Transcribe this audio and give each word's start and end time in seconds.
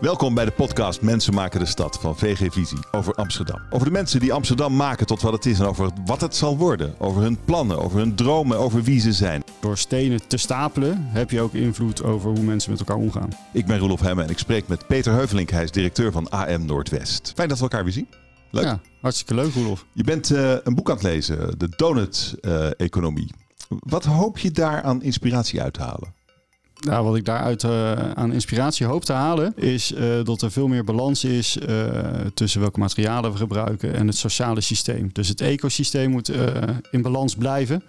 Welkom 0.00 0.34
bij 0.34 0.44
de 0.44 0.50
podcast 0.50 1.00
Mensen 1.00 1.34
maken 1.34 1.60
de 1.60 1.66
stad 1.66 1.98
van 2.00 2.16
VG 2.16 2.52
Visie 2.52 2.78
over 2.90 3.14
Amsterdam. 3.14 3.60
Over 3.70 3.86
de 3.86 3.92
mensen 3.92 4.20
die 4.20 4.32
Amsterdam 4.32 4.76
maken 4.76 5.06
tot 5.06 5.22
wat 5.22 5.32
het 5.32 5.46
is 5.46 5.58
en 5.58 5.66
over 5.66 5.90
wat 6.04 6.20
het 6.20 6.36
zal 6.36 6.56
worden. 6.56 6.94
Over 6.98 7.22
hun 7.22 7.38
plannen, 7.44 7.78
over 7.82 7.98
hun 7.98 8.14
dromen, 8.14 8.58
over 8.58 8.82
wie 8.82 9.00
ze 9.00 9.12
zijn. 9.12 9.42
Door 9.60 9.78
stenen 9.78 10.28
te 10.28 10.36
stapelen 10.36 11.06
heb 11.06 11.30
je 11.30 11.40
ook 11.40 11.54
invloed 11.54 12.02
over 12.02 12.30
hoe 12.30 12.42
mensen 12.42 12.70
met 12.70 12.80
elkaar 12.80 12.96
omgaan. 12.96 13.28
Ik 13.52 13.66
ben 13.66 13.78
Roelof 13.78 14.00
Hemme 14.00 14.22
en 14.22 14.30
ik 14.30 14.38
spreek 14.38 14.68
met 14.68 14.86
Peter 14.86 15.12
Heuvelink. 15.12 15.50
Hij 15.50 15.62
is 15.62 15.70
directeur 15.70 16.12
van 16.12 16.28
AM 16.28 16.64
Noordwest. 16.64 17.32
Fijn 17.34 17.48
dat 17.48 17.56
we 17.56 17.62
elkaar 17.62 17.84
weer 17.84 17.92
zien. 17.92 18.08
Leuk. 18.50 18.64
Ja, 18.64 18.80
hartstikke 19.00 19.34
leuk 19.34 19.54
Roelof. 19.54 19.86
Je 19.92 20.04
bent 20.04 20.30
uh, 20.30 20.54
een 20.62 20.74
boek 20.74 20.88
aan 20.88 20.96
het 20.96 21.04
lezen, 21.04 21.58
De 21.58 21.68
Donut-economie. 21.76 23.30
Uh, 23.68 23.78
wat 23.80 24.04
hoop 24.04 24.38
je 24.38 24.50
daar 24.50 24.82
aan 24.82 25.02
inspiratie 25.02 25.62
uit 25.62 25.72
te 25.72 25.82
halen? 25.82 26.14
Nou, 26.80 27.04
wat 27.04 27.16
ik 27.16 27.24
daaruit 27.24 27.62
uh, 27.62 27.92
aan 28.10 28.32
inspiratie 28.32 28.86
hoop 28.86 29.04
te 29.04 29.12
halen, 29.12 29.52
is 29.56 29.92
uh, 29.92 30.24
dat 30.24 30.42
er 30.42 30.50
veel 30.50 30.68
meer 30.68 30.84
balans 30.84 31.24
is 31.24 31.56
uh, 31.56 31.86
tussen 32.34 32.60
welke 32.60 32.78
materialen 32.78 33.32
we 33.32 33.36
gebruiken 33.36 33.94
en 33.94 34.06
het 34.06 34.16
sociale 34.16 34.60
systeem. 34.60 35.10
Dus 35.12 35.28
het 35.28 35.40
ecosysteem 35.40 36.10
moet 36.10 36.32
in 36.90 37.02
balans 37.02 37.34
blijven. 37.34 37.82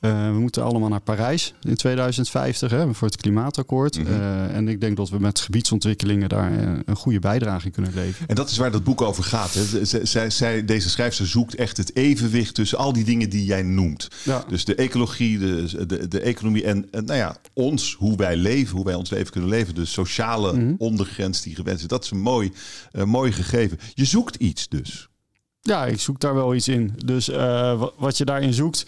We 0.00 0.36
moeten 0.38 0.64
allemaal 0.64 0.88
naar 0.88 1.00
Parijs 1.00 1.54
in 1.62 1.74
2050 1.74 2.70
hè, 2.70 2.94
voor 2.94 3.06
het 3.06 3.16
klimaatakkoord. 3.16 3.98
Mm 3.98 4.06
-hmm. 4.06 4.46
en 4.46 4.68
ik 4.68 4.80
denk 4.80 4.96
dat 4.96 5.10
we 5.10 5.18
met 5.18 5.40
gebiedsontwikkelingen 5.40 6.28
daar 6.28 6.52
een 6.84 6.96
goede 6.96 7.18
bijdrage 7.18 7.66
in 7.66 7.72
kunnen 7.72 7.94
leveren. 7.94 8.28
En 8.28 8.34
dat 8.34 8.50
is 8.50 8.56
waar 8.56 8.70
dat 8.70 8.84
boek 8.84 9.02
over 9.02 9.24
gaat. 9.24 9.54
Hè? 9.54 9.84
Zij, 10.04 10.30
zij, 10.30 10.64
deze 10.64 10.90
schrijfster 10.90 11.26
zoekt 11.26 11.54
echt 11.54 11.76
het 11.76 11.96
evenwicht 11.96 12.54
tussen 12.54 12.78
al 12.78 12.92
die 12.92 13.04
dingen 13.04 13.30
die 13.30 13.44
jij 13.44 13.62
noemt. 13.62 14.08
Ja. 14.24 14.44
Dus 14.48 14.64
de 14.64 14.74
ecologie, 14.74 15.38
de, 15.38 15.86
de, 15.86 16.08
de 16.08 16.20
economie 16.20 16.64
en, 16.64 16.88
en 16.90 17.04
nou 17.04 17.18
ja, 17.18 17.36
ons, 17.52 17.94
hoe 17.98 18.16
wij 18.16 18.36
leven, 18.36 18.76
hoe 18.76 18.84
wij 18.84 18.94
ons 18.94 19.10
leven 19.10 19.32
kunnen 19.32 19.50
leven. 19.50 19.74
De 19.74 19.84
sociale 19.84 20.52
mm 20.52 20.58
-hmm. 20.58 20.74
ondergrens 20.78 21.42
die 21.42 21.54
gewenst 21.54 21.82
is. 21.82 21.88
Dat 21.88 22.04
is 22.04 22.10
een 22.10 22.20
mooi, 22.20 22.52
uh, 22.92 23.04
mooi 23.04 23.32
gegeven. 23.32 23.78
Je 23.94 24.04
zoekt 24.04 24.34
iets 24.34 24.68
dus. 24.68 25.08
Ja, 25.60 25.86
ik 25.86 26.00
zoek 26.00 26.20
daar 26.20 26.34
wel 26.34 26.54
iets 26.54 26.68
in. 26.68 26.92
Dus 27.04 27.26
wat 27.96 28.18
je 28.18 28.24
daarin 28.24 28.52
zoekt 28.52 28.86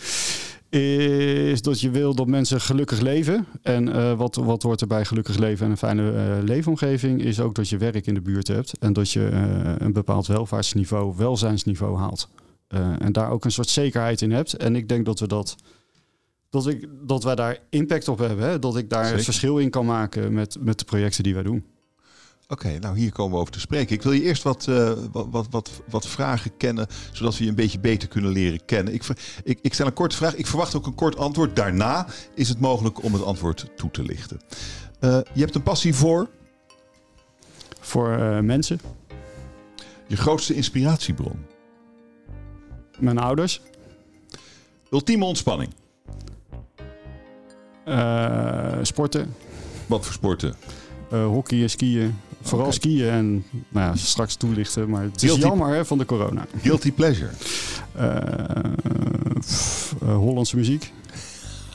is 0.71 1.63
dat 1.63 1.81
je 1.81 1.91
wil 1.91 2.15
dat 2.15 2.27
mensen 2.27 2.61
gelukkig 2.61 3.01
leven. 3.01 3.47
En 3.63 3.89
uh, 3.89 4.13
wat, 4.13 4.35
wat 4.35 4.63
hoort 4.63 4.81
erbij 4.81 5.05
gelukkig 5.05 5.37
leven 5.37 5.65
en 5.65 5.71
een 5.71 5.77
fijne 5.77 6.13
uh, 6.13 6.45
leefomgeving... 6.45 7.23
is 7.23 7.41
ook 7.41 7.55
dat 7.55 7.69
je 7.69 7.77
werk 7.77 8.07
in 8.07 8.15
de 8.15 8.21
buurt 8.21 8.49
hebt... 8.49 8.79
en 8.79 8.93
dat 8.93 9.11
je 9.11 9.31
uh, 9.33 9.73
een 9.79 9.93
bepaald 9.93 10.27
welvaartsniveau, 10.27 11.15
welzijnsniveau 11.17 11.99
haalt. 11.99 12.29
en 12.99 13.13
daar 13.13 13.31
ook 13.31 13.45
een 13.45 13.53
soort 13.53 13.69
zekerheid 13.69 14.23
in 14.23 14.33
hebt. 14.33 14.53
En 14.53 14.77
ik 14.77 14.89
denk 14.89 15.05
dat 15.05 15.21
we 15.21 15.27
dat... 15.27 15.57
Dat, 16.51 16.67
ik, 16.67 16.89
dat 17.03 17.25
wij 17.25 17.35
daar 17.35 17.59
impact 17.69 18.09
op 18.09 18.19
hebben. 18.19 18.49
Hè? 18.49 18.59
Dat 18.59 18.77
ik 18.77 18.91
daar 18.91 19.07
Zeker. 19.07 19.25
verschil 19.25 19.59
in 19.59 19.71
kan 19.71 19.87
maken 19.87 20.33
met, 20.33 20.57
met 20.61 20.79
de 20.79 20.85
projecten 20.85 21.23
die 21.23 21.35
wij 21.35 21.43
doen. 21.43 21.65
Oké, 22.51 22.67
okay, 22.67 22.79
nou 22.79 22.99
hier 22.99 23.13
komen 23.13 23.33
we 23.33 23.41
over 23.41 23.53
te 23.53 23.61
spreken. 23.61 23.95
Ik 23.95 24.03
wil 24.03 24.13
je 24.13 24.23
eerst 24.23 24.43
wat, 24.43 24.67
uh, 24.69 24.93
wat, 25.13 25.27
wat, 25.31 25.47
wat, 25.51 25.71
wat, 25.91 26.07
vragen 26.07 26.57
kennen, 26.57 26.87
zodat 27.13 27.37
we 27.37 27.45
je 27.45 27.51
een 27.51 27.57
beetje 27.57 27.79
beter 27.79 28.09
kunnen 28.09 28.31
leren 28.31 28.65
kennen. 28.65 28.95
Ik, 28.95 29.05
ik, 29.45 29.59
ik, 29.63 29.75
stel 29.75 29.87
een 29.87 29.93
korte 29.93 30.17
vraag, 30.17 30.35
ik 30.35 30.47
verwacht 30.47 30.75
ook 30.75 30.87
een 30.87 30.95
kort 30.95 31.17
antwoord. 31.17 31.57
Daarna 31.57 32.07
is 32.35 32.49
het 32.49 32.61
mogelijk 32.61 33.03
om 33.03 33.13
het 33.13 33.23
antwoord 33.23 33.67
toe 33.77 33.91
te 33.91 34.03
lichten. 34.03 34.41
Uh, 35.01 35.19
je 35.33 35.41
hebt 35.41 35.55
een 35.55 35.63
passie 35.63 35.95
voor? 35.95 36.29
Voor 37.81 38.19
uh, 38.19 38.39
mensen. 38.39 38.81
Je 40.07 40.17
grootste 40.17 40.55
inspiratiebron? 40.55 41.47
Mijn 42.99 43.19
ouders. 43.19 43.61
Ultieme 44.91 45.25
ontspanning? 45.25 45.73
sporten. 48.83 49.35
Wat 49.87 50.05
voor 50.05 50.15
sporten? 50.15 50.55
Hockey, 51.11 51.69
skiën. 51.69 52.15
Vooral 52.43 52.67
okay. 52.67 52.79
skiën 52.79 53.09
en 53.09 53.45
nou 53.69 53.87
ja, 53.87 53.97
straks 53.97 54.35
toelichten. 54.35 54.91
Maar 54.91 55.03
het 55.03 55.23
is 55.23 55.23
Guilty, 55.23 55.47
jammer 55.47 55.75
hè, 55.75 55.85
van 55.85 55.99
de 55.99 56.05
corona. 56.05 56.47
Guilty 56.63 56.93
pleasure. 56.93 57.31
Uh, 58.01 58.17
pff, 59.39 59.95
uh, 60.03 60.17
Hollandse 60.17 60.57
muziek. 60.57 60.93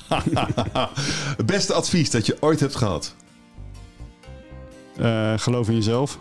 Het 0.07 1.45
beste 1.55 1.73
advies 1.73 2.09
dat 2.09 2.25
je 2.25 2.37
ooit 2.39 2.59
hebt 2.59 2.75
gehad? 2.75 3.15
Uh, 4.99 5.33
geloof 5.37 5.67
in 5.67 5.75
jezelf. 5.75 6.19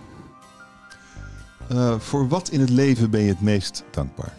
voor 1.98 2.28
wat 2.28 2.48
in 2.48 2.60
het 2.60 2.70
leven 2.70 3.10
ben 3.10 3.20
je 3.20 3.28
het 3.28 3.40
meest 3.40 3.84
dankbaar? 3.90 4.32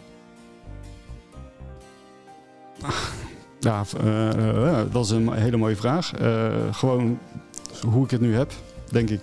Ja, 3.60 3.84
dat 4.92 5.04
is 5.04 5.10
een 5.10 5.32
hele 5.32 5.56
mooie 5.56 5.76
vraag. 5.76 6.12
gewoon 6.70 7.18
hoe 7.86 8.04
ik 8.04 8.10
het 8.10 8.20
nu 8.20 8.34
heb, 8.34 8.52
denk 8.90 9.10
ik. 9.10 9.20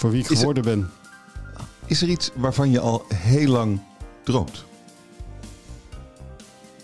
Voor 0.00 0.10
wie 0.10 0.20
ik 0.20 0.26
geworden 0.26 0.64
er, 0.64 0.76
ben. 0.76 0.90
Is 1.86 2.02
er 2.02 2.08
iets 2.08 2.30
waarvan 2.34 2.70
je 2.70 2.80
al 2.80 3.04
heel 3.14 3.48
lang 3.48 3.80
droomt? 4.24 4.64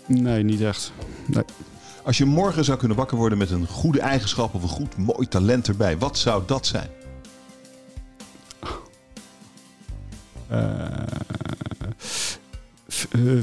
Nee, 0.05 0.43
niet 0.43 0.61
echt. 0.61 0.91
Nee. 1.25 1.43
Als 2.03 2.17
je 2.17 2.25
morgen 2.25 2.65
zou 2.65 2.77
kunnen 2.77 2.97
wakker 2.97 3.17
worden 3.17 3.37
met 3.37 3.51
een 3.51 3.67
goede 3.67 3.99
eigenschap 3.99 4.53
of 4.53 4.63
een 4.63 4.69
goed 4.69 4.97
mooi 4.97 5.27
talent 5.27 5.67
erbij, 5.67 5.97
wat 5.97 6.17
zou 6.17 6.43
dat 6.45 6.65
zijn? 6.65 6.89
Uh, 10.51 10.87
uh, 13.11 13.41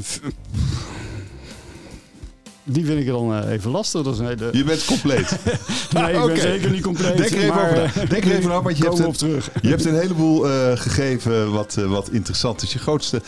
die 2.65 2.85
vind 2.85 2.99
ik 2.99 3.07
dan 3.07 3.31
uh, 3.31 3.51
even 3.51 3.71
lastig. 3.71 4.03
Dat 4.03 4.13
is 4.13 4.19
een 4.19 4.25
hele... 4.25 4.49
Je 4.51 4.63
bent 4.63 4.85
compleet. 4.85 5.29
nee, 5.93 6.13
ik 6.13 6.21
okay. 6.21 6.25
ben 6.25 6.37
zeker 6.37 6.71
niet 6.71 6.81
compleet. 6.81 7.17
Denk 7.17 7.29
er 7.29 7.37
even 7.37 7.47
maar, 7.55 7.71
over 7.71 7.91
na. 7.95 8.05
Denk 8.05 8.25
er 8.25 8.31
even 8.31 8.51
over, 8.55 8.63
want 8.63 8.77
je 8.77 8.83
hebt, 8.83 8.99
een, 8.99 9.05
op 9.05 9.17
terug. 9.17 9.49
je 9.61 9.69
hebt 9.69 9.85
een 9.85 9.99
heleboel 9.99 10.49
uh, 10.49 10.71
gegeven 10.75 11.51
wat, 11.51 11.75
uh, 11.79 11.85
wat 11.85 12.09
interessant 12.09 12.61
is. 12.61 12.73
Je 12.73 12.79
grootste, 12.79 13.21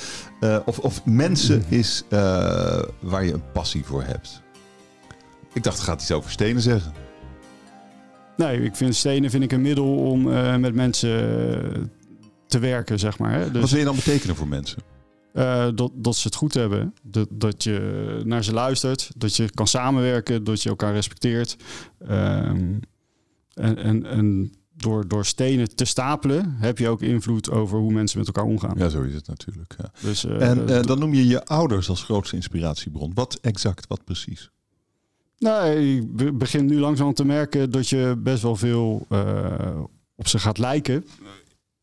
of, 0.66 0.80
of 0.80 1.06
mensen 1.06 1.64
is 1.70 2.04
waar 3.00 3.26
je 3.26 3.34
een 3.34 3.52
passie 3.54 3.86
voor 3.86 4.04
hebt. 4.04 4.42
Ik 5.54 5.64
dacht, 5.64 5.80
gaat 5.80 6.02
iets 6.02 6.12
over 6.12 6.32
stenen 6.32 6.62
zeggen. 6.62 6.94
Nee, 8.38 8.64
ik 8.64 8.76
vind 8.76 8.96
stenen 8.96 9.30
vind 9.30 9.44
ik 9.44 9.52
een 9.52 9.62
middel 9.62 9.96
om 9.96 10.24
met 10.60 10.74
mensen 10.74 11.92
te 12.48 12.60
werken, 12.60 13.00
zeg 13.00 13.18
maar. 13.18 13.32
Hè. 13.32 13.52
Dus, 13.52 13.62
wat 13.62 13.70
wil 13.70 13.80
je 13.80 13.86
dan 13.86 13.96
betekenen 13.96 14.36
voor 14.36 14.48
mensen? 14.48 14.78
Uh, 15.34 15.68
dat, 15.76 15.92
dat 15.94 16.16
ze 16.16 16.28
het 16.28 16.36
goed 16.36 16.54
hebben. 16.54 16.94
Dat, 17.04 17.28
dat 17.32 17.64
je 17.64 18.22
naar 18.26 18.44
ze 18.44 18.54
luistert. 18.54 19.10
Dat 19.16 19.36
je 19.36 19.50
kan 19.50 19.68
samenwerken. 19.68 20.44
Dat 20.44 20.64
je 20.64 20.70
elkaar 20.70 20.94
respecteert. 20.94 21.58
Um, 22.02 22.80
en, 23.54 23.78
en, 23.78 24.06
en 24.06 24.54
door, 24.74 25.08
door 25.08 25.26
stenen 25.26 25.76
te 25.76 25.86
stapelen 25.86 26.56
heb 26.60 26.78
je 26.78 26.90
ook 26.90 27.02
invloed 27.02 27.50
over 27.50 27.80
hoe 27.80 27.94
mensen 27.94 28.18
met 28.18 28.28
elkaar 28.28 28.44
omgaan. 28.44 28.78
Ja, 28.78 28.90
zo 28.90 29.02
is 29.02 29.14
het 29.14 29.28
natuurlijk. 29.28 29.76
Ja. 29.78 29.92
Dus, 30.02 30.26
uh, 30.26 30.50
en 30.50 30.70
uh, 30.70 30.82
dan 30.82 31.00
noem 31.00 31.14
je 31.14 31.28
je 31.28 31.46
ouders 31.46 31.90
als 31.90 32.04
grootste 32.04 32.36
inspiratiebron. 32.36 33.12
Wat 33.14 33.38
exact, 33.42 33.88
wat 33.88 34.04
precies? 34.04 34.50
Nou, 35.38 35.70
ik 35.70 36.38
begin 36.38 36.66
nu 36.66 36.80
langzaam 36.80 37.14
te 37.14 37.26
merken 37.26 37.72
dat 37.72 37.90
je 37.90 38.16
best 38.18 38.42
wel 38.42 38.56
veel 38.56 39.08
op 40.16 40.28
ze 40.28 40.40
gaat 40.40 40.58
lijken. 40.58 41.06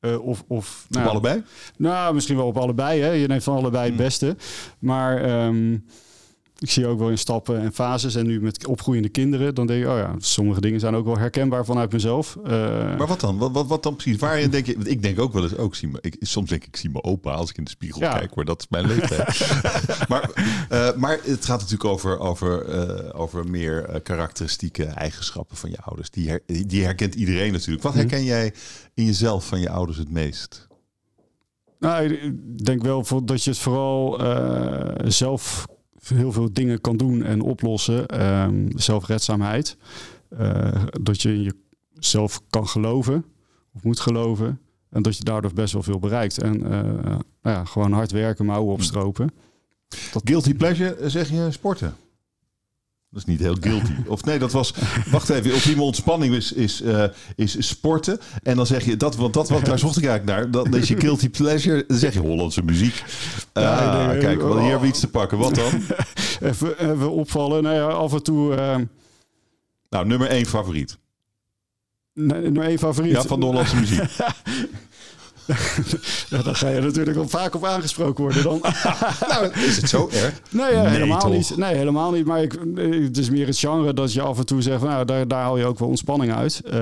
Uh, 0.05 0.27
of, 0.27 0.45
of 0.47 0.87
nou, 0.89 1.05
op 1.05 1.11
allebei? 1.11 1.43
Nou, 1.77 2.15
misschien 2.15 2.37
wel 2.37 2.47
op 2.47 2.59
allebei. 2.59 3.01
Hè. 3.01 3.11
Je 3.11 3.27
neemt 3.27 3.43
van 3.43 3.57
allebei 3.57 3.87
het 3.87 3.97
beste. 3.97 4.37
Maar 4.79 5.45
um, 5.47 5.85
ik 6.65 6.71
zie 6.71 6.87
ook 6.87 6.99
wel 6.99 7.11
in 7.11 7.19
stappen 7.19 7.61
en 7.61 7.73
fases. 7.73 8.15
En 8.15 8.27
nu 8.27 8.41
met 8.41 8.67
opgroeiende 8.67 9.09
kinderen, 9.09 9.55
dan 9.55 9.67
denk 9.67 9.83
je, 9.83 9.91
oh 9.91 9.97
ja, 9.97 10.15
sommige 10.19 10.61
dingen 10.61 10.81
zijn 10.81 10.95
ook 10.95 11.05
wel 11.05 11.19
herkenbaar 11.19 11.65
vanuit 11.65 11.93
mezelf. 11.93 12.37
Uh, 12.45 12.51
maar 12.99 13.07
wat 13.07 13.21
dan? 13.21 13.39
Wat, 13.39 13.53
wat, 13.53 13.67
wat 13.67 13.83
dan 13.83 13.97
precies? 13.97 14.21
Waarin 14.21 14.51
denk 14.51 14.67
je? 14.67 14.77
Ik 14.83 15.03
denk 15.03 15.21
ook 15.21 15.33
wel 15.33 15.43
eens, 15.43 15.57
ook 15.57 15.75
zie 15.75 15.89
me, 15.89 15.99
ik, 16.01 16.17
soms 16.21 16.49
denk 16.49 16.63
ik, 16.63 16.69
ik 16.69 16.77
zie 16.77 16.91
mijn 16.91 17.05
opa 17.05 17.33
als 17.33 17.51
ik 17.51 17.57
in 17.57 17.65
de 17.65 17.71
spiegel 17.71 18.01
ja. 18.01 18.19
kijk, 18.19 18.35
hoor. 18.35 18.45
Dat 18.45 18.61
is 18.61 18.67
mijn 18.69 18.87
leeftijd. 18.87 19.47
maar, 20.09 20.31
uh, 20.73 20.95
maar 20.97 21.21
het 21.23 21.45
gaat 21.45 21.61
natuurlijk 21.61 21.85
over, 21.91 22.19
over, 22.19 22.69
uh, 22.69 23.21
over 23.21 23.49
meer 23.49 24.01
karakteristieke 24.03 24.85
eigenschappen 24.85 25.57
van 25.57 25.71
je 25.71 25.79
ouders. 25.81 26.11
Die, 26.11 26.29
her, 26.29 26.43
die 26.47 26.85
herkent 26.85 27.15
iedereen 27.15 27.53
natuurlijk. 27.53 27.83
Wat 27.83 27.95
herken 27.95 28.21
mm. 28.21 28.27
jij 28.27 28.55
in 28.95 29.05
jezelf 29.05 29.47
van 29.47 29.61
je 29.61 29.71
ouders 29.71 29.99
het 29.99 30.11
meest? 30.11 30.67
Nou, 31.79 32.05
ik 32.05 32.65
denk 32.65 32.83
wel 32.83 33.25
dat 33.25 33.45
je 33.45 33.51
het 33.51 33.59
vooral 33.59 34.21
zelf 35.05 35.67
heel 36.09 36.33
veel 36.33 36.53
dingen 36.53 36.81
kan 36.81 36.97
doen 36.97 37.23
en 37.23 37.41
oplossen. 37.41 38.25
Um, 38.25 38.69
zelfredzaamheid. 38.75 39.77
Uh, 40.41 40.85
dat 41.03 41.23
je 41.23 41.35
in 41.35 41.55
jezelf 41.95 42.41
kan 42.51 42.69
geloven 42.69 43.25
of 43.75 43.83
moet 43.83 44.01
geloven. 44.01 44.59
En 44.91 45.03
dat 45.03 45.17
je 45.17 45.25
daardoor 45.25 45.53
best 45.53 45.73
wel 45.73 45.83
veel 45.83 45.99
bereikt. 45.99 46.43
En 46.43 46.63
uh, 46.63 46.71
nou 47.03 47.23
ja, 47.43 47.65
gewoon 47.65 47.93
hard 47.93 48.11
werken, 48.11 48.45
mouwen 48.45 48.73
opstropen. 48.73 49.31
Dat... 50.13 50.23
Guilty 50.25 50.55
pleasure, 50.55 51.11
zeg 51.11 51.31
je 51.31 51.47
sporten? 51.51 51.95
Dat 53.15 53.23
is 53.23 53.29
niet 53.29 53.41
heel 53.41 53.57
guilty. 53.61 53.93
Of 54.07 54.25
nee, 54.25 54.39
dat 54.39 54.53
was. 54.53 54.75
Wacht 55.11 55.29
even. 55.29 55.51
Ultieme 55.51 55.83
ontspanning 55.83 56.35
is, 56.35 56.53
is, 56.53 56.83
uh, 56.83 57.05
is 57.37 57.67
sporten. 57.69 58.19
En 58.43 58.57
dan 58.57 58.67
zeg 58.67 58.85
je 58.85 58.97
dat, 58.97 59.17
want 59.17 59.35
dat 59.35 59.49
wat 59.49 59.65
daar 59.65 59.79
zocht 59.79 59.97
ik 59.97 60.05
eigenlijk 60.05 60.39
naar. 60.39 60.51
Dan 60.51 60.75
is 60.75 60.89
je 60.89 61.01
guilty 61.01 61.31
pleasure. 61.31 61.85
Dan 61.87 61.97
zeg 61.97 62.13
je 62.13 62.21
Hollandse 62.21 62.63
muziek. 62.63 62.95
Uh, 63.55 63.63
ja, 63.63 64.07
nee, 64.07 64.19
kijk, 64.19 64.41
wel 64.41 64.53
hier 64.53 64.63
hebben 64.63 64.81
we 64.81 64.87
iets 64.87 65.01
te 65.01 65.09
pakken. 65.09 65.39
Wat 65.39 65.55
dan? 65.55 65.73
even, 66.51 66.91
even 66.93 67.11
opvallen. 67.11 67.63
Nou 67.63 67.75
ja, 67.75 67.87
af 67.87 68.13
en 68.13 68.23
toe. 68.23 68.57
Uh... 68.57 68.77
Nou, 69.89 70.07
nummer 70.07 70.29
één 70.29 70.47
favoriet. 70.47 70.99
Nee, 72.15 72.41
nummer 72.41 72.65
één 72.65 72.79
favoriet. 72.79 73.13
Ja, 73.13 73.23
van 73.23 73.41
de 73.41 73.47
Hollandse 73.47 73.77
muziek. 73.77 74.01
ja, 76.29 76.43
dan 76.45 76.57
ga 76.57 76.69
je 76.69 76.81
natuurlijk 76.81 77.17
wel 77.17 77.29
vaak 77.29 77.55
op 77.55 77.65
aangesproken 77.65 78.23
worden 78.25 78.43
dan. 78.43 78.61
nou, 79.29 79.51
is 79.53 79.77
het 79.77 79.89
zo 79.89 80.09
erg? 80.13 80.41
Nee, 80.51 80.73
ja, 80.73 80.85
helemaal 80.85 81.29
niet. 81.29 81.57
Nee, 81.57 81.75
helemaal 81.77 82.13
niet. 82.13 82.27
Maar 82.27 82.43
ik, 82.43 82.59
het 82.77 83.19
is 83.19 83.31
meer 83.31 83.47
het 83.47 83.59
genre 83.59 83.95
dat 83.95 84.13
je 84.13 84.21
af 84.21 84.39
en 84.39 84.47
toe 84.47 84.63
zegt... 84.63 84.83
nou, 84.83 85.05
daar, 85.05 85.29
daar 85.29 85.43
haal 85.43 85.59
je 85.59 85.65
ook 85.65 85.79
wel 85.79 85.89
ontspanning 85.89 86.35
uit. 86.35 86.63
Uh, 86.73 86.81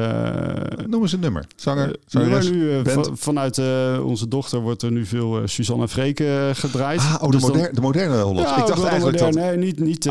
Noem 0.87 1.03
eens 1.03 1.13
een 1.13 1.21
nummer. 1.21 1.45
Zanger, 1.57 1.89
uh, 1.89 1.95
zangeres, 2.07 2.51
nu, 2.51 2.63
uh, 2.63 3.03
vanuit 3.13 3.61
onze 4.03 4.29
dochter 4.29 4.61
wordt 4.61 4.83
er 4.83 4.93
nu 4.93 5.07
veel 5.07 5.41
Suzanne 5.45 5.89
Freke 5.89 6.51
gedraaid. 6.55 7.01
Ah, 7.01 7.15
oh, 7.21 7.31
de, 7.31 7.31
dus 7.31 7.43
moder, 7.43 7.75
de 7.75 7.81
moderne 7.81 8.21
Hollands. 8.21 8.51
Ja, 8.51 8.57
ik 8.61 8.67
dacht 8.67 8.85
eigenlijk 8.85 9.21
moderne, 9.21 9.41
dat... 9.41 9.57
Nee, 9.57 9.57
niet, 9.57 9.79
niet 9.79 10.05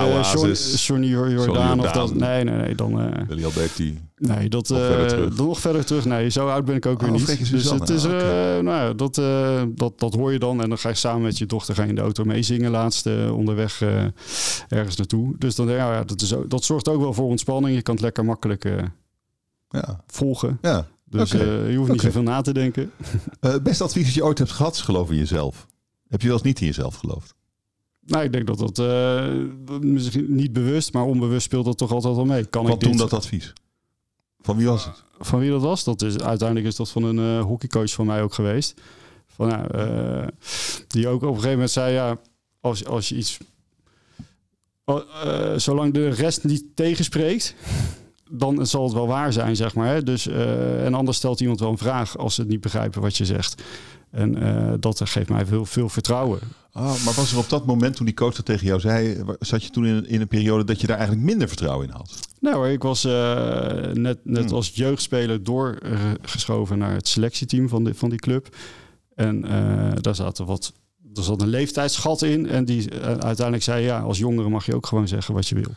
Johnny 0.85 1.07
Jordaan 1.07 1.79
of 1.79 1.91
dat. 1.91 2.15
Nee, 2.15 2.43
nee, 2.43 2.55
nee. 2.55 2.75
Dan, 2.75 3.25
Willy 3.27 3.45
Alberti. 3.45 4.10
Nee, 4.27 4.49
dat 4.49 4.69
nog 4.69 4.79
verder, 4.79 5.35
nog 5.35 5.59
verder 5.59 5.85
terug. 5.85 6.05
Nee, 6.05 6.29
zo 6.29 6.47
oud 6.47 6.65
ben 6.65 6.75
ik 6.75 6.85
ook 6.85 7.01
weer 7.01 7.11
oh, 7.11 7.15
niet. 7.15 7.51
Dus 7.51 7.69
het 7.69 7.89
is, 7.89 8.05
uh, 8.05 8.11
nou 8.11 8.65
ja, 8.65 8.93
dat, 8.93 9.17
uh, 9.17 9.63
dat, 9.67 9.99
dat 9.99 10.13
hoor 10.13 10.31
je 10.31 10.39
dan. 10.39 10.61
En 10.61 10.69
dan 10.69 10.77
ga 10.77 10.89
je 10.89 10.95
samen 10.95 11.21
met 11.21 11.37
je 11.37 11.45
dochter 11.45 11.75
ga 11.75 11.83
je 11.83 11.89
in 11.89 11.95
de 11.95 12.01
auto 12.01 12.23
meezingen 12.23 12.71
laatst 12.71 13.05
uh, 13.05 13.37
onderweg 13.37 13.81
ergens 14.67 14.95
naartoe. 14.95 15.35
Dus 15.37 15.55
dan, 15.55 15.69
ja, 15.69 16.03
dat, 16.03 16.21
is, 16.21 16.33
dat 16.47 16.63
zorgt 16.63 16.87
ook 16.87 17.01
wel 17.01 17.13
voor 17.13 17.25
ontspanning. 17.25 17.75
Je 17.75 17.81
kan 17.81 17.93
het 17.93 18.03
lekker 18.03 18.25
makkelijk 18.25 18.63
ja. 19.69 20.03
volgen. 20.07 20.57
Ja. 20.61 20.87
Dus 21.05 21.33
okay. 21.33 21.69
je 21.69 21.77
hoeft 21.77 21.91
niet 21.91 21.99
okay. 21.99 22.11
zoveel 22.11 22.31
na 22.31 22.41
te 22.41 22.53
denken. 22.53 22.91
het 23.39 23.63
beste 23.69 23.83
advies 23.83 24.05
dat 24.05 24.13
je 24.13 24.25
ooit 24.25 24.37
hebt 24.37 24.51
gehad 24.51 24.75
is 24.75 24.81
geloof 24.81 25.09
in 25.09 25.17
jezelf. 25.17 25.67
Heb 26.07 26.21
je 26.21 26.27
wel 26.27 26.35
eens 26.35 26.45
niet 26.45 26.59
in 26.59 26.65
jezelf 26.65 26.95
geloofd? 26.95 27.35
Nou, 28.05 28.23
ik 28.23 28.31
denk 28.31 28.47
dat 28.47 28.75
dat 28.75 28.77
misschien 29.81 30.35
niet 30.35 30.53
bewust, 30.53 30.93
maar 30.93 31.03
onbewust 31.03 31.45
speelt 31.45 31.65
dat 31.65 31.77
toch 31.77 31.91
altijd 31.91 32.15
wel 32.15 32.25
mee. 32.25 32.45
Kan 32.45 32.63
Wat 32.63 32.73
ik 32.73 32.79
dit... 32.79 32.89
toen 32.89 32.97
dat 32.97 33.13
advies? 33.13 33.53
Van 34.41 34.57
wie 34.57 34.67
was 34.67 34.85
het? 34.85 35.03
Van 35.19 35.39
wie 35.39 35.49
dat 35.49 35.61
was? 35.61 35.83
Dat 35.83 36.01
is, 36.01 36.19
uiteindelijk 36.19 36.67
is 36.67 36.75
dat 36.75 36.89
van 36.89 37.03
een 37.03 37.17
uh, 37.17 37.43
hockeycoach 37.43 37.91
van 37.91 38.05
mij 38.05 38.21
ook 38.21 38.33
geweest. 38.33 38.81
Van, 39.27 39.49
ja, 39.49 39.75
uh, 39.75 40.27
die 40.87 41.07
ook 41.07 41.21
op 41.21 41.27
een 41.27 41.33
gegeven 41.33 41.51
moment 41.51 41.71
zei, 41.71 41.93
ja, 41.93 42.17
als, 42.59 42.85
als 42.85 43.09
je 43.09 43.15
iets... 43.15 43.37
Uh, 44.85 44.99
zolang 45.55 45.93
de 45.93 46.09
rest 46.09 46.43
niet 46.43 46.63
tegenspreekt, 46.75 47.55
dan 48.29 48.67
zal 48.67 48.83
het 48.83 48.93
wel 48.93 49.07
waar 49.07 49.33
zijn, 49.33 49.55
zeg 49.55 49.75
maar. 49.75 49.87
Hè? 49.87 50.03
Dus, 50.03 50.27
en 50.27 50.93
anders 50.93 51.17
stelt 51.17 51.39
iemand 51.39 51.59
wel 51.59 51.69
een 51.69 51.77
vraag 51.77 52.17
als 52.17 52.35
ze 52.35 52.41
het 52.41 52.49
niet 52.49 52.61
begrijpen 52.61 53.01
wat 53.01 53.17
je 53.17 53.25
zegt. 53.25 53.61
En 54.09 54.77
dat 54.79 55.01
geeft 55.09 55.29
mij 55.29 55.45
veel, 55.45 55.65
veel 55.65 55.89
vertrouwen. 55.89 56.39
Oh, 56.73 57.03
maar 57.05 57.13
was 57.13 57.31
er 57.31 57.37
op 57.37 57.49
dat 57.49 57.65
moment 57.65 57.95
toen 57.95 58.05
die 58.05 58.15
coach 58.15 58.35
dat 58.35 58.45
tegen 58.45 58.65
jou 58.65 58.79
zei, 58.79 59.23
zat 59.39 59.63
je 59.63 59.69
toen 59.69 59.85
in, 59.85 60.07
in 60.07 60.21
een 60.21 60.27
periode 60.27 60.63
dat 60.63 60.81
je 60.81 60.87
daar 60.87 60.97
eigenlijk 60.97 61.27
minder 61.27 61.47
vertrouwen 61.47 61.87
in 61.87 61.93
had? 61.93 62.19
Nou 62.41 62.69
ik 62.69 62.83
was 62.83 63.05
uh, 63.05 63.11
net, 63.93 64.19
net 64.23 64.45
hmm. 64.45 64.53
als 64.53 64.71
jeugdspeler 64.73 65.43
doorgeschoven 65.43 66.77
naar 66.77 66.93
het 66.93 67.07
selectieteam 67.07 67.69
van, 67.69 67.83
de, 67.83 67.93
van 67.93 68.09
die 68.09 68.19
club. 68.19 68.55
En 69.15 69.45
uh, 69.45 69.91
daar 69.95 70.15
zaten 70.15 70.45
wat, 70.45 70.73
er 71.13 71.23
zat 71.23 71.41
een 71.41 71.47
leeftijdsgat 71.47 72.21
in. 72.21 72.49
En 72.49 72.65
die 72.65 72.91
uh, 72.91 73.01
uiteindelijk 73.01 73.63
zei, 73.63 73.83
ja, 73.83 73.99
als 73.99 74.17
jongere 74.17 74.49
mag 74.49 74.65
je 74.65 74.75
ook 74.75 74.85
gewoon 74.85 75.07
zeggen 75.07 75.33
wat 75.33 75.47
je 75.47 75.55
wil. 75.55 75.73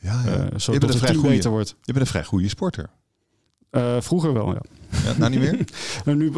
Ja, 0.00 0.22
ja. 0.24 0.58
zodat 0.58 0.64
je 0.64 0.78
bent 0.78 0.92
het 0.92 1.06
team 1.06 1.18
goeie, 1.18 1.36
beter 1.36 1.50
wordt. 1.50 1.68
Je 1.68 1.92
bent 1.92 1.98
een 1.98 2.06
vrij 2.06 2.24
goede 2.24 2.48
sporter. 2.48 2.90
vroeger 3.98 4.32
wel, 4.32 4.52
ja. 4.52 4.62
ja 5.04 5.18
nou 5.18 5.30
niet 5.30 5.40
meer? 5.40 5.64
en 6.04 6.16
nu 6.22 6.28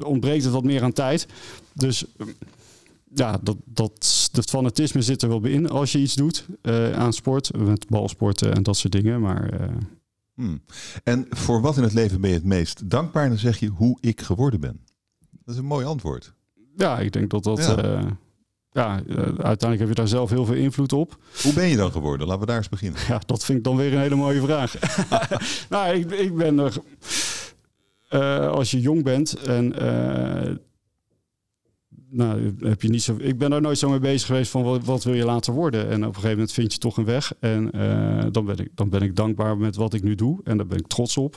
ontbreekt 0.00 0.44
het 0.44 0.52
wat 0.52 0.64
meer 0.64 0.82
aan 0.82 0.92
tijd. 0.92 1.26
Dus 1.72 2.04
ja, 3.14 3.38
dat, 3.42 3.56
dat, 3.64 4.28
dat 4.32 4.50
fanatisme 4.50 5.02
zit 5.02 5.22
er 5.22 5.28
wel 5.28 5.40
bij 5.40 5.50
in 5.50 5.68
als 5.68 5.92
je 5.92 5.98
iets 5.98 6.14
doet 6.14 6.46
uh, 6.62 6.92
aan 6.92 7.12
sport, 7.12 7.56
met 7.56 7.88
balsporten 7.88 8.54
en 8.54 8.62
dat 8.62 8.76
soort 8.76 8.92
dingen. 8.92 9.20
Maar, 9.20 9.60
uh... 9.60 9.66
hmm. 10.34 10.62
En 11.04 11.26
voor 11.30 11.60
wat 11.60 11.76
in 11.76 11.82
het 11.82 11.92
leven 11.92 12.20
ben 12.20 12.30
je 12.30 12.36
het 12.36 12.44
meest 12.44 12.90
dankbaar? 12.90 13.28
Dan 13.28 13.38
zeg 13.38 13.58
je 13.58 13.66
hoe 13.68 13.98
ik 14.00 14.20
geworden 14.20 14.60
ben. 14.60 14.80
Dat 15.30 15.54
is 15.54 15.60
een 15.60 15.66
mooi 15.66 15.86
antwoord. 15.86 16.32
Ja, 16.76 16.98
ik 16.98 17.12
denk 17.12 17.30
dat 17.30 17.44
dat. 17.44 17.58
Ja. 17.58 17.84
Uh, 17.84 18.10
ja, 18.72 19.02
uiteindelijk 19.26 19.78
heb 19.78 19.88
je 19.88 19.94
daar 19.94 20.08
zelf 20.08 20.30
heel 20.30 20.44
veel 20.44 20.54
invloed 20.54 20.92
op. 20.92 21.18
Hoe 21.42 21.52
ben 21.52 21.68
je 21.68 21.76
dan 21.76 21.92
geworden? 21.92 22.26
Laten 22.26 22.40
we 22.40 22.46
daar 22.46 22.56
eens 22.56 22.68
beginnen. 22.68 23.00
Ja, 23.08 23.20
dat 23.26 23.44
vind 23.44 23.58
ik 23.58 23.64
dan 23.64 23.76
weer 23.76 23.92
een 23.92 24.00
hele 24.00 24.14
mooie 24.14 24.40
vraag. 24.40 24.74
nou, 25.70 25.96
ik, 25.96 26.10
ik 26.10 26.36
ben 26.36 26.58
er. 26.58 26.76
als 28.50 28.70
je 28.70 28.80
jong 28.80 29.02
bent 29.02 29.34
en 29.34 29.74
nou, 32.10 32.54
heb 32.60 32.82
je 32.82 32.88
niet 32.88 33.02
zo. 33.02 33.16
Ik 33.18 33.38
ben 33.38 33.50
daar 33.50 33.60
nooit 33.60 33.78
zo 33.78 33.90
mee 33.90 33.98
bezig 33.98 34.26
geweest 34.26 34.50
van 34.50 34.62
wat, 34.62 34.84
wat 34.84 35.04
wil 35.04 35.14
je 35.14 35.24
later 35.24 35.52
worden. 35.52 35.88
En 35.88 36.00
op 36.00 36.08
een 36.08 36.14
gegeven 36.14 36.30
moment 36.30 36.52
vind 36.52 36.72
je 36.72 36.78
toch 36.78 36.96
een 36.96 37.04
weg. 37.04 37.32
En 37.40 37.70
uh, 37.76 38.24
dan, 38.30 38.44
ben 38.44 38.58
ik, 38.58 38.68
dan 38.74 38.88
ben 38.88 39.02
ik 39.02 39.16
dankbaar 39.16 39.58
met 39.58 39.76
wat 39.76 39.94
ik 39.94 40.02
nu 40.02 40.14
doe. 40.14 40.40
En 40.44 40.56
daar 40.56 40.66
ben 40.66 40.78
ik 40.78 40.86
trots 40.86 41.16
op. 41.16 41.36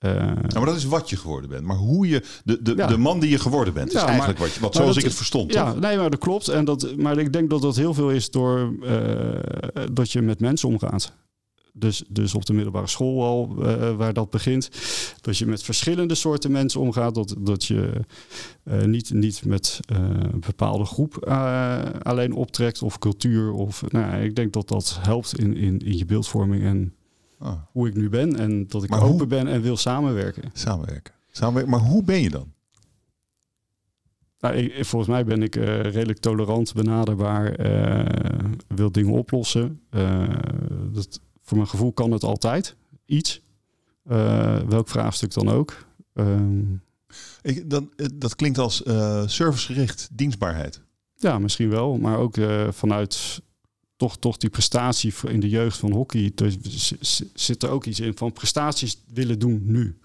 Uh, 0.00 0.14
ja, 0.14 0.34
maar 0.52 0.64
dat 0.64 0.76
is 0.76 0.84
wat 0.84 1.10
je 1.10 1.16
geworden 1.16 1.50
bent. 1.50 1.64
Maar 1.64 1.76
hoe 1.76 2.08
je, 2.08 2.22
de, 2.44 2.62
de, 2.62 2.74
ja. 2.76 2.86
de 2.86 2.96
man 2.96 3.20
die 3.20 3.30
je 3.30 3.38
geworden 3.38 3.74
bent, 3.74 3.88
is 3.88 4.00
ja, 4.00 4.06
eigenlijk 4.06 4.38
maar, 4.38 4.48
wat, 4.48 4.58
wat 4.58 4.74
zoals 4.74 4.88
dat, 4.88 4.98
ik 4.98 5.04
het 5.04 5.14
verstond. 5.14 5.52
Ja, 5.52 5.72
toch? 5.72 5.80
nee, 5.80 5.96
maar 5.96 6.10
dat 6.10 6.18
klopt. 6.18 6.48
En 6.48 6.64
dat, 6.64 6.96
maar 6.96 7.18
ik 7.18 7.32
denk 7.32 7.50
dat 7.50 7.62
dat 7.62 7.76
heel 7.76 7.94
veel 7.94 8.10
is 8.10 8.30
door 8.30 8.74
uh, 8.82 8.94
dat 9.92 10.12
je 10.12 10.22
met 10.22 10.40
mensen 10.40 10.68
omgaat. 10.68 11.12
Dus, 11.72 12.04
dus 12.08 12.34
op 12.34 12.46
de 12.46 12.52
middelbare 12.52 12.86
school 12.86 13.24
al, 13.24 13.56
uh, 13.58 13.96
waar 13.96 14.12
dat 14.12 14.30
begint. 14.30 14.70
Dat 15.20 15.38
je 15.38 15.46
met 15.46 15.62
verschillende 15.62 16.14
soorten 16.14 16.50
mensen 16.50 16.80
omgaat. 16.80 17.14
Dat, 17.14 17.34
dat 17.38 17.64
je 17.64 18.04
uh, 18.64 18.84
niet, 18.84 19.12
niet 19.12 19.44
met 19.44 19.80
uh, 19.92 19.98
een 19.98 20.40
bepaalde 20.46 20.84
groep 20.84 21.26
alleen 22.02 22.32
optrekt 22.32 22.82
of 22.82 22.98
cultuur. 22.98 23.52
Of, 23.52 23.82
nou, 23.88 24.22
ik 24.22 24.36
denk 24.36 24.52
dat 24.52 24.68
dat 24.68 24.98
helpt 25.00 25.38
in, 25.38 25.56
in, 25.56 25.78
in 25.78 25.98
je 25.98 26.04
beeldvorming 26.04 26.62
en 26.62 26.94
oh. 27.38 27.52
hoe 27.72 27.88
ik 27.88 27.94
nu 27.94 28.08
ben. 28.08 28.36
En 28.36 28.66
dat 28.68 28.82
ik 28.82 28.90
maar 28.90 29.02
open 29.02 29.18
hoe, 29.18 29.26
ben 29.26 29.46
en 29.46 29.62
wil 29.62 29.76
samenwerken. 29.76 30.50
Samenwerken. 30.52 31.14
samenwerken. 31.30 31.70
Maar 31.70 31.80
hoe 31.80 32.04
ben 32.04 32.20
je 32.20 32.30
dan? 32.30 32.52
Nou, 34.40 34.54
ik, 34.54 34.84
volgens 34.84 35.10
mij 35.10 35.24
ben 35.24 35.42
ik 35.42 35.54
redelijk 35.54 36.18
tolerant, 36.18 36.74
benaderbaar, 36.74 37.56
wil 38.68 38.92
dingen 38.92 39.12
oplossen. 39.12 39.80
dat, 40.92 41.20
voor 41.50 41.58
mijn 41.58 41.70
gevoel 41.70 41.92
kan 41.92 42.12
het 42.12 42.24
altijd 42.24 42.76
iets. 43.06 43.40
Uh, 44.10 44.60
welk 44.60 44.88
vraagstuk 44.88 45.32
dan 45.32 45.48
ook. 45.48 45.86
Um, 46.14 46.82
ik, 47.42 47.70
dan, 47.70 47.90
dat 48.14 48.36
klinkt 48.36 48.58
als 48.58 48.82
uh, 48.82 49.26
servicegericht 49.26 50.08
dienstbaarheid. 50.12 50.80
Ja, 51.16 51.38
misschien 51.38 51.68
wel. 51.68 51.96
Maar 51.96 52.18
ook 52.18 52.36
vanuit 52.68 53.42
toch, 53.96 54.18
toch 54.18 54.36
die 54.36 54.50
prestatie 54.50 55.12
in 55.26 55.40
de 55.40 55.48
jeugd 55.48 55.78
van 55.78 55.92
hockey. 55.92 56.32
Dus 56.34 56.92
zit 57.34 57.62
er 57.62 57.70
ook 57.70 57.84
iets 57.84 58.00
in 58.00 58.16
van 58.16 58.32
prestaties 58.32 59.02
willen 59.12 59.38
doen 59.38 59.62
nu. 59.64 59.98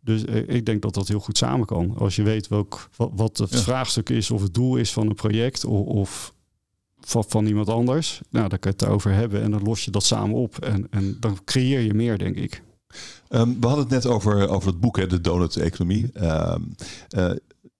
Dus 0.00 0.24
ik 0.46 0.66
denk 0.66 0.82
dat 0.82 0.94
dat 0.94 1.08
heel 1.08 1.20
goed 1.20 1.38
samen 1.38 1.66
kan. 1.66 1.96
Als 1.96 2.16
je 2.16 2.22
weet 2.22 2.48
welk, 2.48 2.88
wat, 2.96 3.10
wat 3.14 3.38
het 3.38 3.50
ja. 3.50 3.58
vraagstuk 3.58 4.08
is 4.08 4.30
of 4.30 4.42
het 4.42 4.54
doel 4.54 4.76
is 4.76 4.92
van 4.92 5.08
een 5.08 5.14
project. 5.14 5.64
Of, 5.64 5.86
of 5.86 6.34
van, 7.06 7.24
van 7.28 7.46
iemand 7.46 7.68
anders. 7.68 8.20
Nou, 8.30 8.48
dan 8.48 8.58
kan 8.58 8.72
je 8.76 8.84
het 8.84 8.94
over 8.94 9.12
hebben 9.12 9.42
en 9.42 9.50
dan 9.50 9.62
los 9.62 9.84
je 9.84 9.90
dat 9.90 10.04
samen 10.04 10.36
op. 10.36 10.58
En, 10.58 10.86
en 10.90 11.16
dan 11.20 11.38
creëer 11.44 11.80
je 11.80 11.94
meer, 11.94 12.18
denk 12.18 12.36
ik. 12.36 12.62
Um, 13.28 13.60
we 13.60 13.66
hadden 13.66 13.84
het 13.84 13.94
net 13.94 14.06
over, 14.06 14.48
over 14.48 14.68
het 14.68 14.80
boek, 14.80 14.96
hè, 14.96 15.06
de 15.06 15.20
donut-economie. 15.20 16.10
Um, 16.22 16.74
uh, 17.16 17.30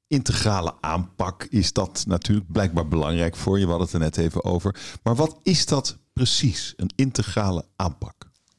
integrale 0.07 0.75
aanpak 0.81 1.47
is 1.51 1.73
dat 1.73 2.05
natuurlijk 2.07 2.53
blijkbaar 2.53 2.89
belangrijk 2.89 3.37
voor 3.37 3.59
je. 3.59 3.65
We 3.65 3.71
hadden 3.71 3.87
het 3.87 3.97
er 3.97 4.03
net 4.03 4.17
even 4.17 4.45
over. 4.45 4.99
Maar 5.03 5.15
wat 5.15 5.39
is 5.43 5.67
dat 5.67 5.97
precies, 6.13 6.75
een 6.77 6.91
integrale 6.95 7.65
aanpak 7.77 8.15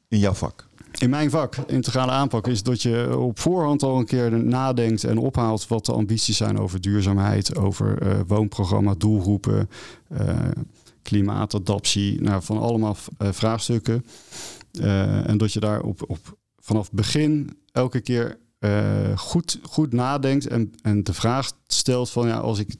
in 0.08 0.18
jouw 0.18 0.34
vak? 0.34 0.67
In 0.98 1.10
mijn 1.10 1.30
vak, 1.30 1.56
integrale 1.56 2.10
aanpak, 2.10 2.46
is 2.46 2.62
dat 2.62 2.82
je 2.82 3.18
op 3.18 3.38
voorhand 3.38 3.82
al 3.82 3.98
een 3.98 4.06
keer 4.06 4.44
nadenkt 4.44 5.04
en 5.04 5.18
ophaalt 5.18 5.68
wat 5.68 5.86
de 5.86 5.92
ambities 5.92 6.36
zijn 6.36 6.58
over 6.58 6.80
duurzaamheid, 6.80 7.56
over 7.56 8.02
uh, 8.02 8.20
woonprogramma, 8.26 8.94
doelgroepen, 8.98 9.68
uh, 10.12 10.38
klimaatadaptie, 11.02 12.20
nou, 12.20 12.42
van 12.42 12.58
allemaal 12.58 12.96
uh, 13.18 13.28
vraagstukken. 13.32 14.04
en 15.26 15.38
dat 15.38 15.52
je 15.52 15.60
daar 15.60 15.80
op, 15.80 16.04
op, 16.06 16.38
vanaf 16.58 16.92
begin 16.92 17.58
elke 17.72 18.00
keer 18.00 18.38
goed, 19.14 19.58
goed 19.62 19.92
nadenkt 19.92 20.46
en, 20.46 20.72
en 20.82 21.04
de 21.04 21.12
vraag 21.12 21.52
stelt 21.66 22.10
van 22.10 22.26
ja, 22.26 22.38
als 22.38 22.58
ik 22.58 22.76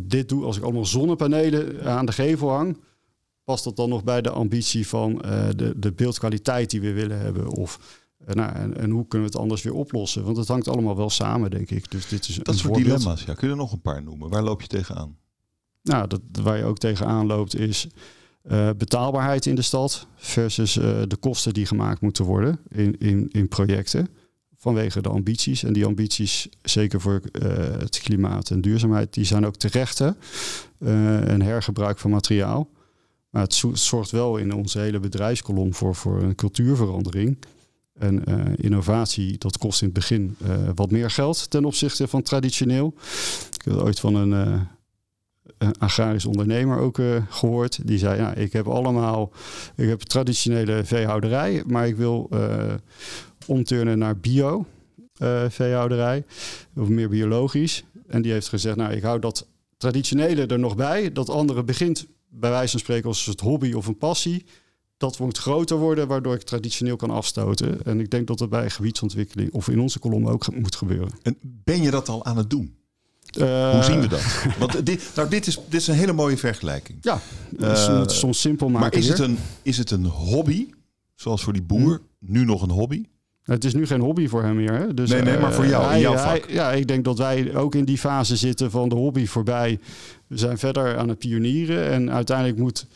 dit 0.00 0.28
doe, 0.28 0.44
als 0.44 0.56
ik 0.56 0.62
allemaal 0.62 0.86
zonnepanelen 0.86 1.84
aan 1.84 2.06
de 2.06 2.12
gevel 2.12 2.50
hang, 2.50 2.76
past 3.50 3.64
dat 3.64 3.76
dan 3.76 3.88
nog 3.88 4.04
bij 4.04 4.22
de 4.22 4.30
ambitie 4.30 4.86
van 4.86 5.22
uh, 5.24 5.48
de, 5.56 5.72
de 5.76 5.92
beeldkwaliteit 5.92 6.70
die 6.70 6.80
we 6.80 6.92
willen 6.92 7.18
hebben? 7.18 7.48
Of, 7.48 8.00
uh, 8.28 8.34
nou, 8.34 8.54
en, 8.54 8.76
en, 8.76 8.90
hoe 8.90 9.06
kunnen 9.06 9.28
we 9.28 9.32
het 9.32 9.42
anders 9.42 9.62
weer 9.62 9.74
oplossen? 9.74 10.24
Want 10.24 10.36
het 10.36 10.48
hangt 10.48 10.68
allemaal 10.68 10.96
wel 10.96 11.10
samen, 11.10 11.50
denk 11.50 11.70
ik. 11.70 11.90
Dus 11.90 12.08
dit 12.08 12.28
is 12.28 12.34
dat 12.34 12.46
soort 12.46 12.60
voorbeeld. 12.60 12.84
dilemma's, 12.84 13.24
ja. 13.24 13.34
Kun 13.34 13.46
je 13.46 13.52
er 13.52 13.60
nog 13.60 13.72
een 13.72 13.80
paar 13.80 14.02
noemen? 14.02 14.28
Waar 14.28 14.42
loop 14.42 14.60
je 14.60 14.66
tegenaan? 14.66 15.16
Nou, 15.82 16.06
dat, 16.06 16.20
waar 16.42 16.56
je 16.56 16.64
ook 16.64 16.78
tegenaan 16.78 17.26
loopt 17.26 17.56
is 17.56 17.86
uh, 18.50 18.70
betaalbaarheid 18.76 19.46
in 19.46 19.54
de 19.54 19.62
stad 19.62 20.06
versus 20.16 20.72
de 20.72 21.16
kosten 21.20 21.52
die 21.52 21.66
gemaakt 21.66 22.00
moeten 22.00 22.24
worden 22.24 22.60
in, 22.68 22.98
in, 22.98 23.28
in 23.30 23.48
projecten 23.48 24.08
vanwege 24.56 25.02
de 25.02 25.08
ambities. 25.08 25.62
En 25.62 25.72
die 25.72 25.84
ambities, 25.84 26.48
zeker 26.62 27.00
voor 27.00 27.20
het 27.78 28.00
klimaat 28.00 28.50
en 28.50 28.60
duurzaamheid, 28.60 29.14
die 29.14 29.24
zijn 29.24 29.46
ook 29.46 29.56
terecht. 29.56 29.98
Hè? 29.98 30.10
Uh, 30.78 31.28
en 31.28 31.42
hergebruik 31.42 31.98
van 31.98 32.10
materiaal. 32.10 32.68
Maar 33.30 33.42
het 33.42 33.62
zorgt 33.72 34.10
wel 34.10 34.36
in 34.36 34.54
onze 34.54 34.78
hele 34.78 35.00
bedrijfskolom 35.00 35.74
voor, 35.74 35.94
voor 35.94 36.22
een 36.22 36.34
cultuurverandering. 36.34 37.38
En 37.98 38.24
innovatie, 38.56 39.38
dat 39.38 39.58
kost 39.58 39.80
in 39.82 39.88
het 39.88 39.96
begin 39.96 40.36
wat 40.74 40.90
meer 40.90 41.10
geld 41.10 41.50
ten 41.50 41.64
opzichte 41.64 42.08
van 42.08 42.22
traditioneel. 42.22 42.94
Ik 43.54 43.62
heb 43.64 43.74
ooit 43.74 44.00
van 44.00 44.14
een 44.14 44.66
agrarisch 45.78 46.26
ondernemer 46.26 46.78
ook 46.78 46.98
gehoord. 47.28 47.86
Die 47.86 47.98
zei, 47.98 48.18
ja, 48.20 48.34
ik 48.34 48.52
heb 48.52 48.66
allemaal, 48.68 49.32
ik 49.76 49.88
heb 49.88 50.00
traditionele 50.00 50.84
veehouderij, 50.84 51.62
maar 51.66 51.86
ik 51.86 51.96
wil 51.96 52.30
omturnen 53.46 53.98
naar 53.98 54.16
bio 54.16 54.66
veehouderij. 55.48 56.24
Of 56.76 56.88
meer 56.88 57.08
biologisch. 57.08 57.84
En 58.06 58.22
die 58.22 58.32
heeft 58.32 58.48
gezegd, 58.48 58.76
nou, 58.76 58.92
ik 58.92 59.02
hou 59.02 59.20
dat 59.20 59.46
traditionele 59.76 60.46
er 60.46 60.58
nog 60.58 60.76
bij. 60.76 61.12
Dat 61.12 61.28
andere 61.28 61.64
begint 61.64 62.06
bij 62.30 62.50
wijze 62.50 62.70
van 62.70 62.80
spreken 62.80 63.08
als 63.08 63.26
het 63.26 63.40
hobby 63.40 63.72
of 63.72 63.86
een 63.86 63.98
passie. 63.98 64.44
Dat 64.96 65.18
moet 65.18 65.38
groter 65.38 65.76
worden, 65.76 66.08
waardoor 66.08 66.34
ik 66.34 66.42
traditioneel 66.42 66.96
kan 66.96 67.10
afstoten. 67.10 67.82
En 67.84 68.00
ik 68.00 68.10
denk 68.10 68.26
dat 68.26 68.38
dat 68.38 68.50
bij 68.50 68.70
gebiedsontwikkeling 68.70 69.52
of 69.52 69.68
in 69.68 69.80
onze 69.80 69.98
kolom 69.98 70.28
ook 70.28 70.54
moet 70.54 70.76
gebeuren. 70.76 71.10
En 71.22 71.36
ben 71.42 71.82
je 71.82 71.90
dat 71.90 72.08
al 72.08 72.24
aan 72.24 72.36
het 72.36 72.50
doen? 72.50 72.74
Uh, 73.38 73.70
Hoe 73.70 73.82
zien 73.82 74.00
we 74.00 74.06
dat? 74.06 74.22
Want 74.58 74.86
dit, 74.86 75.10
nou, 75.14 75.28
dit, 75.28 75.46
is, 75.46 75.54
dit 75.68 75.80
is 75.80 75.86
een 75.86 75.94
hele 75.94 76.12
mooie 76.12 76.36
vergelijking. 76.36 76.98
Ja, 77.00 77.20
uh, 77.58 78.06
soms 78.06 78.40
simpel 78.40 78.68
maken. 78.68 78.88
Maar 78.88 78.98
is 78.98 79.08
het, 79.08 79.18
een, 79.18 79.38
is 79.62 79.78
het 79.78 79.90
een 79.90 80.06
hobby, 80.06 80.68
zoals 81.14 81.42
voor 81.42 81.52
die 81.52 81.62
boer, 81.62 82.02
hm. 82.18 82.32
nu 82.32 82.44
nog 82.44 82.62
een 82.62 82.70
hobby? 82.70 83.04
Het 83.50 83.64
is 83.64 83.74
nu 83.74 83.86
geen 83.86 84.00
hobby 84.00 84.28
voor 84.28 84.42
hem 84.42 84.56
meer. 84.56 84.72
Hè? 84.72 84.94
Dus, 84.94 85.10
nee, 85.10 85.22
nee, 85.22 85.38
maar 85.38 85.52
voor 85.52 85.66
jou, 85.66 85.94
in 85.94 86.00
jouw 86.00 86.16
vak. 86.16 86.44
ja, 86.48 86.72
ik 86.72 86.88
denk 86.88 87.04
dat 87.04 87.18
wij 87.18 87.54
ook 87.54 87.74
in 87.74 87.84
die 87.84 87.98
fase 87.98 88.36
zitten 88.36 88.70
van 88.70 88.88
de 88.88 88.94
hobby 88.94 89.26
voorbij. 89.26 89.78
We 90.26 90.38
zijn 90.38 90.58
verder 90.58 90.96
aan 90.96 91.08
het 91.08 91.18
pionieren. 91.18 91.88
En 91.88 92.10
uiteindelijk 92.10 92.58
moet 92.58 92.86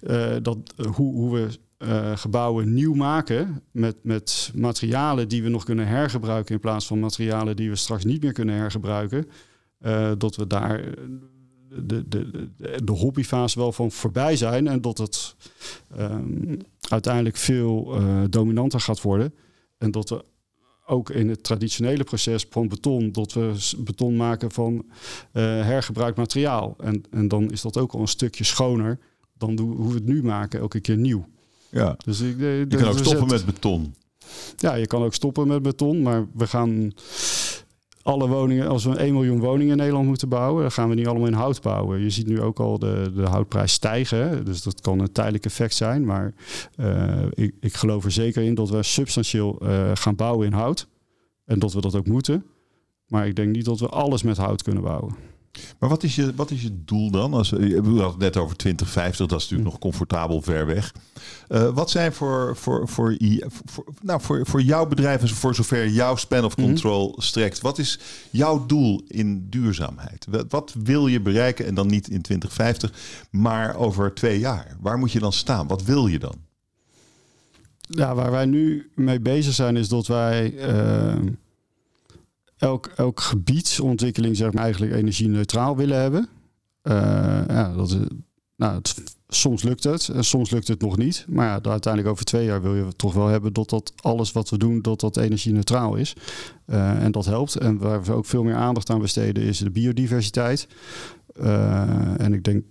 uh, 0.00 0.26
dat, 0.42 0.58
hoe, 0.76 1.14
hoe 1.14 1.34
we 1.34 1.48
uh, 1.78 2.16
gebouwen 2.16 2.72
nieuw 2.72 2.94
maken 2.94 3.62
met, 3.70 3.96
met 4.02 4.50
materialen 4.54 5.28
die 5.28 5.42
we 5.42 5.48
nog 5.48 5.64
kunnen 5.64 5.86
hergebruiken 5.86 6.54
in 6.54 6.60
plaats 6.60 6.86
van 6.86 7.00
materialen 7.00 7.56
die 7.56 7.70
we 7.70 7.76
straks 7.76 8.04
niet 8.04 8.22
meer 8.22 8.32
kunnen 8.32 8.54
hergebruiken. 8.54 9.26
dat 10.18 10.36
we 10.36 10.46
daar 10.46 10.80
de, 11.68 12.08
de, 12.08 12.30
de, 12.30 12.84
de, 12.84 12.92
hobbyfase 12.92 13.58
wel 13.58 13.72
van 13.72 13.90
voorbij 13.90 14.36
zijn 14.36 14.68
en 14.68 14.80
dat 14.80 14.98
het 14.98 15.36
um, 15.98 16.58
uiteindelijk 16.88 17.36
veel 17.36 17.98
dominanter 18.30 18.80
gaat 18.80 19.02
worden. 19.02 19.34
En 19.84 19.90
dat 19.90 20.08
we 20.08 20.24
ook 20.86 21.10
in 21.10 21.28
het 21.28 21.42
traditionele 21.42 22.04
proces 22.04 22.46
van 22.50 22.68
beton, 22.68 23.12
dat 23.12 23.32
we 23.32 23.72
beton 23.78 24.16
maken 24.16 24.50
van 24.50 24.74
uh, 24.74 24.84
hergebruikt 25.42 26.16
materiaal. 26.16 26.76
En, 26.78 27.02
en 27.10 27.28
dan 27.28 27.50
is 27.50 27.60
dat 27.60 27.78
ook 27.78 27.92
al 27.92 28.00
een 28.00 28.08
stukje 28.08 28.44
schoner 28.44 28.98
dan 29.38 29.58
hoe 29.58 29.88
we 29.88 29.94
het 29.94 30.06
nu 30.06 30.22
maken, 30.22 30.60
elke 30.60 30.80
keer 30.80 30.96
nieuw. 30.96 31.26
Ja, 31.70 31.96
dus 32.04 32.20
ik, 32.20 32.38
de, 32.38 32.66
je 32.68 32.76
kan 32.76 32.88
ook 32.88 32.98
stoppen 32.98 33.26
met 33.26 33.44
beton. 33.44 33.94
Ja, 34.56 34.74
je 34.74 34.86
kan 34.86 35.02
ook 35.02 35.14
stoppen 35.14 35.48
met 35.48 35.62
beton, 35.62 36.02
maar 36.02 36.26
we 36.34 36.46
gaan 36.46 36.92
alle 38.04 38.28
woningen, 38.28 38.68
als 38.68 38.84
we 38.84 38.96
1 38.96 39.12
miljoen 39.12 39.40
woningen 39.40 39.70
in 39.70 39.76
Nederland 39.76 40.06
moeten 40.06 40.28
bouwen, 40.28 40.62
dan 40.62 40.70
gaan 40.70 40.88
we 40.88 40.94
niet 40.94 41.06
allemaal 41.06 41.26
in 41.26 41.32
hout 41.32 41.62
bouwen. 41.62 42.00
Je 42.00 42.10
ziet 42.10 42.26
nu 42.26 42.40
ook 42.40 42.60
al 42.60 42.78
de, 42.78 43.12
de 43.14 43.22
houtprijs 43.22 43.72
stijgen. 43.72 44.44
Dus 44.44 44.62
dat 44.62 44.80
kan 44.80 44.98
een 44.98 45.12
tijdelijk 45.12 45.44
effect 45.44 45.74
zijn. 45.74 46.04
Maar 46.04 46.34
uh, 46.76 47.22
ik, 47.30 47.54
ik 47.60 47.74
geloof 47.74 48.04
er 48.04 48.10
zeker 48.10 48.42
in 48.42 48.54
dat 48.54 48.70
we 48.70 48.82
substantieel 48.82 49.58
uh, 49.62 49.90
gaan 49.94 50.14
bouwen 50.14 50.46
in 50.46 50.52
hout. 50.52 50.88
En 51.44 51.58
dat 51.58 51.72
we 51.72 51.80
dat 51.80 51.94
ook 51.94 52.06
moeten. 52.06 52.44
Maar 53.06 53.26
ik 53.26 53.36
denk 53.36 53.54
niet 53.54 53.64
dat 53.64 53.80
we 53.80 53.88
alles 53.88 54.22
met 54.22 54.36
hout 54.36 54.62
kunnen 54.62 54.82
bouwen. 54.82 55.14
Maar 55.78 55.88
wat 55.88 56.02
is 56.02 56.14
je, 56.14 56.34
wat 56.34 56.50
is 56.50 56.62
je 56.62 56.84
doel 56.84 57.10
dan? 57.10 57.34
Als, 57.34 57.50
we 57.50 57.80
hadden 57.82 58.04
het 58.04 58.18
net 58.18 58.36
over 58.36 58.56
2050, 58.56 59.26
dat 59.26 59.40
is 59.40 59.44
natuurlijk 59.44 59.70
nog 59.70 59.80
comfortabel 59.80 60.42
ver 60.42 60.66
weg. 60.66 60.94
Uh, 61.48 61.68
wat 61.68 61.90
zijn 61.90 62.12
voor, 62.12 62.56
voor, 62.56 62.88
voor, 62.88 63.16
voor, 63.64 63.84
nou, 64.00 64.20
voor, 64.20 64.46
voor 64.46 64.62
jouw 64.62 64.86
bedrijf 64.86 65.20
en 65.20 65.28
voor 65.28 65.54
zover 65.54 65.88
jouw 65.88 66.16
span 66.16 66.44
of 66.44 66.56
mhm. 66.56 66.66
control 66.66 67.14
strekt, 67.18 67.60
wat 67.60 67.78
is 67.78 67.98
jouw 68.30 68.66
doel 68.66 69.02
in 69.08 69.46
duurzaamheid? 69.50 70.26
Wat, 70.30 70.44
wat 70.48 70.74
wil 70.82 71.06
je 71.06 71.20
bereiken 71.20 71.66
en 71.66 71.74
dan 71.74 71.86
niet 71.86 72.08
in 72.08 72.22
2050, 72.22 72.92
maar 73.30 73.76
over 73.76 74.14
twee 74.14 74.38
jaar? 74.38 74.76
Waar 74.80 74.98
moet 74.98 75.12
je 75.12 75.18
dan 75.18 75.32
staan? 75.32 75.66
Wat 75.66 75.82
wil 75.82 76.06
je 76.06 76.18
dan? 76.18 76.34
Ja, 77.80 78.14
waar 78.14 78.30
wij 78.30 78.46
nu 78.46 78.90
mee 78.94 79.20
bezig 79.20 79.54
zijn 79.54 79.76
is 79.76 79.88
dat 79.88 80.06
wij... 80.06 80.52
Uh, 80.52 81.14
elk, 82.64 82.86
elk 82.96 83.20
gebiedsontwikkeling 83.20 84.36
zeg 84.36 84.52
maar, 84.52 84.62
eigenlijk 84.62 84.92
energie-neutraal 84.92 85.76
willen 85.76 86.00
hebben. 86.00 86.28
Uh, 86.82 86.94
ja, 87.48 87.74
dat, 87.76 87.98
nou, 88.56 88.74
het, 88.74 89.16
soms 89.28 89.62
lukt 89.62 89.84
het 89.84 90.08
en 90.08 90.24
soms 90.24 90.50
lukt 90.50 90.68
het 90.68 90.80
nog 90.80 90.96
niet. 90.96 91.24
Maar 91.28 91.46
ja, 91.46 91.70
uiteindelijk 91.70 92.12
over 92.12 92.24
twee 92.24 92.44
jaar 92.44 92.62
wil 92.62 92.74
je 92.74 92.96
toch 92.96 93.14
wel 93.14 93.26
hebben 93.26 93.52
dat 93.52 93.70
dat 93.70 93.92
alles 93.96 94.32
wat 94.32 94.50
we 94.50 94.58
doen, 94.58 94.82
dat 94.82 95.00
dat 95.00 95.16
energie-neutraal 95.16 95.94
is. 95.94 96.14
Uh, 96.66 97.02
en 97.02 97.12
dat 97.12 97.24
helpt. 97.24 97.56
En 97.56 97.78
waar 97.78 98.02
we 98.02 98.12
ook 98.12 98.26
veel 98.26 98.42
meer 98.42 98.54
aandacht 98.54 98.90
aan 98.90 99.00
besteden 99.00 99.42
is 99.42 99.58
de 99.58 99.70
biodiversiteit. 99.70 100.68
Uh, 101.40 102.20
en 102.20 102.32
ik 102.32 102.44
denk, 102.44 102.64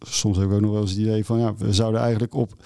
soms 0.00 0.36
heb 0.36 0.46
ik 0.46 0.52
ook 0.52 0.60
nog 0.60 0.70
wel 0.70 0.80
eens 0.80 0.90
het 0.90 1.00
idee 1.00 1.24
van, 1.24 1.38
ja, 1.38 1.54
we 1.54 1.72
zouden 1.72 2.00
eigenlijk 2.00 2.34
op, 2.34 2.62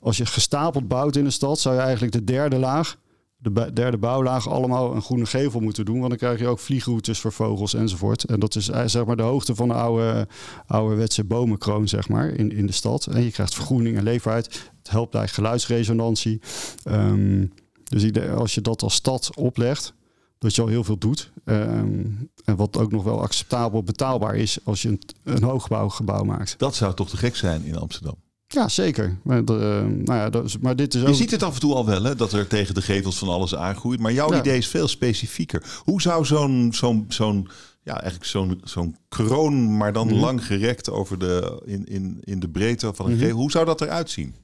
als 0.00 0.16
je 0.16 0.26
gestapeld 0.26 0.88
bouwt 0.88 1.16
in 1.16 1.24
een 1.24 1.32
stad, 1.32 1.58
zou 1.58 1.74
je 1.74 1.80
eigenlijk 1.80 2.12
de 2.12 2.24
derde 2.24 2.56
laag 2.58 2.98
de 3.42 3.72
derde 3.72 3.98
bouwlaag 3.98 4.48
allemaal 4.48 4.94
een 4.94 5.02
groene 5.02 5.26
gevel 5.26 5.60
moeten 5.60 5.84
doen. 5.84 5.98
Want 5.98 6.08
dan 6.08 6.18
krijg 6.18 6.38
je 6.38 6.46
ook 6.46 6.58
vliegroutes 6.58 7.18
voor 7.18 7.32
vogels 7.32 7.74
enzovoort. 7.74 8.24
En 8.24 8.40
dat 8.40 8.56
is 8.56 8.68
eh, 8.68 8.82
zeg 8.86 9.04
maar 9.04 9.16
de 9.16 9.22
hoogte 9.22 9.54
van 9.54 9.68
de 9.68 9.74
oude, 9.74 10.28
ouderwetse 10.66 11.24
bomenkroon 11.24 11.88
zeg 11.88 12.08
maar, 12.08 12.28
in, 12.28 12.52
in 12.52 12.66
de 12.66 12.72
stad. 12.72 13.06
En 13.06 13.24
je 13.24 13.30
krijgt 13.30 13.54
vergroening 13.54 13.96
en 13.96 14.02
leefbaarheid. 14.02 14.70
Het 14.78 14.90
helpt 14.90 15.10
bij 15.10 15.28
geluidsresonantie. 15.28 16.40
Um, 16.84 17.52
dus 17.84 18.30
als 18.30 18.54
je 18.54 18.60
dat 18.60 18.82
als 18.82 18.94
stad 18.94 19.36
oplegt, 19.36 19.94
dat 20.38 20.54
je 20.54 20.62
al 20.62 20.68
heel 20.68 20.84
veel 20.84 20.98
doet. 20.98 21.32
Um, 21.44 22.30
en 22.44 22.56
wat 22.56 22.78
ook 22.78 22.92
nog 22.92 23.04
wel 23.04 23.20
acceptabel 23.20 23.82
betaalbaar 23.82 24.36
is 24.36 24.58
als 24.64 24.82
je 24.82 24.88
een, 24.88 25.00
een 25.24 25.42
hoogbouwgebouw 25.42 26.22
maakt. 26.22 26.54
Dat 26.58 26.74
zou 26.74 26.94
toch 26.94 27.08
te 27.08 27.16
gek 27.16 27.36
zijn 27.36 27.64
in 27.64 27.76
Amsterdam? 27.76 28.16
Ja, 28.52 28.68
zeker. 28.68 29.18
Maar, 29.22 29.38
uh, 29.38 29.46
nou 29.46 30.04
ja, 30.04 30.30
dat 30.30 30.44
is, 30.44 30.58
maar 30.58 30.76
dit 30.76 30.94
is 30.94 31.02
ook... 31.02 31.08
Je 31.08 31.14
ziet 31.14 31.30
het 31.30 31.42
af 31.42 31.54
en 31.54 31.60
toe 31.60 31.74
al 31.74 31.86
wel, 31.86 32.02
hè, 32.02 32.14
dat 32.14 32.32
er 32.32 32.46
tegen 32.46 32.74
de 32.74 32.82
gevels 32.82 33.18
van 33.18 33.28
alles 33.28 33.54
aangroeit. 33.54 34.00
Maar 34.00 34.12
jouw 34.12 34.34
idee 34.34 34.58
is 34.58 34.68
veel 34.68 34.88
specifieker. 34.88 35.80
Hoe 35.84 36.00
zou 36.00 36.24
zo'n 36.24 36.72
zo'n 36.72 37.04
zo'n 37.08 37.48
ja, 37.82 38.00
eigenlijk 38.00 38.24
zo'n 38.24 38.60
zo'n 38.64 38.96
kroon, 39.08 39.76
maar 39.76 39.92
dan 39.92 40.06
mhm. 40.06 40.18
lang 40.18 40.46
gerekt 40.46 40.90
over 40.90 41.18
de, 41.18 41.62
in, 41.64 41.86
in, 41.86 42.18
in 42.20 42.40
de 42.40 42.48
breedte 42.48 42.94
van 42.94 43.06
een 43.06 43.12
mm 43.12 43.18
gevel. 43.18 43.36
Hoe 43.36 43.50
zou 43.50 43.64
dat 43.64 43.80
eruit 43.80 44.10
zien? 44.10 44.34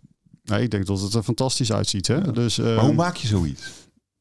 Nou, 0.44 0.62
ik 0.62 0.70
denk 0.70 0.86
dat 0.86 1.00
het 1.00 1.14
er 1.14 1.22
fantastisch 1.22 1.72
uitziet. 1.72 2.06
Hè? 2.06 2.32
Dus, 2.32 2.56
maar 2.56 2.78
hoe 2.78 2.94
maak 2.94 3.16
je 3.16 3.26
zoiets? 3.26 3.70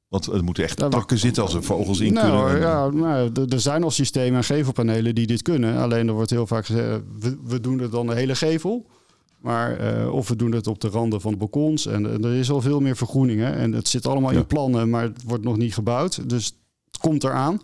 Want 0.07 0.25
er 0.25 0.43
moeten 0.43 0.63
echt 0.63 0.77
takken 0.77 1.17
zitten 1.17 1.43
als 1.43 1.53
er 1.53 1.63
vogels 1.63 1.99
in 1.99 2.13
nou, 2.13 2.43
kunnen. 2.43 2.67
Ja, 2.67 2.89
nou, 2.89 3.31
er 3.49 3.59
zijn 3.59 3.83
al 3.83 3.91
systemen 3.91 4.37
en 4.37 4.43
gevelpanelen 4.43 5.15
die 5.15 5.27
dit 5.27 5.41
kunnen. 5.41 5.77
Alleen 5.77 6.07
er 6.07 6.13
wordt 6.13 6.29
heel 6.29 6.47
vaak 6.47 6.65
gezegd, 6.65 7.01
we, 7.19 7.37
we 7.43 7.59
doen 7.59 7.79
het 7.79 7.91
dan 7.91 8.07
de 8.07 8.13
hele 8.13 8.35
gevel. 8.35 8.85
Maar 9.45 9.99
uh, 9.99 10.13
of 10.13 10.27
we 10.27 10.35
doen 10.35 10.51
het 10.51 10.67
op 10.67 10.81
de 10.81 10.87
randen 10.87 11.21
van 11.21 11.31
de 11.31 11.37
balkons. 11.37 11.85
En, 11.85 12.23
er 12.23 12.33
is 12.33 12.51
al 12.51 12.61
veel 12.61 12.79
meer 12.79 12.95
vergroening. 12.95 13.39
Hè? 13.39 13.51
En 13.51 13.71
het 13.71 13.87
zit 13.87 14.07
allemaal 14.07 14.31
in 14.31 14.45
plannen, 14.45 14.89
maar 14.89 15.03
het 15.03 15.23
wordt 15.23 15.43
nog 15.43 15.57
niet 15.57 15.73
gebouwd. 15.73 16.29
Dus 16.29 16.45
het 16.45 16.97
komt 16.97 17.23
eraan. 17.23 17.61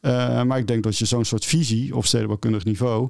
Uh, 0.00 0.42
maar 0.42 0.58
ik 0.58 0.66
denk 0.66 0.82
dat 0.82 0.98
je 0.98 1.04
zo'n 1.04 1.24
soort 1.24 1.44
visie 1.44 1.96
op 1.96 2.04
stedenbouwkundig 2.04 2.64
niveau 2.64 3.08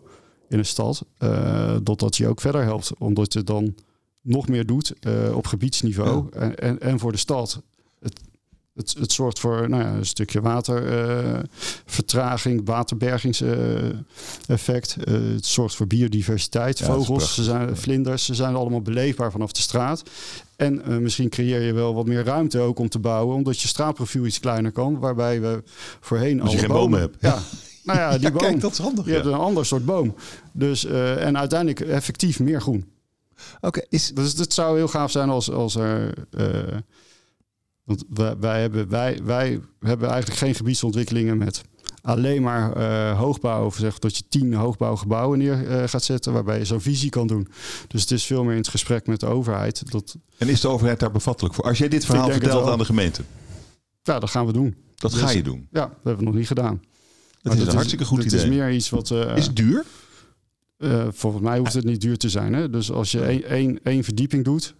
in 0.48 0.58
een 0.58 0.64
stad, 0.64 1.04
uh, 1.18 1.76
dat 1.82 1.98
dat 1.98 2.16
je 2.16 2.28
ook 2.28 2.40
verder 2.40 2.62
helpt. 2.62 2.92
Omdat 2.98 3.32
je 3.32 3.44
dan 3.44 3.74
nog 4.20 4.48
meer 4.48 4.66
doet 4.66 4.92
op 5.34 5.46
gebiedsniveau 5.46 6.26
en, 6.32 6.58
en, 6.58 6.80
en, 6.80 6.98
voor 6.98 7.12
de 7.12 7.18
stad. 7.18 7.62
Het, 8.00 8.20
het, 8.78 8.94
het 8.98 9.12
zorgt 9.12 9.38
voor 9.38 9.68
nou 9.68 9.82
ja, 9.82 9.92
een 9.92 10.06
stukje 10.06 10.40
watervertraging, 10.40 12.60
uh, 12.60 12.66
waterbergingseffect. 12.66 14.96
Uh, 15.04 15.34
het 15.34 15.46
zorgt 15.46 15.74
voor 15.74 15.86
biodiversiteit. 15.86 16.80
Vogels, 16.80 17.34
ze 17.34 17.44
zijn, 17.44 17.76
vlinders, 17.76 18.24
ze 18.24 18.34
zijn 18.34 18.54
allemaal 18.54 18.82
beleefbaar 18.82 19.30
vanaf 19.30 19.52
de 19.52 19.60
straat. 19.60 20.02
En 20.56 20.82
uh, 20.88 20.96
misschien 20.96 21.28
creëer 21.28 21.60
je 21.60 21.72
wel 21.72 21.94
wat 21.94 22.06
meer 22.06 22.24
ruimte 22.24 22.58
ook 22.58 22.78
om 22.78 22.88
te 22.88 22.98
bouwen, 22.98 23.36
omdat 23.36 23.60
je 23.60 23.68
straatprofiel 23.68 24.26
iets 24.26 24.40
kleiner 24.40 24.72
kan, 24.72 24.98
waarbij 24.98 25.40
we 25.40 25.62
voorheen 26.00 26.40
Als 26.40 26.52
je 26.52 26.58
geen 26.58 26.68
bomen, 26.68 27.00
hebt. 27.00 27.16
Ja. 27.20 27.38
Nou 27.82 27.98
ja, 27.98 28.16
die 28.18 28.30
boom. 28.30 28.40
Kijk, 28.40 28.60
dat 28.60 28.72
is 28.72 28.78
handig. 28.78 29.06
Je 29.06 29.12
hebt 29.12 29.26
een 29.26 29.34
ander 29.34 29.66
soort 29.66 29.84
boom. 29.84 30.14
Dus, 30.52 30.84
uh, 30.84 31.26
en 31.26 31.38
uiteindelijk 31.38 31.80
effectief 31.80 32.40
meer 32.40 32.60
groen. 32.60 32.88
Oké, 33.60 33.80
is... 33.88 34.12
Dus 34.14 34.38
het 34.38 34.52
zou 34.52 34.76
heel 34.76 34.88
gaaf 34.88 35.10
zijn 35.10 35.28
als, 35.28 35.50
als 35.50 35.74
er 35.74 36.14
want 37.88 38.04
wij, 38.08 38.38
wij, 38.38 38.60
hebben, 38.60 38.88
wij, 38.88 39.20
wij 39.24 39.60
hebben 39.80 40.08
eigenlijk 40.08 40.40
geen 40.40 40.54
gebiedsontwikkelingen 40.54 41.38
met 41.38 41.62
alleen 42.02 42.42
maar 42.42 42.76
uh, 42.76 43.18
hoogbouw. 43.18 43.64
Of 43.64 43.76
zeg 43.76 43.98
dat 43.98 44.16
je 44.16 44.22
tien 44.28 44.54
hoogbouwgebouwen 44.54 45.38
neer 45.38 45.68
uh, 45.68 45.82
gaat 45.86 46.02
zetten 46.02 46.32
waarbij 46.32 46.58
je 46.58 46.64
zo'n 46.64 46.80
visie 46.80 47.10
kan 47.10 47.26
doen. 47.26 47.48
Dus 47.86 48.00
het 48.00 48.10
is 48.10 48.24
veel 48.24 48.42
meer 48.42 48.52
in 48.52 48.58
het 48.58 48.68
gesprek 48.68 49.06
met 49.06 49.20
de 49.20 49.26
overheid. 49.26 49.90
Dat... 49.90 50.16
En 50.38 50.48
is 50.48 50.60
de 50.60 50.68
overheid 50.68 51.00
daar 51.00 51.10
bevattelijk 51.10 51.54
voor? 51.54 51.64
Als 51.64 51.78
jij 51.78 51.88
dit 51.88 52.04
verhaal 52.04 52.30
vertelt 52.30 52.68
aan 52.68 52.78
de 52.78 52.84
gemeente? 52.84 53.22
Ja, 54.02 54.18
dat 54.18 54.30
gaan 54.30 54.46
we 54.46 54.52
doen. 54.52 54.76
Dat 54.94 55.14
ga 55.14 55.26
dus- 55.26 55.34
je 55.34 55.42
doen? 55.42 55.68
Ja, 55.70 55.80
dat 55.80 55.90
hebben 55.94 56.18
we 56.18 56.24
nog 56.24 56.34
niet 56.34 56.46
gedaan. 56.46 56.82
Dat 57.42 57.54
is 57.54 57.66
een 57.66 57.74
hartstikke 57.74 58.04
goed 58.04 58.24
idee. 58.24 58.38
Het 58.38 58.48
is 58.48 58.56
meer 58.56 58.72
iets 58.72 58.90
wat... 58.90 59.10
Uh, 59.10 59.36
is 59.36 59.46
het 59.46 59.56
duur? 59.56 59.84
volgens 61.10 61.42
mij 61.42 61.58
hoeft 61.58 61.72
het 61.72 61.84
niet 61.84 62.00
duur 62.00 62.16
te 62.16 62.28
zijn. 62.28 62.52
Hè? 62.52 62.70
Dus 62.70 62.92
als 62.92 63.10
je 63.10 63.24
één, 63.24 63.44
één, 63.44 63.80
één 63.82 64.04
verdieping 64.04 64.44
doet 64.44 64.74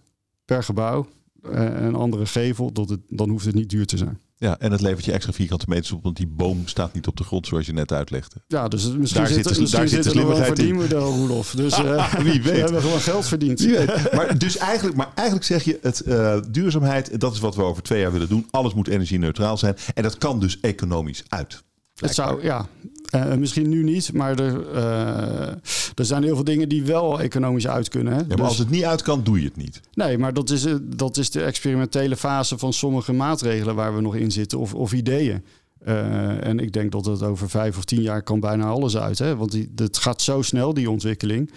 per 0.45 0.63
gebouw, 0.63 1.07
een 1.41 1.95
andere 1.95 2.25
gevel, 2.25 2.71
dat 2.71 2.89
het, 2.89 2.99
dan 3.07 3.29
hoeft 3.29 3.45
het 3.45 3.55
niet 3.55 3.69
duur 3.69 3.85
te 3.85 3.97
zijn. 3.97 4.19
Ja, 4.39 4.59
en 4.59 4.71
het 4.71 4.81
levert 4.81 5.05
je 5.05 5.11
extra 5.11 5.33
vierkante 5.33 5.65
meters 5.67 5.91
op, 5.91 6.03
want 6.03 6.17
die 6.17 6.27
boom 6.27 6.67
staat 6.67 6.93
niet 6.93 7.07
op 7.07 7.17
de 7.17 7.23
grond 7.23 7.47
zoals 7.47 7.65
je 7.65 7.73
net 7.73 7.91
uitlegde. 7.91 8.35
Ja, 8.47 8.67
dus 8.67 8.83
misschien 8.83 9.21
daar 9.21 9.31
zit, 9.31 9.45
er, 9.45 9.59
misschien 9.59 9.79
daar 9.79 9.87
zit 9.87 10.05
er 10.05 10.27
wel 10.27 10.37
een 10.37 10.45
verdienmodel, 10.45 11.11
Roelof. 11.11 11.51
Dus 11.51 11.79
uh, 11.79 12.13
wie 12.23 12.41
weet. 12.43 12.53
we 12.53 12.59
hebben 12.59 12.81
gewoon 12.81 12.99
geld 12.99 13.25
verdiend. 13.25 13.67
Maar, 14.13 14.37
dus 14.37 14.57
eigenlijk, 14.57 14.97
maar 14.97 15.11
eigenlijk 15.15 15.47
zeg 15.47 15.63
je, 15.63 15.79
het, 15.81 16.03
uh, 16.07 16.37
duurzaamheid, 16.49 17.19
dat 17.19 17.33
is 17.33 17.39
wat 17.39 17.55
we 17.55 17.61
over 17.61 17.83
twee 17.83 18.01
jaar 18.01 18.11
willen 18.11 18.29
doen. 18.29 18.47
Alles 18.49 18.73
moet 18.73 18.87
energie-neutraal 18.87 19.57
zijn. 19.57 19.75
En 19.93 20.03
dat 20.03 20.17
kan 20.17 20.39
dus 20.39 20.59
economisch 20.59 21.23
uit. 21.27 21.63
Het 21.99 22.15
zou, 22.15 22.43
ja, 22.43 22.67
uh, 23.15 23.33
misschien 23.33 23.69
nu 23.69 23.83
niet, 23.83 24.13
maar 24.13 24.39
er, 24.39 24.73
uh, 24.73 25.47
er 25.95 26.05
zijn 26.05 26.23
heel 26.23 26.35
veel 26.35 26.43
dingen 26.43 26.69
die 26.69 26.83
wel 26.83 27.21
economisch 27.21 27.67
uit 27.67 27.89
kunnen. 27.89 28.13
Hè? 28.13 28.19
Ja, 28.19 28.25
maar 28.27 28.37
dus, 28.37 28.45
als 28.45 28.57
het 28.57 28.69
niet 28.69 28.83
uit 28.83 29.01
kan, 29.01 29.23
doe 29.23 29.39
je 29.39 29.45
het 29.45 29.55
niet. 29.55 29.81
Nee, 29.93 30.17
maar 30.17 30.33
dat 30.33 30.49
is, 30.49 30.65
dat 30.81 31.17
is 31.17 31.29
de 31.29 31.43
experimentele 31.43 32.17
fase 32.17 32.57
van 32.57 32.73
sommige 32.73 33.13
maatregelen 33.13 33.75
waar 33.75 33.95
we 33.95 34.01
nog 34.01 34.15
in 34.15 34.31
zitten 34.31 34.59
of, 34.59 34.73
of 34.73 34.93
ideeën. 34.93 35.43
Uh, 35.87 36.45
en 36.45 36.59
ik 36.59 36.73
denk 36.73 36.91
dat 36.91 37.05
het 37.05 37.23
over 37.23 37.49
vijf 37.49 37.77
of 37.77 37.85
tien 37.85 38.01
jaar 38.01 38.21
kan 38.21 38.39
bijna 38.39 38.65
alles 38.65 38.97
uit. 38.97 39.19
Hè? 39.19 39.35
Want 39.35 39.51
die, 39.51 39.71
het 39.75 39.97
gaat 39.97 40.21
zo 40.21 40.41
snel, 40.41 40.73
die 40.73 40.89
ontwikkeling. 40.89 41.51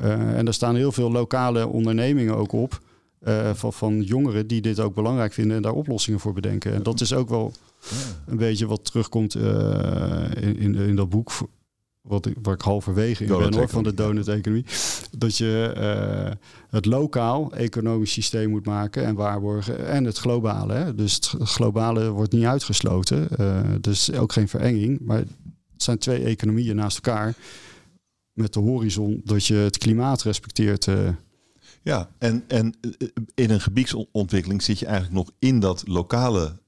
en 0.00 0.46
er 0.46 0.54
staan 0.54 0.76
heel 0.76 0.92
veel 0.92 1.10
lokale 1.10 1.66
ondernemingen 1.66 2.36
ook 2.36 2.52
op. 2.52 2.80
van, 3.52 3.72
van 3.72 4.02
jongeren 4.02 4.46
die 4.46 4.60
dit 4.60 4.80
ook 4.80 4.94
belangrijk 4.94 5.32
vinden 5.32 5.56
en 5.56 5.62
daar 5.62 5.72
oplossingen 5.72 6.20
voor 6.20 6.32
bedenken. 6.32 6.74
En 6.74 6.82
dat 6.82 7.00
is 7.00 7.12
ook 7.12 7.28
wel 7.28 7.52
een 8.26 8.36
beetje 8.36 8.66
wat 8.66 8.84
terugkomt 8.84 9.34
uh, 9.34 9.44
in, 10.34 10.56
in, 10.56 10.74
in, 10.74 10.96
dat 10.96 11.08
boek. 11.08 11.32
Wat 12.00 12.26
ik, 12.26 12.36
waar 12.42 12.54
ik 12.54 12.60
halverwege 12.60 13.24
in 13.24 13.38
ben 13.38 13.54
hoor, 13.54 13.68
van 13.68 13.82
de 13.82 13.94
donut-economie. 13.94 14.64
Dat 15.18 15.36
je 15.36 15.74
uh, 15.76 16.32
het 16.70 16.84
lokaal 16.84 17.52
economisch 17.52 18.12
systeem 18.12 18.50
moet 18.50 18.66
maken 18.66 19.04
en 19.04 19.14
waarborgen. 19.14 19.86
En 19.86 20.04
het 20.04 20.18
globale. 20.18 20.72
Hè? 20.72 20.94
Dus 20.94 21.14
het 21.14 21.26
globale 21.48 22.10
wordt 22.10 22.32
niet 22.32 22.44
uitgesloten. 22.44 23.28
Uh, 23.40 23.60
dus 23.80 24.12
ook 24.12 24.32
geen 24.32 24.48
verenging. 24.48 25.00
Maar 25.00 25.18
het 25.18 25.28
zijn 25.76 25.98
twee 25.98 26.24
economieën 26.24 26.76
naast 26.76 26.96
elkaar. 26.96 27.34
Met 28.32 28.52
de 28.52 28.60
horizon 28.60 29.20
dat 29.24 29.46
je 29.46 29.54
het 29.54 29.78
klimaat 29.78 30.22
respecteert. 30.22 30.86
Ja, 31.82 32.10
en, 32.18 32.44
en 32.46 32.74
in 33.34 33.50
een 33.50 33.60
gebiedsontwikkeling 33.60 34.62
zit 34.62 34.78
je 34.78 34.86
eigenlijk 34.86 35.14
nog 35.14 35.30
in 35.38 35.60
dat 35.60 35.82
lokale 35.86 36.58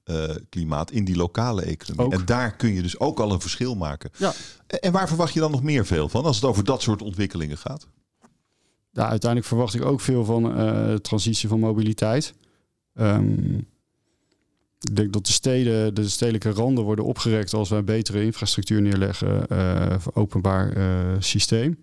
klimaat, 0.48 0.90
in 0.90 1.04
die 1.04 1.16
lokale 1.16 1.62
economie. 1.62 2.18
En 2.18 2.24
daar 2.24 2.56
kun 2.56 2.74
je 2.74 2.82
dus 2.82 2.98
ook 2.98 3.20
al 3.20 3.32
een 3.32 3.40
verschil 3.40 3.74
maken. 3.74 4.10
Ja. 4.16 4.32
En 4.66 4.92
waar 4.92 5.08
verwacht 5.08 5.34
je 5.34 5.40
dan 5.40 5.50
nog 5.50 5.62
meer 5.62 5.86
veel 5.86 6.08
van 6.08 6.24
als 6.24 6.36
het 6.36 6.44
over 6.44 6.64
dat 6.64 6.82
soort 6.82 7.02
ontwikkelingen 7.02 7.58
gaat? 7.58 7.86
Ja, 8.92 9.08
uiteindelijk 9.08 9.50
verwacht 9.50 9.74
ik 9.74 9.84
ook 9.84 10.00
veel 10.00 10.24
van 10.24 10.60
uh, 10.60 10.94
transitie 10.94 11.48
van 11.48 11.60
mobiliteit. 11.60 12.34
Um, 12.94 13.68
ik 14.80 14.96
denk 14.96 15.12
dat 15.12 15.26
de 15.26 15.32
steden, 15.32 15.94
de 15.94 16.08
stedelijke 16.08 16.50
randen 16.50 16.84
worden 16.84 17.04
opgerekt 17.04 17.54
als 17.54 17.68
wij 17.68 17.84
betere 17.84 18.24
infrastructuur 18.24 18.82
neerleggen 18.82 19.46
uh, 19.52 19.94
voor 19.98 20.14
openbaar 20.14 20.72
systeem. 21.18 21.78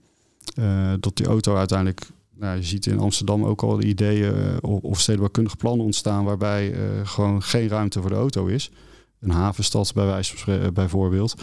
dat 0.99 1.17
die 1.17 1.25
auto 1.25 1.55
uiteindelijk 1.55 2.07
nou, 2.39 2.57
je 2.57 2.63
ziet 2.63 2.85
in 2.85 2.99
Amsterdam 2.99 3.43
ook 3.43 3.63
al 3.63 3.81
ideeën 3.81 4.35
uh, 4.35 4.83
of 4.83 4.99
stedenbouwkundige 4.99 5.55
plannen 5.55 5.85
ontstaan 5.85 6.23
waarbij 6.23 6.71
uh, 6.71 6.79
gewoon 7.03 7.43
geen 7.43 7.67
ruimte 7.67 8.01
voor 8.01 8.09
de 8.09 8.15
auto 8.15 8.45
is. 8.45 8.71
Een 9.19 9.29
havenstad 9.29 9.93
bij 9.93 10.05
wijze 10.05 10.37
van 10.37 10.53
uh, 10.53 10.67
bijvoorbeeld. 10.73 11.35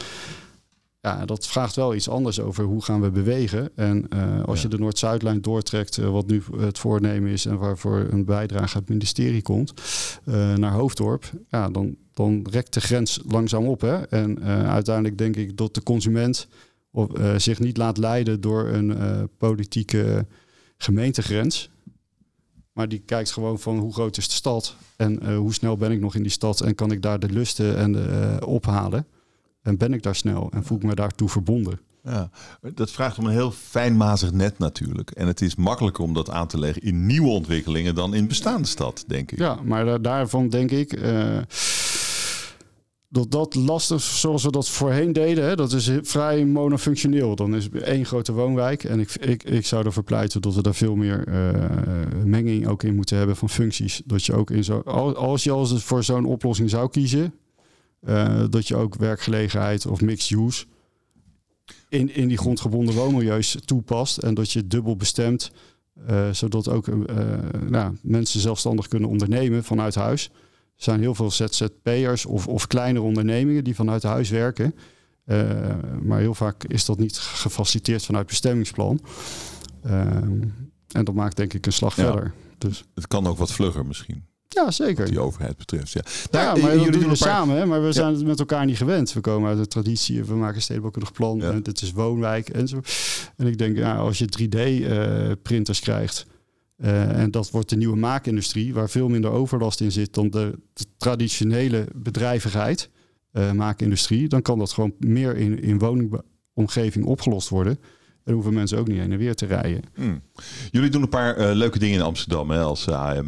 Ja, 1.00 1.24
dat 1.24 1.46
vraagt 1.46 1.76
wel 1.76 1.94
iets 1.94 2.08
anders 2.08 2.40
over 2.40 2.64
hoe 2.64 2.82
gaan 2.82 3.00
we 3.00 3.10
bewegen. 3.10 3.70
En 3.76 4.08
als 4.44 4.62
je 4.62 4.68
de 4.68 4.78
Noord-Zuidlijn 4.78 5.40
doortrekt, 5.40 5.96
wat 5.96 6.26
nu 6.26 6.42
het 6.56 6.78
voornemen 6.78 7.30
is 7.30 7.46
en 7.46 7.58
waarvoor 7.58 8.06
een 8.10 8.24
bijdrage 8.24 8.64
uit 8.64 8.74
het 8.74 8.88
ministerie 8.88 9.42
komt, 9.42 9.74
naar 10.56 10.72
Hoofddorp, 10.72 11.30
ja, 11.50 11.70
dan, 11.70 11.96
dan 12.12 12.46
rekt 12.50 12.74
de 12.74 12.80
grens 12.80 13.20
langzaam 13.26 13.66
op. 13.66 13.80
Hè? 13.80 13.96
En 14.02 14.42
uiteindelijk 14.66 15.18
denk 15.18 15.36
ik 15.36 15.56
dat 15.56 15.74
de 15.74 15.82
consument 15.82 16.48
of, 16.90 17.10
zich 17.36 17.58
niet 17.58 17.76
laat 17.76 17.96
leiden 17.96 18.40
door 18.40 18.68
een 18.68 19.28
politieke 19.38 20.26
gemeentegrens. 20.76 21.70
Maar 22.72 22.88
die 22.88 23.02
kijkt 23.06 23.32
gewoon 23.32 23.58
van 23.58 23.78
hoe 23.78 23.92
groot 23.92 24.16
is 24.16 24.28
de 24.28 24.34
stad 24.34 24.76
en 24.96 25.18
uh, 25.22 25.36
hoe 25.36 25.54
snel 25.54 25.76
ben 25.76 25.90
ik 25.90 26.00
nog 26.00 26.14
in 26.14 26.22
die 26.22 26.30
stad 26.30 26.60
en 26.60 26.74
kan 26.74 26.90
ik 26.90 27.02
daar 27.02 27.18
de 27.18 27.30
lusten 27.30 27.76
en 27.76 27.94
uh, 27.94 28.36
ophalen. 28.46 29.06
En 29.62 29.76
ben 29.76 29.92
ik 29.92 30.02
daar 30.02 30.14
snel 30.14 30.50
en 30.52 30.64
voel 30.64 30.78
ik 30.78 30.84
me 30.84 30.94
daartoe 30.94 31.28
verbonden. 31.28 31.80
Ja, 32.02 32.30
dat 32.74 32.90
vraagt 32.90 33.18
om 33.18 33.26
een 33.26 33.32
heel 33.32 33.50
fijnmazig 33.50 34.32
net 34.32 34.58
natuurlijk. 34.58 35.10
En 35.10 35.26
het 35.26 35.40
is 35.40 35.54
makkelijker 35.54 36.04
om 36.04 36.14
dat 36.14 36.30
aan 36.30 36.46
te 36.46 36.58
leggen 36.58 36.82
in 36.82 37.06
nieuwe 37.06 37.28
ontwikkelingen 37.28 37.94
dan 37.94 38.14
in 38.14 38.28
bestaande 38.28 38.68
stad, 38.68 39.04
denk 39.06 39.32
ik. 39.32 39.38
Ja, 39.38 39.58
maar 39.62 40.02
daarvan 40.02 40.48
denk 40.48 40.70
ik. 40.70 40.92
Uh, 40.92 41.38
dat 43.14 43.30
dat 43.30 43.54
lastig, 43.54 44.02
zoals 44.02 44.42
we 44.42 44.50
dat 44.50 44.68
voorheen 44.68 45.12
deden, 45.12 45.44
hè, 45.44 45.56
dat 45.56 45.72
is 45.72 45.90
vrij 46.02 46.44
monofunctioneel. 46.44 47.36
Dan 47.36 47.54
is 47.54 47.68
één 47.70 48.06
grote 48.06 48.32
woonwijk. 48.32 48.84
En 48.84 49.00
ik, 49.00 49.14
ik, 49.14 49.42
ik 49.42 49.66
zou 49.66 49.86
ervoor 49.86 50.02
pleiten 50.02 50.40
dat 50.40 50.54
we 50.54 50.62
daar 50.62 50.74
veel 50.74 50.94
meer 50.94 51.28
uh, 51.28 52.24
menging 52.24 52.66
ook 52.66 52.82
in 52.82 52.94
moeten 52.94 53.16
hebben 53.16 53.36
van 53.36 53.48
functies. 53.48 54.02
Dat 54.04 54.24
je 54.24 54.32
ook 54.32 54.50
in 54.50 54.64
zo, 54.64 54.78
als 54.80 55.44
je 55.44 55.50
als 55.50 55.84
voor 55.84 56.04
zo'n 56.04 56.24
oplossing 56.24 56.70
zou 56.70 56.90
kiezen, 56.90 57.34
uh, 58.08 58.44
dat 58.50 58.68
je 58.68 58.76
ook 58.76 58.94
werkgelegenheid 58.94 59.86
of 59.86 60.00
mixed 60.00 60.38
use 60.38 60.64
in, 61.88 62.14
in 62.14 62.28
die 62.28 62.38
grondgebonden 62.38 62.94
woonmilieus 62.94 63.56
toepast. 63.64 64.18
En 64.18 64.34
dat 64.34 64.50
je 64.50 64.66
dubbel 64.66 64.96
bestemt, 64.96 65.50
uh, 66.10 66.30
zodat 66.32 66.68
ook 66.68 66.86
nou, 67.68 67.96
mensen 68.02 68.40
zelfstandig 68.40 68.88
kunnen 68.88 69.08
ondernemen 69.08 69.64
vanuit 69.64 69.94
huis. 69.94 70.30
Er 70.76 70.82
zijn 70.82 71.00
heel 71.00 71.14
veel 71.14 71.30
ZZP'ers 71.30 72.26
of, 72.26 72.48
of 72.48 72.66
kleinere 72.66 73.04
ondernemingen 73.04 73.64
die 73.64 73.74
vanuit 73.74 74.02
huis 74.02 74.30
werken. 74.30 74.74
Uh, 75.26 75.50
maar 76.02 76.18
heel 76.18 76.34
vaak 76.34 76.64
is 76.64 76.84
dat 76.84 76.98
niet 76.98 77.18
gefaciliteerd 77.18 78.04
vanuit 78.04 78.26
bestemmingsplan. 78.26 79.00
Uh, 79.86 79.92
en 80.92 81.04
dat 81.04 81.14
maakt 81.14 81.36
denk 81.36 81.52
ik 81.52 81.66
een 81.66 81.72
slag 81.72 81.96
ja. 81.96 82.04
verder. 82.04 82.32
Dus. 82.58 82.84
Het 82.94 83.06
kan 83.06 83.26
ook 83.26 83.38
wat 83.38 83.52
vlugger 83.52 83.86
misschien. 83.86 84.24
Ja, 84.48 84.70
zeker. 84.70 85.02
Wat 85.02 85.12
die 85.12 85.20
overheid 85.20 85.56
betreft. 85.56 85.92
Ja, 85.92 86.02
ja 86.30 86.56
maar 86.56 86.76
jullie 86.76 87.00
doen 87.00 87.08
we 87.08 87.14
samen, 87.14 87.56
hè, 87.56 87.66
maar 87.66 87.82
we 87.82 87.92
zijn 87.92 88.14
het 88.14 88.24
met 88.24 88.38
elkaar 88.38 88.64
niet 88.64 88.76
gewend. 88.76 89.12
We 89.12 89.20
komen 89.20 89.48
uit 89.48 89.58
de 89.58 89.66
traditie, 89.66 90.24
we 90.24 90.34
maken 90.34 90.62
stedenbouwkundig 90.62 91.12
plan. 91.12 91.42
En 91.42 91.62
dit 91.62 91.82
is 91.82 91.92
woonwijk 91.92 92.48
en 92.48 92.68
zo. 92.68 92.80
En 93.36 93.46
ik 93.46 93.58
denk, 93.58 93.76
ja, 93.76 93.96
als 93.96 94.18
je 94.18 94.24
3D-printers 94.24 95.78
uh, 95.78 95.84
krijgt, 95.84 96.26
uh, 96.76 97.18
en 97.18 97.30
dat 97.30 97.50
wordt 97.50 97.68
de 97.68 97.76
nieuwe 97.76 97.96
maakindustrie, 97.96 98.74
waar 98.74 98.90
veel 98.90 99.08
minder 99.08 99.30
overlast 99.30 99.80
in 99.80 99.92
zit 99.92 100.14
dan 100.14 100.30
de, 100.30 100.58
traditionele 100.96 101.86
bedrijvigheid, 101.94 102.90
uh, 103.32 103.52
maakindustrie. 103.52 104.28
Dan 104.28 104.42
kan 104.42 104.58
dat 104.58 104.72
gewoon 104.72 104.94
meer 104.98 105.36
in, 105.36 105.62
in 105.62 105.78
woningomgeving 105.78 107.04
opgelost 107.04 107.48
worden. 107.48 107.78
Dan 108.24 108.34
hoeven 108.34 108.54
mensen 108.54 108.78
ook 108.78 108.88
niet 108.88 108.98
heen 108.98 109.12
en 109.12 109.18
weer 109.18 109.34
te 109.34 109.46
rijden. 109.46 109.82
Hmm. 109.94 110.22
Jullie 110.70 110.90
doen 110.90 111.02
een 111.02 111.08
paar 111.08 111.38
uh, 111.38 111.54
leuke 111.54 111.78
dingen 111.78 111.98
in 111.98 112.04
Amsterdam, 112.04 112.50
hè, 112.50 112.60
als 112.60 112.88
AM, 112.88 113.26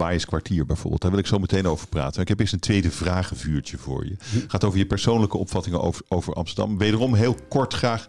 uh, 0.00 0.16
kwartier 0.16 0.66
bijvoorbeeld. 0.66 1.02
Daar 1.02 1.10
wil 1.10 1.20
ik 1.20 1.26
zo 1.26 1.38
meteen 1.38 1.66
over 1.66 1.88
praten. 1.88 2.22
Ik 2.22 2.28
heb 2.28 2.40
eerst 2.40 2.52
een 2.52 2.58
tweede 2.58 2.90
vragenvuurtje 2.90 3.78
voor 3.78 4.04
je. 4.04 4.10
Het 4.10 4.42
hm. 4.42 4.48
gaat 4.48 4.64
over 4.64 4.78
je 4.78 4.86
persoonlijke 4.86 5.36
opvattingen 5.36 5.80
over, 5.80 6.02
over 6.08 6.34
Amsterdam. 6.34 6.78
Wederom 6.78 7.14
heel 7.14 7.36
kort 7.48 7.74
graag. 7.74 8.06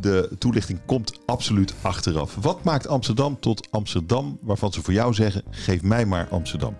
De 0.00 0.30
toelichting 0.38 0.80
komt 0.86 1.20
absoluut 1.26 1.74
achteraf. 1.80 2.34
Wat 2.34 2.64
maakt 2.64 2.86
Amsterdam 2.86 3.40
tot 3.40 3.68
Amsterdam 3.70 4.38
waarvan 4.42 4.72
ze 4.72 4.82
voor 4.82 4.92
jou 4.92 5.14
zeggen: 5.14 5.42
geef 5.50 5.82
mij 5.82 6.06
maar 6.06 6.28
Amsterdam? 6.28 6.76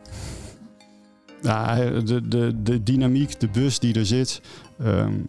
De, 1.41 2.21
de, 2.29 2.63
de 2.63 2.83
dynamiek, 2.83 3.41
de 3.41 3.49
bus 3.49 3.79
die 3.79 3.95
er 3.95 4.07
zit. 4.07 4.41
Um... 4.81 5.27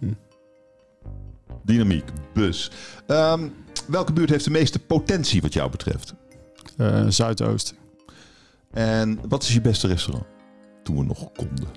Dynamiek, 1.63 2.05
bus. 2.33 2.71
Um, 3.07 3.53
welke 3.91 4.13
buurt 4.13 4.29
heeft 4.29 4.43
de 4.43 4.51
meeste 4.51 4.79
potentie 4.79 5.41
wat 5.41 5.53
jou 5.53 5.71
betreft? 5.71 6.13
Uh, 6.77 7.05
Zuidoost. 7.07 7.73
En 8.71 9.19
wat 9.27 9.43
is 9.43 9.53
je 9.53 9.61
beste 9.61 9.87
restaurant? 9.87 10.25
Toen 10.83 10.97
we 10.97 11.03
nog 11.03 11.31
konden. 11.35 11.67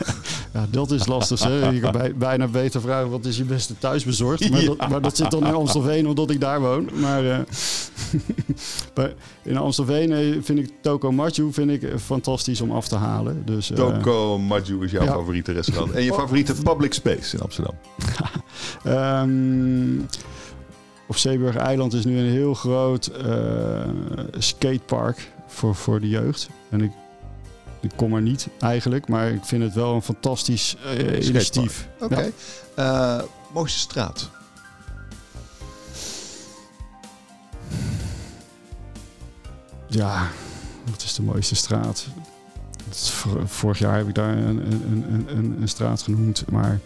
ja, 0.54 0.66
dat 0.70 0.90
is 0.90 1.06
lastig. 1.06 1.42
Hè? 1.42 1.68
Je 1.68 1.80
kan 1.80 1.92
bij, 1.92 2.14
bijna 2.14 2.46
beter 2.46 2.80
vragen 2.80 3.10
wat 3.10 3.24
is 3.24 3.36
je 3.36 3.44
beste 3.44 3.78
thuisbezorgd. 3.78 4.50
Maar, 4.50 4.60
ja. 4.60 4.66
dat, 4.66 4.88
maar 4.88 5.00
dat 5.00 5.16
zit 5.16 5.30
dan 5.30 5.46
in 5.46 5.54
Amstelveen 5.54 6.08
omdat 6.08 6.30
ik 6.30 6.40
daar 6.40 6.60
woon. 6.60 6.88
Maar 6.92 7.24
uh, 7.24 7.38
in 9.42 9.56
Amstelveen 9.56 10.12
eh, 10.12 10.42
vind 10.42 10.58
ik 10.58 10.70
Toko 10.80 11.12
Machu 11.12 11.52
vind 11.52 11.70
ik 11.70 11.92
fantastisch 11.98 12.60
om 12.60 12.70
af 12.70 12.88
te 12.88 12.96
halen. 12.96 13.42
Dus, 13.44 13.70
uh, 13.70 13.76
Toko 13.76 14.38
Machu 14.38 14.84
is 14.84 14.90
jouw 14.90 15.04
ja. 15.04 15.12
favoriete 15.12 15.52
restaurant. 15.52 15.92
En 15.92 16.02
je 16.02 16.12
favoriete 16.12 16.54
public 16.62 16.94
space 16.94 17.36
in 17.36 17.42
Amsterdam? 17.42 17.74
um, 18.86 20.06
op 21.08 21.16
Zeeburg 21.16 21.56
Eiland 21.56 21.92
is 21.92 22.04
nu 22.04 22.18
een 22.18 22.30
heel 22.30 22.54
groot 22.54 23.10
uh, 23.26 23.88
skatepark 24.38 25.32
voor, 25.46 25.74
voor 25.74 26.00
de 26.00 26.08
jeugd. 26.08 26.48
En 26.70 26.80
ik, 26.80 26.92
ik 27.80 27.90
kom 27.96 28.14
er 28.14 28.22
niet 28.22 28.48
eigenlijk, 28.60 29.08
maar 29.08 29.30
ik 29.30 29.44
vind 29.44 29.62
het 29.62 29.74
wel 29.74 29.94
een 29.94 30.02
fantastisch 30.02 30.76
uh, 30.84 31.26
initiatief. 31.26 31.88
Oké. 32.00 32.04
Okay. 32.04 32.32
Ja. 32.76 33.18
Uh, 33.18 33.24
mooiste 33.52 33.78
straat? 33.78 34.30
Ja, 39.86 40.28
wat 40.90 41.02
is 41.02 41.14
de 41.14 41.22
mooiste 41.22 41.54
straat? 41.54 42.06
vorig 43.44 43.78
jaar 43.78 43.96
heb 43.96 44.08
ik 44.08 44.14
daar 44.14 44.36
een, 44.36 44.72
een, 44.72 45.26
een, 45.28 45.56
een, 45.60 45.68
straat 45.68 46.02
genoemd. 46.02 46.44
Maar 46.50 46.80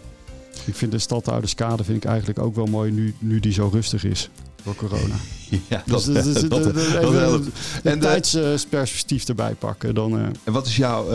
ik 0.65 0.75
vind 0.75 0.91
de 0.91 0.99
stadhouderskade 0.99 1.83
vind 1.83 2.03
ik 2.03 2.09
eigenlijk 2.09 2.39
ook 2.39 2.55
wel 2.55 2.65
mooi 2.65 2.91
nu, 2.91 3.15
nu 3.19 3.39
die 3.39 3.53
zo 3.53 3.69
rustig 3.73 4.03
is 4.03 4.29
door 4.63 4.75
corona. 4.75 5.15
Ja, 5.69 5.83
dus 5.85 6.05
dat, 6.05 6.23
dus, 6.23 6.41
dat, 6.41 6.63
dat, 6.63 7.13
helpt. 7.13 7.47
En 7.83 7.99
tijdsperspectief 7.99 9.27
erbij 9.27 9.55
pakken. 9.55 9.95
Dan, 9.95 10.19
uh... 10.19 10.25
En 10.43 10.53
wat 10.53 10.67
is 10.67 10.75
jouw, 10.75 11.11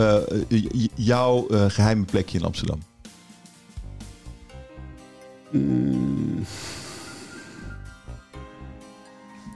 uh, 0.47 0.65
jouw 0.95 1.47
uh, 1.51 1.65
geheime 1.67 2.05
plekje 2.05 2.37
in 2.37 2.43
Amsterdam? 2.43 2.79
Mm. 5.49 6.45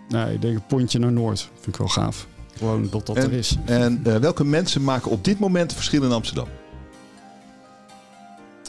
Nee, 0.09 0.33
ik 0.33 0.41
denk 0.41 0.55
een 0.55 0.65
pontje 0.67 0.99
naar 0.99 1.11
Noord. 1.11 1.49
Vind 1.53 1.67
ik 1.67 1.75
wel 1.75 1.87
gaaf. 1.87 2.27
Gewoon 2.57 2.87
dat 2.89 3.07
dat 3.07 3.15
en, 3.15 3.23
er 3.23 3.33
is. 3.33 3.57
En 3.65 4.03
welke 4.03 4.43
mensen 4.43 4.83
maken 4.83 5.11
op 5.11 5.23
dit 5.23 5.39
moment 5.39 5.73
verschil 5.73 6.03
in 6.03 6.11
Amsterdam? 6.11 6.47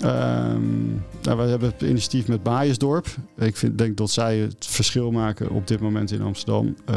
Um, 0.03 1.05
nou, 1.23 1.37
wij 1.37 1.49
hebben 1.49 1.71
het 1.71 1.83
initiatief 1.83 2.29
met 2.29 2.43
Baaiersdorp. 2.43 3.07
Ik 3.39 3.57
vind, 3.57 3.79
denk 3.79 3.97
dat 3.97 4.11
zij 4.11 4.39
het 4.39 4.67
verschil 4.67 5.11
maken 5.11 5.51
op 5.51 5.67
dit 5.67 5.81
moment 5.81 6.11
in 6.11 6.23
Amsterdam 6.23 6.75
uh, 6.91 6.97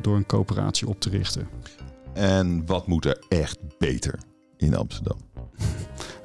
door 0.00 0.16
een 0.16 0.26
coöperatie 0.26 0.88
op 0.88 1.00
te 1.00 1.10
richten. 1.10 1.48
En 2.12 2.66
wat 2.66 2.86
moet 2.86 3.04
er 3.04 3.22
echt 3.28 3.58
beter 3.78 4.18
in 4.56 4.76
Amsterdam? 4.76 5.16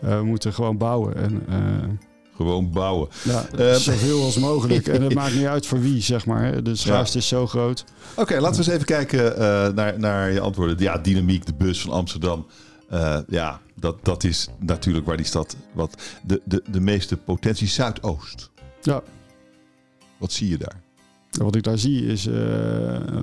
Uh, 0.04 0.18
we 0.20 0.24
moeten 0.24 0.54
gewoon 0.54 0.78
bouwen. 0.78 1.16
En, 1.16 1.44
uh, 1.50 1.90
gewoon 2.36 2.72
bouwen. 2.72 3.10
Ja, 3.24 3.46
uh, 3.60 3.74
zoveel 3.74 4.24
als 4.24 4.38
mogelijk. 4.38 4.88
en 4.88 5.02
het 5.02 5.14
maakt 5.14 5.36
niet 5.36 5.46
uit 5.46 5.66
voor 5.66 5.82
wie, 5.82 6.02
zeg 6.02 6.26
maar. 6.26 6.64
De 6.64 6.76
schaarste 6.76 7.18
ja. 7.18 7.24
is 7.24 7.30
zo 7.30 7.48
groot. 7.48 7.84
Oké, 8.12 8.22
okay, 8.22 8.40
laten 8.40 8.64
we 8.64 8.66
eens 8.66 8.74
even 8.74 8.86
kijken 8.86 9.40
naar, 9.76 10.00
naar 10.00 10.32
je 10.32 10.40
antwoorden. 10.40 10.78
Ja, 10.80 10.98
dynamiek, 10.98 11.46
de 11.46 11.54
bus 11.54 11.82
van 11.82 11.92
Amsterdam. 11.92 12.46
Uh, 12.94 13.20
ja, 13.28 13.62
dat, 13.76 14.06
dat 14.06 14.24
is 14.24 14.48
natuurlijk 14.60 15.06
waar 15.06 15.18
die 15.18 15.26
stad 15.26 15.56
wat 15.74 16.02
de, 16.24 16.42
de, 16.46 16.64
de 16.72 16.80
meeste 16.80 17.18
potentie 17.18 17.68
Zuidoost. 17.68 18.50
Ja. 18.82 19.04
Wat 20.18 20.32
zie 20.32 20.50
je 20.50 20.58
daar? 20.58 20.82
Wat 21.30 21.56
ik 21.56 21.64
daar 21.64 21.78
zie 21.78 22.06
is 22.06 22.28
uh, 22.28 23.22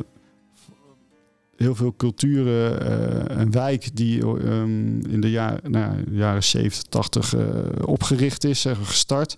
heel 1.56 1.74
veel 1.74 1.94
culturen 1.96 2.82
uh, 2.82 3.38
een 3.38 3.50
wijk 3.50 3.96
die 3.96 4.26
um, 4.26 5.00
in 5.06 5.20
de 5.20 5.30
jaar, 5.30 5.60
nou, 5.62 6.04
jaren 6.10 6.44
70, 6.44 6.82
80 6.82 7.34
opgericht 7.84 8.44
is, 8.44 8.66
gestart. 8.82 9.36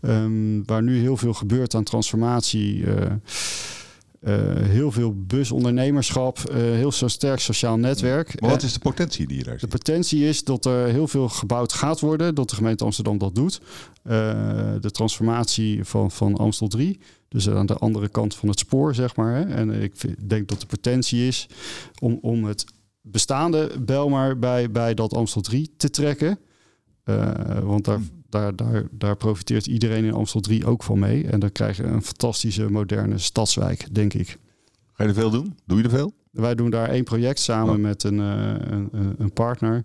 Um, 0.00 0.64
waar 0.66 0.82
nu 0.82 0.98
heel 0.98 1.16
veel 1.16 1.34
gebeurt 1.34 1.74
aan 1.74 1.84
transformatie. 1.84 2.84
Uh, 4.26 4.34
heel 4.56 4.92
veel 4.92 5.14
busondernemerschap, 5.26 6.38
uh, 6.38 6.56
heel 6.56 6.92
zo 6.92 7.08
sterk 7.08 7.38
sociaal 7.40 7.76
netwerk. 7.76 8.40
Maar 8.40 8.50
wat 8.50 8.62
is 8.62 8.72
de 8.72 8.78
potentie 8.78 9.26
die 9.26 9.36
je 9.36 9.44
daar 9.44 9.58
ziet? 9.58 9.70
De 9.70 9.76
potentie 9.76 10.24
is 10.24 10.44
dat 10.44 10.64
er 10.64 10.86
heel 10.86 11.08
veel 11.08 11.28
gebouwd 11.28 11.72
gaat 11.72 12.00
worden, 12.00 12.34
dat 12.34 12.50
de 12.50 12.56
gemeente 12.56 12.84
Amsterdam 12.84 13.18
dat 13.18 13.34
doet. 13.34 13.60
De 14.02 14.90
transformatie 14.90 15.84
van, 15.84 16.10
van 16.10 16.36
Amstel 16.36 16.68
3, 16.68 16.98
dus 17.28 17.50
aan 17.50 17.66
de 17.66 17.74
andere 17.76 18.08
kant 18.08 18.34
van 18.34 18.48
het 18.48 18.58
spoor, 18.58 18.94
zeg 18.94 19.16
maar. 19.16 19.34
Hè. 19.34 19.44
En 19.44 19.82
ik 19.82 19.92
vind, 19.94 20.28
denk 20.28 20.48
dat 20.48 20.60
de 20.60 20.66
potentie 20.66 21.26
is 21.26 21.46
om, 22.00 22.18
om 22.22 22.44
het 22.44 22.64
bestaande 23.00 23.70
Belmar 23.80 24.38
bij, 24.38 24.70
bij 24.70 24.94
dat 24.94 25.14
Amstel 25.14 25.40
3 25.40 25.74
te 25.76 25.90
trekken. 25.90 26.38
want 27.62 27.84
daar, 27.84 28.00
daar, 28.36 28.56
daar, 28.56 28.88
daar 28.90 29.16
profiteert 29.16 29.66
iedereen 29.66 30.04
in 30.04 30.12
Amstel 30.12 30.40
3 30.40 30.66
ook 30.66 30.82
van 30.82 30.98
mee. 30.98 31.26
En 31.26 31.40
dan 31.40 31.52
krijg 31.52 31.76
je 31.76 31.82
een 31.82 32.02
fantastische 32.02 32.70
moderne 32.70 33.18
stadswijk, 33.18 33.94
denk 33.94 34.14
ik. 34.14 34.38
Ga 34.92 35.02
je 35.02 35.08
er 35.08 35.14
veel 35.14 35.30
doen? 35.30 35.56
Doe 35.64 35.78
je 35.78 35.84
er 35.84 35.90
veel? 35.90 36.12
Wij 36.30 36.54
doen 36.54 36.70
daar 36.70 36.88
één 36.88 37.04
project 37.04 37.38
samen 37.38 37.74
oh. 37.74 37.80
met 37.80 38.02
een, 38.02 38.18
uh, 38.18 38.54
een, 38.58 39.14
een, 39.18 39.32
partner. 39.32 39.84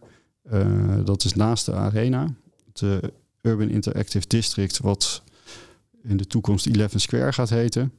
Uh, 0.54 1.06
dat 1.06 1.24
is 1.24 1.34
naast 1.34 1.66
de 1.66 1.74
Arena. 1.74 2.28
Het 2.74 3.12
Urban 3.42 3.70
Interactive 3.70 4.28
District, 4.28 4.80
wat 4.80 5.24
in 6.04 6.18
de 6.18 6.28
toekomst 6.28 6.66
Eleven 6.66 7.00
Square 7.00 7.34
gaat 7.34 7.50
heten. 7.50 7.92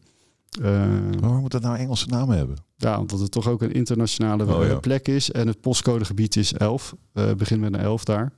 Uh, 0.60 0.86
Waarom 1.20 1.40
moet 1.40 1.50
dat 1.50 1.62
nou 1.62 1.76
Engelse 1.76 2.06
namen 2.08 2.36
hebben? 2.36 2.56
Ja, 2.76 2.98
omdat 2.98 3.20
het 3.20 3.30
toch 3.30 3.48
ook 3.48 3.62
een 3.62 3.72
internationale 3.72 4.56
oh, 4.56 4.66
ja. 4.66 4.78
plek 4.78 5.08
is. 5.08 5.30
En 5.30 5.46
het 5.46 5.60
postcodegebied 5.60 6.36
is 6.36 6.52
11. 6.52 6.94
begint 7.36 7.60
met 7.60 7.74
een 7.74 7.80
11 7.80 8.04
daar. 8.04 8.32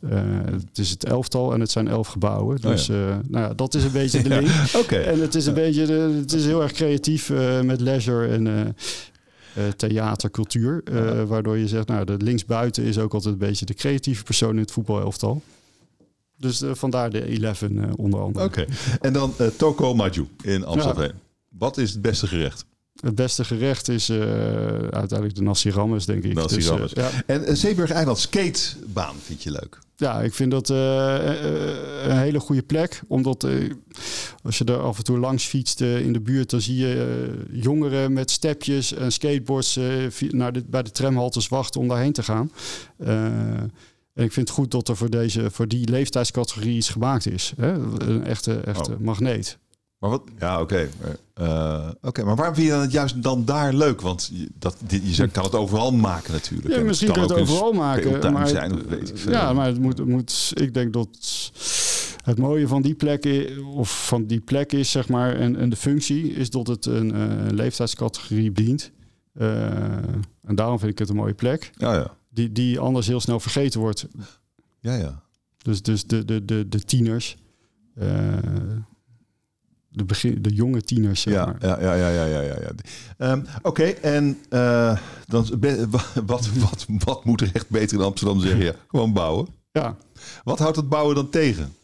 Uh, 0.00 0.20
het 0.44 0.78
is 0.78 0.90
het 0.90 1.04
elftal 1.04 1.52
en 1.52 1.60
het 1.60 1.70
zijn 1.70 1.88
elf 1.88 2.08
gebouwen. 2.08 2.56
Oh 2.56 2.62
dus 2.62 2.90
oh 2.90 2.96
ja. 2.96 3.02
Uh, 3.02 3.16
nou 3.26 3.44
ja, 3.48 3.54
dat 3.54 3.74
is 3.74 3.84
een 3.84 3.92
beetje 3.92 4.22
de 4.28 4.28
link. 4.28 4.46
ja, 4.46 4.78
okay. 4.78 5.02
En 5.02 5.20
het 5.20 5.34
is 5.34 5.46
een 5.46 5.54
beetje, 5.54 5.86
de, 5.86 6.18
het 6.20 6.32
is 6.32 6.44
heel 6.44 6.62
erg 6.62 6.72
creatief 6.72 7.28
uh, 7.28 7.60
met 7.60 7.80
leisure 7.80 8.26
en 8.26 8.76
theater, 9.76 10.30
cultuur. 10.30 10.82
waardoor 11.26 11.56
je 11.56 11.68
zegt, 11.68 11.88
nou, 11.88 12.04
de 12.04 12.16
linksbuiten 12.16 12.84
is 12.84 12.98
ook 12.98 13.14
altijd 13.14 13.32
een 13.32 13.40
beetje 13.40 13.64
de 13.64 13.74
creatieve 13.74 14.22
persoon 14.22 14.50
in 14.50 14.60
het 14.60 14.72
voetbalelftal. 14.72 15.42
Dus 16.36 16.62
vandaar 16.72 17.10
de 17.10 17.20
11 17.20 17.62
onder 17.96 18.20
andere. 18.20 18.44
Oké, 18.44 18.60
okay. 18.60 18.74
en 19.00 19.12
dan 19.12 19.34
Toko 19.56 19.94
Maju 19.94 20.28
in 20.42 20.64
Amsterdam. 20.64 21.10
Wat 21.48 21.76
is 21.76 21.90
het 21.90 22.02
beste 22.02 22.26
gerecht? 22.26 22.64
Het 23.00 23.14
beste 23.14 23.44
gerecht 23.44 23.88
is 23.88 24.10
uh, 24.10 24.18
uiteindelijk 24.78 25.34
de 25.34 25.42
nasi 25.42 25.70
rammes, 25.70 26.06
denk 26.06 26.24
ik. 26.24 26.34
Nasi 26.34 26.54
dus, 26.54 26.70
uh, 26.70 26.86
ja. 26.92 27.10
En 27.26 27.50
uh, 27.50 27.54
Zeeburg 27.54 27.90
Eiland 27.90 28.18
skatebaan 28.18 29.16
vind 29.22 29.42
je 29.42 29.50
leuk? 29.50 29.78
Ja, 29.96 30.20
ik 30.20 30.34
vind 30.34 30.50
dat 30.50 30.68
een 30.68 32.18
hele 32.18 32.40
goede 32.40 32.62
plek. 32.62 33.00
Omdat 33.08 33.46
als 34.42 34.58
je 34.58 34.64
er 34.64 34.80
af 34.80 34.98
en 34.98 35.04
toe 35.04 35.18
langs 35.18 35.44
fietst 35.44 35.80
in 35.80 36.12
de 36.12 36.20
buurt... 36.20 36.50
dan 36.50 36.60
zie 36.60 36.76
je 36.76 37.46
jongeren 37.50 38.12
met 38.12 38.30
stepjes 38.30 38.94
en 38.94 39.12
skateboards... 39.12 39.78
naar 40.30 40.52
de, 40.52 40.64
bij 40.66 40.82
de 40.82 40.90
tramhaltes 40.90 41.48
wachten 41.48 41.80
om 41.80 41.88
daarheen 41.88 42.12
te 42.12 42.22
gaan. 42.22 42.52
en 42.96 43.72
ik 44.14 44.32
vind 44.32 44.48
het 44.48 44.50
goed 44.50 44.70
dat 44.70 44.88
er 44.88 44.96
voor, 44.96 45.10
deze, 45.10 45.50
voor 45.50 45.68
die 45.68 45.88
leeftijdscategorie 45.88 46.76
iets 46.76 46.88
gemaakt 46.88 47.26
is. 47.26 47.52
Hè? 47.56 47.72
Een 48.08 48.24
echte, 48.24 48.60
echte 48.60 48.92
oh. 48.92 48.98
magneet. 48.98 49.58
Maar 49.98 50.10
wat? 50.10 50.22
Ja, 50.38 50.60
oké. 50.60 50.88
Okay. 51.00 51.18
Uh, 51.48 51.90
oké, 52.02 52.24
maar 52.24 52.36
waarom 52.36 52.54
vind 52.54 52.66
je 52.66 52.72
dan 52.72 52.82
het 52.82 52.92
juist 52.92 53.22
dan 53.22 53.44
daar 53.44 53.74
leuk? 53.74 54.00
Want 54.00 54.30
je, 54.32 54.48
dat, 54.54 54.76
je 55.02 55.28
kan 55.28 55.44
het 55.44 55.54
overal 55.54 55.92
maken 55.92 56.32
natuurlijk. 56.32 56.74
Ja, 56.74 56.82
misschien 56.82 57.12
kan 57.12 57.22
het 57.22 57.32
overal 57.32 57.72
maken. 57.72 58.32
Maar, 58.32 58.48
zijn, 58.48 58.74
of 58.74 58.82
weet 58.82 59.08
ik. 59.08 59.18
Ja, 59.18 59.52
maar 59.52 59.66
het 59.66 59.80
moet, 59.80 60.06
moet. 60.06 60.52
Ik 60.54 60.74
denk 60.74 60.92
dat 60.92 61.08
het 62.24 62.38
mooie 62.38 62.68
van 62.68 62.82
die 62.82 62.94
plek 62.94 63.24
is, 63.24 63.58
of 63.58 64.06
van 64.06 64.26
die 64.26 64.40
plek 64.40 64.72
is, 64.72 64.90
zeg 64.90 65.08
maar, 65.08 65.34
en, 65.36 65.56
en 65.56 65.70
de 65.70 65.76
functie 65.76 66.32
is 66.32 66.50
dat 66.50 66.66
het 66.66 66.86
een, 66.86 67.14
uh, 67.14 67.20
een 67.20 67.54
leeftijdscategorie 67.54 68.52
dient. 68.52 68.90
Uh, 69.34 69.72
en 70.42 70.54
daarom 70.54 70.78
vind 70.78 70.92
ik 70.92 70.98
het 70.98 71.08
een 71.08 71.16
mooie 71.16 71.34
plek. 71.34 71.70
Ja, 71.76 71.94
ja. 71.94 72.16
Die, 72.30 72.52
die 72.52 72.78
anders 72.78 73.06
heel 73.06 73.20
snel 73.20 73.40
vergeten 73.40 73.80
wordt. 73.80 74.06
Ja, 74.80 74.94
ja. 74.94 75.22
Dus, 75.58 75.82
dus 75.82 76.06
de, 76.06 76.24
de, 76.24 76.44
de, 76.44 76.68
de 76.68 76.80
tieners. 76.80 77.36
Uh, 77.98 78.36
de, 79.88 80.04
begin, 80.04 80.42
de 80.42 80.54
jonge 80.54 80.82
tieners, 80.82 81.20
zeg 81.20 81.34
ja, 81.34 81.44
maar. 81.44 81.56
Ja, 81.60 81.80
ja, 81.80 81.94
ja, 81.94 82.08
ja, 82.08 82.24
ja. 82.24 82.40
ja, 82.40 82.56
ja. 83.18 83.32
Um, 83.32 83.46
Oké, 83.56 83.68
okay, 83.68 83.92
en 83.92 84.38
uh, 84.50 84.98
dan, 85.26 85.46
wat, 86.26 86.48
wat, 86.54 86.86
wat 87.04 87.24
moet 87.24 87.40
er 87.40 87.50
echt 87.52 87.68
beter 87.70 87.98
in 87.98 88.04
Amsterdam 88.04 88.40
zeggen? 88.40 88.64
Ja, 88.64 88.74
gewoon 88.88 89.12
bouwen. 89.12 89.48
Ja. 89.72 89.96
Wat 90.44 90.58
houdt 90.58 90.76
het 90.76 90.88
bouwen 90.88 91.14
dan 91.14 91.30
tegen? 91.30 91.74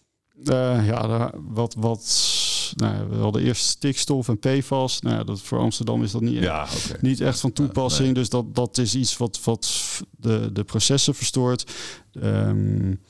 Uh, 0.45 0.87
ja, 0.87 1.33
wat, 1.49 1.75
wat 1.79 2.33
nou, 2.77 3.09
we 3.09 3.17
hadden 3.17 3.43
eerst 3.43 3.65
stikstof 3.65 4.29
en 4.29 4.39
PFAS. 4.39 5.01
Nou, 5.01 5.25
dat, 5.25 5.41
voor 5.41 5.59
Amsterdam 5.59 6.03
is 6.03 6.11
dat 6.11 6.21
niet, 6.21 6.43
ja, 6.43 6.63
okay. 6.63 6.99
niet 7.01 7.21
echt 7.21 7.41
van 7.41 7.53
toepassing. 7.53 8.05
Nee. 8.05 8.15
Dus 8.15 8.29
dat, 8.29 8.55
dat 8.55 8.79
is 8.79 8.95
iets 8.95 9.17
wat, 9.17 9.41
wat 9.45 9.69
de, 10.11 10.51
de 10.53 10.65
processen 10.65 11.15
verstoort. 11.15 11.73
Um, 12.13 13.01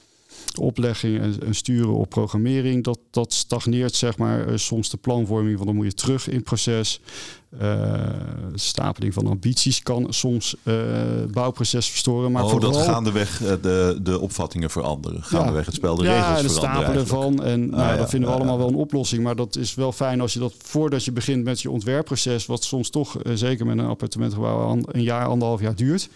oplegging 0.59 1.21
en, 1.21 1.55
sturen 1.55 1.95
op 1.95 2.09
programmering, 2.09 2.85
dat, 2.85 2.99
dat 3.11 3.33
stagneert 3.33 3.95
zeg 3.95 4.19
maar. 4.19 4.49
Uh, 4.49 4.57
soms 4.57 4.91
de 4.91 4.97
planvorming, 4.97 5.55
want 5.55 5.67
dan 5.67 5.77
moet 5.77 5.87
je 5.87 5.95
terug 5.95 6.29
in 6.29 6.35
het 6.35 6.45
proces. 6.45 7.01
Uh, 7.63 7.93
stapeling 8.55 9.15
van 9.15 9.27
ambities 9.27 9.83
kan 9.83 10.07
soms 10.09 10.57
uh, 10.63 10.75
het 11.21 11.33
bouwproces 11.33 11.89
verstoren. 11.89 12.33
Maar 12.33 12.45
oh, 12.45 12.51
vooral... 12.51 12.73
dat 12.73 12.83
gaandeweg 12.83 13.39
de, 13.39 13.99
de 14.03 14.19
opvattingen 14.21 14.71
veranderen. 14.71 15.23
Gaandeweg 15.23 15.61
ja, 15.61 15.67
het 15.67 15.75
spel, 15.75 15.97
de 15.97 16.03
regels 16.03 16.37
ja, 16.37 16.43
de 16.43 16.49
stapelen 16.49 16.99
ervan. 16.99 17.43
En 17.43 17.65
ah, 17.73 17.77
nou, 17.77 17.93
ja, 17.93 17.97
dat 17.97 18.11
vinden 18.11 18.29
we 18.29 18.35
allemaal 18.35 18.59
wel 18.59 18.69
een 18.69 18.75
oplossing. 18.75 19.23
Maar 19.23 19.37
dat 19.37 19.57
is 19.57 19.75
wel 19.75 19.93
fijn 19.93 20.21
als 20.21 20.33
je 20.33 20.39
dat 20.39 20.55
voordat 20.59 21.05
je 21.05 21.13
begint 21.13 21.45
met 21.45 21.61
je 21.61 21.71
ontwerpproces... 21.71 22.47
wat 22.47 22.65
soms 22.65 22.91
toch, 22.91 23.17
zeker 23.35 23.67
met 23.67 23.79
een 23.79 23.87
appartementgebouw, 23.87 24.79
een 24.87 25.03
jaar, 25.03 25.27
anderhalf 25.27 25.61
jaar 25.61 25.75
duurt 25.75 26.09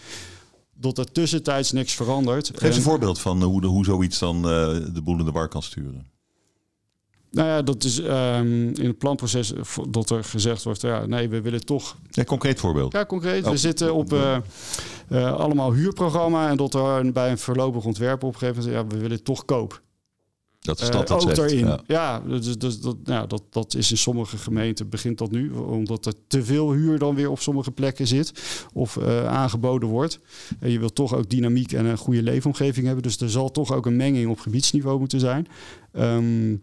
dat 0.81 0.99
er 0.99 1.12
tussentijds 1.12 1.73
niks 1.73 1.95
verandert. 1.95 2.51
Geef 2.55 2.62
eens 2.62 2.77
een 2.77 2.83
voorbeeld 2.83 3.21
van 3.21 3.43
hoe, 3.43 3.61
de, 3.61 3.67
hoe 3.67 3.85
zoiets 3.85 4.19
dan 4.19 4.37
uh, 4.37 4.43
de 4.93 5.03
boel 5.05 5.19
in 5.19 5.25
de 5.25 5.33
war 5.33 5.49
kan 5.49 5.62
sturen. 5.62 6.07
Nou 7.31 7.49
ja, 7.49 7.62
dat 7.62 7.85
is 7.85 7.99
um, 7.99 8.75
in 8.75 8.87
het 8.87 8.99
planproces 8.99 9.53
dat 9.88 10.11
er 10.11 10.25
gezegd 10.25 10.62
wordt, 10.62 10.81
ja, 10.81 11.07
nee, 11.07 11.29
we 11.29 11.41
willen 11.41 11.64
toch... 11.64 11.97
Een 12.11 12.25
concreet 12.25 12.61
voorbeeld. 12.61 12.93
Ja, 12.93 13.07
concreet. 13.07 13.45
Oh. 13.45 13.51
We 13.51 13.57
zitten 13.57 13.95
op 13.95 14.12
uh, 14.12 14.37
uh, 15.09 15.33
allemaal 15.33 15.73
huurprogramma 15.73 16.49
en 16.49 16.57
dat 16.57 16.75
er 16.75 17.12
bij 17.12 17.31
een 17.31 17.38
voorlopig 17.38 17.85
ontwerp 17.85 18.23
opgegeven 18.23 18.62
is, 18.62 18.73
ja, 18.73 18.87
we 18.87 18.99
willen 18.99 19.23
toch 19.23 19.45
koop. 19.45 19.83
Dat 20.68 20.81
is 20.81 20.90
dat 20.90 21.11
ook 21.11 21.35
daarin. 21.35 21.59
ja. 21.59 21.81
Ja, 21.87 22.20
dus, 22.20 22.59
dus, 22.59 22.81
dat, 22.81 22.96
nou, 23.04 23.26
dat, 23.26 23.42
dat 23.50 23.74
is 23.74 23.90
in 23.90 23.96
sommige 23.96 24.37
gemeenten 24.37 24.88
begint 24.88 25.18
dat 25.18 25.31
nu, 25.31 25.50
omdat 25.50 26.07
er 26.07 26.12
te 26.26 26.44
veel 26.44 26.72
huur 26.72 26.98
dan 26.98 27.14
weer 27.14 27.31
op 27.31 27.40
sommige 27.40 27.70
plekken 27.70 28.07
zit 28.07 28.33
of 28.72 28.96
eh, 28.96 29.26
aangeboden 29.26 29.88
wordt. 29.88 30.20
En 30.61 30.70
je 30.70 30.78
wilt 30.78 30.94
toch 30.94 31.14
ook 31.14 31.31
dynamiek 31.31 31.72
en 31.72 31.85
een 31.85 31.96
goede 31.96 32.22
leefomgeving 32.22 32.87
hebben. 32.87 33.02
Dus 33.02 33.20
er 33.20 33.31
zal 33.31 33.50
toch 33.50 33.72
ook 33.72 33.87
een 33.87 33.96
menging 33.96 34.31
op 34.31 34.40
gebiedsniveau 34.40 34.98
moeten 34.98 35.20
zijn. 35.20 35.46
Ehm, 35.92 36.57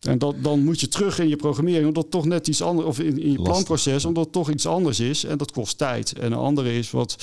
en 0.00 0.18
dat, 0.18 0.34
dan 0.42 0.64
moet 0.64 0.80
je 0.80 0.88
terug 0.88 1.18
in 1.18 1.28
je 1.28 1.36
programmering, 1.36 1.86
omdat 1.86 2.10
toch 2.10 2.24
net 2.24 2.48
iets 2.48 2.62
anders, 2.62 2.88
of 2.88 2.98
in, 2.98 3.06
in 3.06 3.14
je 3.14 3.24
Lastig, 3.26 3.42
planproces, 3.42 4.04
omdat 4.04 4.24
het 4.24 4.32
toch 4.32 4.50
iets 4.50 4.66
anders 4.66 5.00
is. 5.00 5.24
En 5.24 5.38
dat 5.38 5.52
kost 5.52 5.78
tijd. 5.78 6.12
En 6.12 6.32
een 6.32 6.38
andere 6.38 6.74
is, 6.74 6.90
wat 6.90 7.16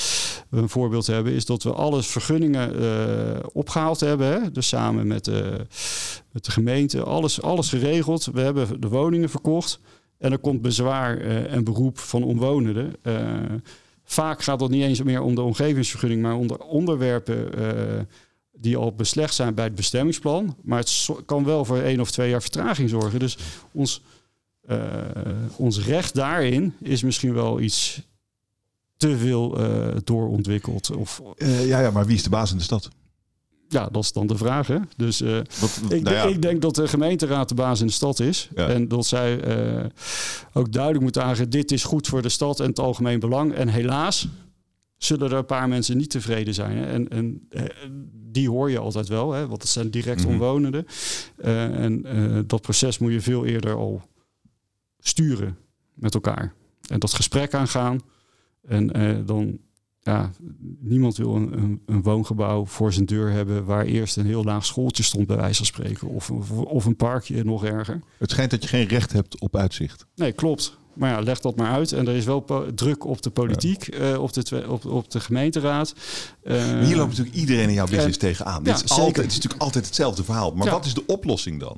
we 0.49 0.57
een 0.57 0.69
voorbeeld 0.69 1.07
hebben, 1.07 1.33
is 1.33 1.45
dat 1.45 1.63
we 1.63 1.73
alle 1.73 2.03
vergunningen 2.03 2.81
eh, 2.81 3.39
opgehaald 3.53 3.99
hebben. 3.99 4.27
Hè? 4.27 4.51
Dus 4.51 4.67
samen 4.67 5.07
met, 5.07 5.25
de 5.25 5.65
met 6.31 6.45
de 6.45 6.51
gemeente, 6.51 7.03
alles, 7.03 7.41
alles 7.41 7.69
geregeld. 7.69 8.29
We 8.33 8.41
hebben 8.41 8.81
de 8.81 8.89
woningen 8.89 9.29
verkocht. 9.29 9.79
En 10.17 10.31
er 10.31 10.39
komt 10.39 10.61
bezwaar 10.61 11.17
eh, 11.17 11.53
en 11.53 11.63
beroep 11.63 11.97
van 11.97 12.23
omwonenden. 12.23 12.95
Eh, 13.01 13.15
vaak 14.03 14.43
gaat 14.43 14.61
het 14.61 14.71
niet 14.71 14.83
eens 14.83 15.03
meer 15.03 15.21
om 15.21 15.35
de 15.35 15.41
omgevingsvergunning, 15.41 16.21
maar 16.21 16.35
om 16.35 16.47
de 16.47 16.63
onderwerpen 16.63 17.49
die 18.59 18.77
al 18.77 18.93
beslecht 18.93 19.33
zijn 19.35 19.53
bij 19.53 19.65
het 19.65 19.75
bestemmingsplan. 19.75 20.55
Maar 20.61 20.79
het 20.79 21.09
kan 21.25 21.43
wel 21.43 21.65
voor 21.65 21.77
één 21.77 21.99
of 21.99 22.11
twee 22.11 22.29
jaar 22.29 22.41
vertraging 22.41 22.89
zorgen. 22.89 23.19
Dus 23.19 23.37
ons, 23.71 24.01
eh, 24.61 24.77
ons 25.55 25.85
recht 25.85 26.13
daarin 26.15 26.73
is 26.81 27.03
misschien 27.03 27.33
wel 27.33 27.59
iets 27.59 28.01
te 28.97 29.17
veel 29.17 29.57
eh, 29.57 29.95
doorontwikkeld. 30.03 30.95
Of, 30.95 31.21
Eh, 31.35 31.67
ja, 31.67 31.79
ja, 31.79 31.91
maar 31.91 32.05
wie 32.05 32.15
is 32.15 32.23
de 32.23 32.29
baas 32.29 32.51
in 32.51 32.57
de 32.57 32.63
stad? 32.63 32.89
ja, 33.69 33.89
dat 33.91 34.03
is 34.03 34.11
dan 34.11 34.27
de 34.27 34.37
vraag. 34.37 34.67
Hè? 34.67 34.77
Dus 34.97 35.19
Wat, 35.59 35.79
ik, 35.89 36.03
nou 36.03 36.15
ja, 36.15 36.23
ik 36.23 36.41
denk 36.41 36.61
dat 36.61 36.75
de 36.75 36.87
gemeenteraad 36.87 37.49
de 37.49 37.55
baas 37.55 37.79
in 37.79 37.87
de 37.87 37.93
stad 37.93 38.19
is. 38.19 38.49
Ja. 38.55 38.67
En 38.67 38.87
dat 38.87 39.05
zij 39.05 39.41
ook 40.53 40.71
duidelijk 40.71 41.03
moet 41.03 41.17
aangeven... 41.17 41.49
dit 41.49 41.71
is 41.71 41.83
goed 41.83 42.07
voor 42.07 42.21
de 42.21 42.29
stad 42.29 42.59
en 42.59 42.67
het 42.67 42.79
algemeen 42.79 43.19
belang. 43.19 43.53
En 43.53 43.67
helaas 43.67 44.27
zullen 44.97 45.31
er 45.31 45.37
een 45.37 45.45
paar 45.45 45.67
mensen 45.67 45.97
niet 45.97 46.09
tevreden 46.09 46.53
zijn. 46.53 46.77
Hè? 46.77 46.85
En, 46.85 47.07
en 47.09 47.45
eh, 47.49 47.63
die 48.13 48.49
hoor 48.49 48.71
je 48.71 48.79
altijd 48.79 49.07
wel, 49.07 49.31
hè? 49.31 49.47
want 49.47 49.61
het 49.61 49.71
zijn 49.71 49.91
direct 49.91 50.21
Mhm. 50.23 50.29
omwonenden. 50.31 50.85
Eh, 51.37 51.83
en 51.83 52.05
eh, 52.05 52.39
dat 52.47 52.61
proces 52.61 52.97
moet 52.97 53.11
je 53.11 53.21
veel 53.21 53.45
eerder 53.45 53.75
al 53.75 54.01
sturen 54.99 55.57
met 55.93 56.13
elkaar. 56.13 56.53
En 56.89 56.99
dat 56.99 57.13
gesprek 57.13 57.53
aangaan. 57.53 57.99
En 58.67 58.87
dan, 59.25 59.57
ja, 59.99 60.31
niemand 60.79 61.17
wil 61.17 61.35
een, 61.35 61.57
een, 61.57 61.81
een 61.85 62.01
woongebouw 62.01 62.65
voor 62.65 62.93
zijn 62.93 63.05
deur 63.05 63.31
hebben 63.31 63.65
waar 63.65 63.85
eerst 63.85 64.17
een 64.17 64.25
heel 64.25 64.43
laag 64.43 64.65
schooltje 64.65 65.03
stond, 65.03 65.27
bij 65.27 65.35
wijze 65.37 65.55
van 65.57 65.65
spreken. 65.65 66.07
Of, 66.07 66.31
of, 66.31 66.51
of 66.51 66.85
een 66.85 66.95
parkje, 66.95 67.43
nog 67.43 67.65
erger. 67.65 67.99
het 68.17 68.29
schijnt 68.31 68.51
dat 68.51 68.61
je 68.61 68.67
geen 68.67 68.87
recht 68.87 69.13
hebt 69.13 69.39
op 69.39 69.55
uitzicht. 69.55 70.05
Nee, 70.15 70.31
klopt. 70.31 70.77
Maar 70.97 71.09
ja, 71.09 71.19
leg 71.19 71.39
dat 71.39 71.55
maar 71.55 71.71
uit. 71.71 71.91
En 71.91 72.07
er 72.07 72.15
is 72.15 72.25
wel 72.25 72.45
druk 72.75 73.05
op 73.05 73.21
de 73.21 73.29
politiek, 73.29 73.87
eh, 73.87 74.21
op, 74.21 74.33
de 74.33 74.63
op, 74.67 74.85
op 74.85 75.11
de 75.11 75.19
gemeenteraad. 75.19 75.93
Eh, 76.43 76.79
hier 76.79 76.95
loopt 76.95 77.09
natuurlijk 77.09 77.35
iedereen 77.35 77.67
in 77.67 77.73
jouw 77.73 77.85
business 77.85 78.17
en- 78.17 78.27
tegenaan. 78.27 78.61
ja, 78.63 78.73
is 78.73 78.89
altijd, 78.89 79.15
het 79.15 79.25
is 79.25 79.35
natuurlijk 79.35 79.61
altijd 79.61 79.85
hetzelfde 79.85 80.23
verhaal. 80.23 80.51
Maar 80.51 80.69
wat 80.69 80.85
is 80.85 80.93
de 80.93 81.05
oplossing 81.05 81.59
dan? 81.59 81.77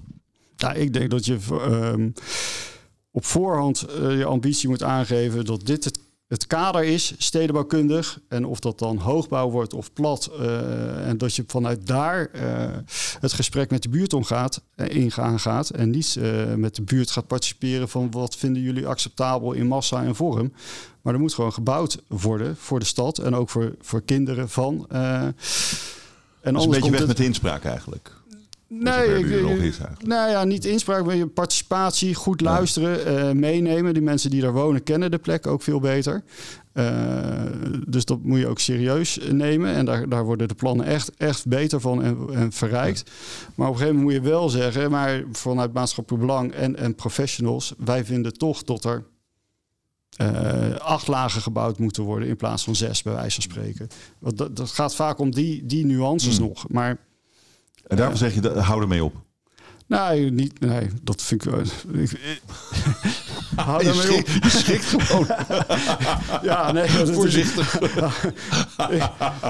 Ja, 0.55 0.73
ik 0.73 0.93
denk 0.93 1.09
dat 1.09 1.25
je 1.25 1.37
ehm, 1.49 2.09
op 3.11 3.25
voorhand 3.25 3.81
eh, 3.81 4.17
je 4.17 4.25
ambitie 4.25 4.69
moet 4.69 4.83
aangeven 4.83 5.45
dat 5.45 5.65
dit 5.65 5.83
het, 5.83 5.99
het 6.29 6.47
kader 6.47 6.83
is, 6.83 7.13
stedenbouwkundig. 7.17 8.19
En 8.27 8.45
of 8.45 8.59
dat 8.59 8.79
dan 8.79 8.97
hoogbouw 8.97 9.49
wordt 9.49 9.73
of 9.73 9.93
plat. 9.93 10.25
eh, 10.39 11.07
en 11.07 11.17
dat 11.17 11.35
je 11.35 11.43
vanuit 11.47 11.87
daar 11.87 12.25
eh, 12.25 12.67
het 13.19 13.33
gesprek 13.33 13.69
met 13.69 13.83
de 13.83 13.89
buurt 13.89 14.13
omgaat, 14.13 14.61
eh, 14.75 14.95
ingaan 14.95 15.39
gaat. 15.39 15.69
En 15.69 15.89
niet 15.89 16.17
met 16.55 16.75
de 16.75 16.81
buurt 16.81 17.11
gaat 17.11 17.27
participeren 17.27 17.89
van 17.89 18.11
wat 18.11 18.35
vinden 18.35 18.61
jullie 18.61 18.87
acceptabel 18.87 19.53
in 19.53 19.67
massa 19.67 20.03
en 20.03 20.15
vorm. 20.15 20.53
Maar 21.01 21.13
er 21.13 21.19
moet 21.19 21.33
gewoon 21.33 21.53
gebouwd 21.53 22.01
worden 22.07 22.55
voor 22.57 22.79
de 22.79 22.85
stad 22.85 23.17
en 23.17 23.35
ook 23.35 23.49
voor, 23.49 23.75
voor 23.81 24.01
kinderen 24.01 24.49
van. 24.49 24.85
en 24.89 25.35
is 26.41 26.63
een 26.63 26.69
beetje 26.69 26.91
weg 26.91 27.07
met 27.07 27.17
de 27.17 27.25
inspraak 27.25 27.63
eigenlijk. 27.63 28.18
Nee, 28.71 29.19
ik, 29.19 30.05
nou 30.05 30.29
ja, 30.29 30.43
niet 30.43 30.65
inspraak, 30.65 31.05
maar 31.05 31.15
je 31.15 31.27
participatie, 31.27 32.15
goed 32.15 32.41
luisteren, 32.41 33.05
eh, 33.05 33.31
meenemen. 33.31 33.93
Die 33.93 34.03
mensen 34.03 34.29
die 34.29 34.41
daar 34.41 34.53
wonen 34.53 34.83
kennen 34.83 35.11
de 35.11 35.17
plek 35.17 35.47
ook 35.47 35.61
veel 35.61 35.79
beter. 35.79 36.23
Eh, 36.73 36.85
dus 37.87 38.05
dat 38.05 38.23
moet 38.23 38.39
je 38.39 38.47
ook 38.47 38.59
serieus 38.59 39.19
nemen. 39.31 39.73
En 39.73 39.85
daar, 39.85 40.09
daar 40.09 40.23
worden 40.23 40.47
de 40.47 40.53
plannen 40.53 40.85
echt, 40.85 41.11
echt 41.17 41.47
beter 41.47 41.81
van 41.81 42.03
en, 42.03 42.17
en 42.33 42.51
verrijkt. 42.51 43.11
Maar 43.55 43.67
op 43.67 43.73
een 43.73 43.79
gegeven 43.79 43.99
moment 43.99 44.17
moet 44.17 44.25
je 44.25 44.31
wel 44.31 44.49
zeggen, 44.49 44.91
maar 44.91 45.23
vanuit 45.31 45.73
maatschappelijk 45.73 46.25
belang 46.25 46.53
en, 46.53 46.75
en 46.75 46.95
professionals, 46.95 47.73
wij 47.77 48.05
vinden 48.05 48.33
toch 48.37 48.63
dat 48.63 48.83
er 48.83 49.03
eh, 50.15 50.75
acht 50.75 51.07
lagen 51.07 51.41
gebouwd 51.41 51.79
moeten 51.79 52.03
worden 52.03 52.27
in 52.27 52.35
plaats 52.35 52.63
van 52.63 52.75
zes, 52.75 53.01
bij 53.01 53.13
wijze 53.13 53.41
van 53.41 53.51
spreken. 53.51 53.87
Want 54.19 54.37
dat, 54.37 54.55
dat 54.55 54.71
gaat 54.71 54.95
vaak 54.95 55.19
om 55.19 55.31
die, 55.31 55.65
die 55.65 55.85
nuances 55.85 56.37
Hmm. 56.37 56.47
nog. 56.47 56.69
Maar 56.69 56.97
En 57.87 57.97
daarvan 57.97 58.17
zeg 58.17 58.33
je, 58.33 58.49
hou 58.49 58.81
ermee 58.81 59.03
op. 59.03 59.15
Nee, 59.87 60.31
niet, 60.31 60.59
nee, 60.59 60.87
dat 61.03 61.21
vind 61.21 61.45
ik... 61.45 61.51
wel- 61.51 61.59
ik 61.61 61.69
hou 63.55 63.79
Je 63.85 63.91
daarmee 63.93 64.17
op. 64.17 64.27
je 64.27 64.49
schrikt 64.49 64.85
gewoon 64.85 65.27
Ja, 66.49 66.71
nee, 66.71 66.91
dat 66.97 67.07
is, 67.09 67.15
voorzichtig. 67.15 67.79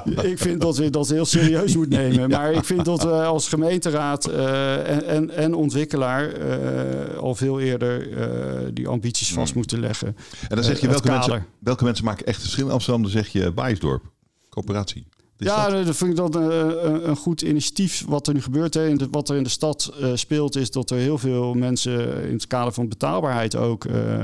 ik, 0.06 0.22
ik 0.22 0.38
vind 0.40 0.62
dat 0.62 0.78
we 0.78 0.90
dat 0.90 1.10
heel 1.10 1.26
serieus 1.26 1.76
moeten 1.76 2.00
nemen. 2.00 2.30
Maar 2.30 2.52
ik 2.52 2.64
vind 2.66 2.86
dat 2.86 3.04
we 3.04 3.10
als 3.12 3.48
gemeenteraad 3.48 4.26
eh, 4.26 4.90
en, 4.90 5.06
en, 5.06 5.30
en 5.30 5.54
ontwikkelaar 5.54 6.32
eh, 6.34 7.18
al 7.18 7.36
veel 7.36 7.60
eerder 7.60 8.18
eh, 8.18 8.70
die 8.74 8.88
ambities 8.88 9.34
vast 9.34 9.48
Hmm. 9.50 9.58
moeten 9.58 9.80
leggen. 9.80 10.08
En 10.50 10.56
dan 10.56 10.64
zeg 10.64 10.80
je, 10.80 10.86
Eh, 10.86 10.92
welke 10.92 11.12
mensen, 11.12 11.46
welke 11.60 11.84
mensen 11.84 12.06
maken 12.06 12.26
echt 12.26 12.42
verschil 12.42 12.66
in 12.66 12.72
Amsterdam? 12.72 13.02
Dan 13.02 13.12
zeg 13.12 13.28
je 13.28 13.54
Wijsdorp, 13.54 14.04
coöperatie. 14.50 15.08
Is 15.40 15.48
ja, 15.48 15.70
dat- 15.70 15.96
vind 15.96 16.10
ik 16.10 16.16
dat 16.16 16.36
een, 16.36 16.86
een, 16.86 17.10
een 17.10 17.16
goed 17.16 17.42
initiatief. 17.42 18.06
Wat 18.08 18.28
er 18.28 18.34
nu 18.34 18.42
gebeurt, 18.42 18.74
hè, 18.74 18.96
wat 19.12 19.30
er 19.30 19.36
in 19.36 19.44
de 19.44 19.50
stad 19.50 19.94
eh, 20.02 20.10
speelt, 20.14 20.56
is 20.56 20.72
dat 20.72 20.90
er 20.90 20.98
heel 20.98 21.18
veel 21.18 21.54
mensen 21.54 22.24
in 22.24 22.34
het 22.34 22.48
kader 22.48 22.74
van 22.74 22.88
betaalbaarheid 22.90 23.56
ook 23.56 23.86
eh, 23.86 24.20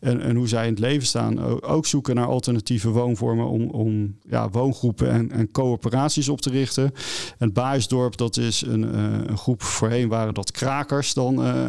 en, 0.00 0.20
en 0.20 0.36
hoe 0.36 0.48
zij 0.48 0.64
in 0.64 0.70
het 0.70 0.78
leven 0.78 1.06
staan, 1.06 1.62
ook, 1.62 1.86
zoeken 1.86 2.14
naar 2.14 2.26
alternatieve 2.26 2.88
woonvormen 2.88 3.46
om, 3.46 3.68
om 3.70 4.16
ja, 4.28 4.48
woongroepen 4.50 5.10
en, 5.10 5.30
en 5.30 5.50
coöperaties 5.50 6.28
op 6.28 6.40
te 6.40 6.50
richten. 6.50 6.84
En 6.84 6.92
het 7.38 7.52
Baasdorp, 7.52 8.16
dat 8.16 8.36
is 8.36 8.62
een, 8.66 8.84
eh, 8.94 9.02
een 9.26 9.38
groep 9.38 9.62
voorheen 9.62 10.08
waren 10.08 10.34
dat 10.34 10.50
krakers 10.50 11.14
dan 11.14 11.42
eh, 11.44 11.64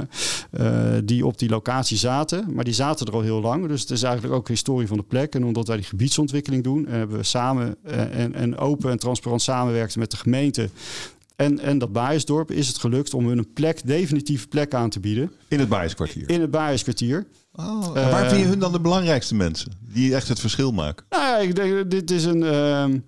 eh, 0.52 1.02
die 1.04 1.26
op 1.26 1.38
die 1.38 1.50
locatie 1.50 1.98
zaten, 1.98 2.46
maar 2.54 2.64
die 2.64 2.74
zaten 2.74 3.08
er 3.08 3.14
al 3.14 3.22
heel 3.22 3.42
lang. 3.42 3.68
Dus 3.68 3.82
het 3.82 3.92
is 3.92 4.04
eigenlijk 4.04 4.34
ook 4.36 4.48
historie 4.48 4.88
van 4.88 4.98
de 4.98 5.04
plek. 5.04 5.36
En 5.36 5.46
omdat 5.46 5.68
wij 5.68 5.76
die 5.78 5.86
gebiedsontwikkeling 5.86 6.64
doen, 6.64 6.86
hebben 6.90 7.18
we 7.18 7.24
samen 7.24 7.76
eh, 7.84 8.20
en, 8.20 8.34
en 8.34 8.58
open 8.76 8.92
en 8.92 8.98
transparant 9.00 9.42
samenwerkten 9.42 10.00
met 10.00 10.12
de 10.12 10.18
gemeente. 10.18 10.70
En, 11.36 11.60
en 11.60 11.78
dat 11.78 11.92
Baaiensdorp 11.92 12.52
is 12.52 12.68
het 12.68 12.78
gelukt 12.78 13.14
om 13.14 13.28
hun 13.28 13.38
een 13.38 13.54
plek, 13.54 13.82
definitieve 13.86 14.48
plek 14.48 14.74
aan 14.74 14.90
te 14.90 15.00
bieden 15.00 15.32
In 15.48 15.60
het 15.60 15.70
Baaienskwartier. 15.70 16.30
in 16.30 16.42
het 16.42 16.52
Baaienskwartier. 16.52 17.26
Oh, 17.56 17.86
en 17.94 18.10
waar 18.12 18.24
Eh, 18.24 18.30
vind 18.30 18.42
je 18.42 18.48
hun 18.48 18.60
dan 18.60 18.72
de 18.72 18.80
belangrijkste 18.80 19.36
mensen? 19.36 19.72
Die 19.82 20.16
echt 20.16 20.28
het 20.28 20.40
verschil 20.40 20.72
maken? 20.72 21.06
Nou 21.10 21.24
ja, 21.24 21.38
ik 21.38 21.56
denk 21.56 21.92
dit 21.92 22.12
is 22.12 22.24
een 22.26 22.44
ehm, 22.44 23.00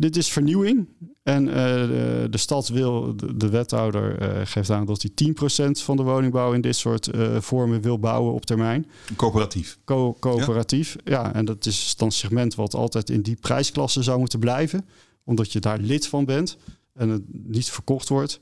dit 0.00 0.16
is 0.16 0.32
vernieuwing. 0.32 0.88
En 1.22 1.48
eh, 1.48 1.54
de, 1.54 2.26
de 2.30 2.38
stad 2.38 2.68
wil, 2.68 3.16
de, 3.16 3.36
de 3.36 3.48
wethouder 3.48 4.18
eh, 4.18 4.40
geeft 4.44 4.70
aan 4.70 4.86
dat 4.86 5.02
hij 5.02 5.32
10% 5.68 5.70
van 5.70 5.96
de 5.96 6.02
woningbouw 6.02 6.52
in 6.52 6.60
dit 6.60 6.76
soort 6.76 7.06
eh, 7.06 7.36
vormen 7.40 7.80
wil 7.80 7.98
bouwen 7.98 8.32
op 8.32 8.46
termijn. 8.46 8.86
Coöperatief. 9.16 9.78
Co 9.84 10.16
coöperatief. 10.20 10.96
Ja. 11.04 11.34
en 11.34 11.44
dat 11.44 11.66
is 11.66 11.94
dan 11.96 12.06
een 12.06 12.14
segment 12.14 12.54
wat 12.54 12.74
altijd 12.74 13.10
in 13.10 13.22
die 13.22 13.36
prijsklasse 13.40 14.02
zou 14.02 14.18
moeten 14.18 14.38
blijven. 14.38 14.86
Omdat 15.24 15.52
je 15.52 15.60
daar 15.60 15.78
lid 15.78 16.06
van 16.06 16.24
bent 16.24 16.56
en 16.94 17.08
het 17.08 17.22
niet 17.28 17.70
verkocht 17.70 18.08
wordt. 18.08 18.38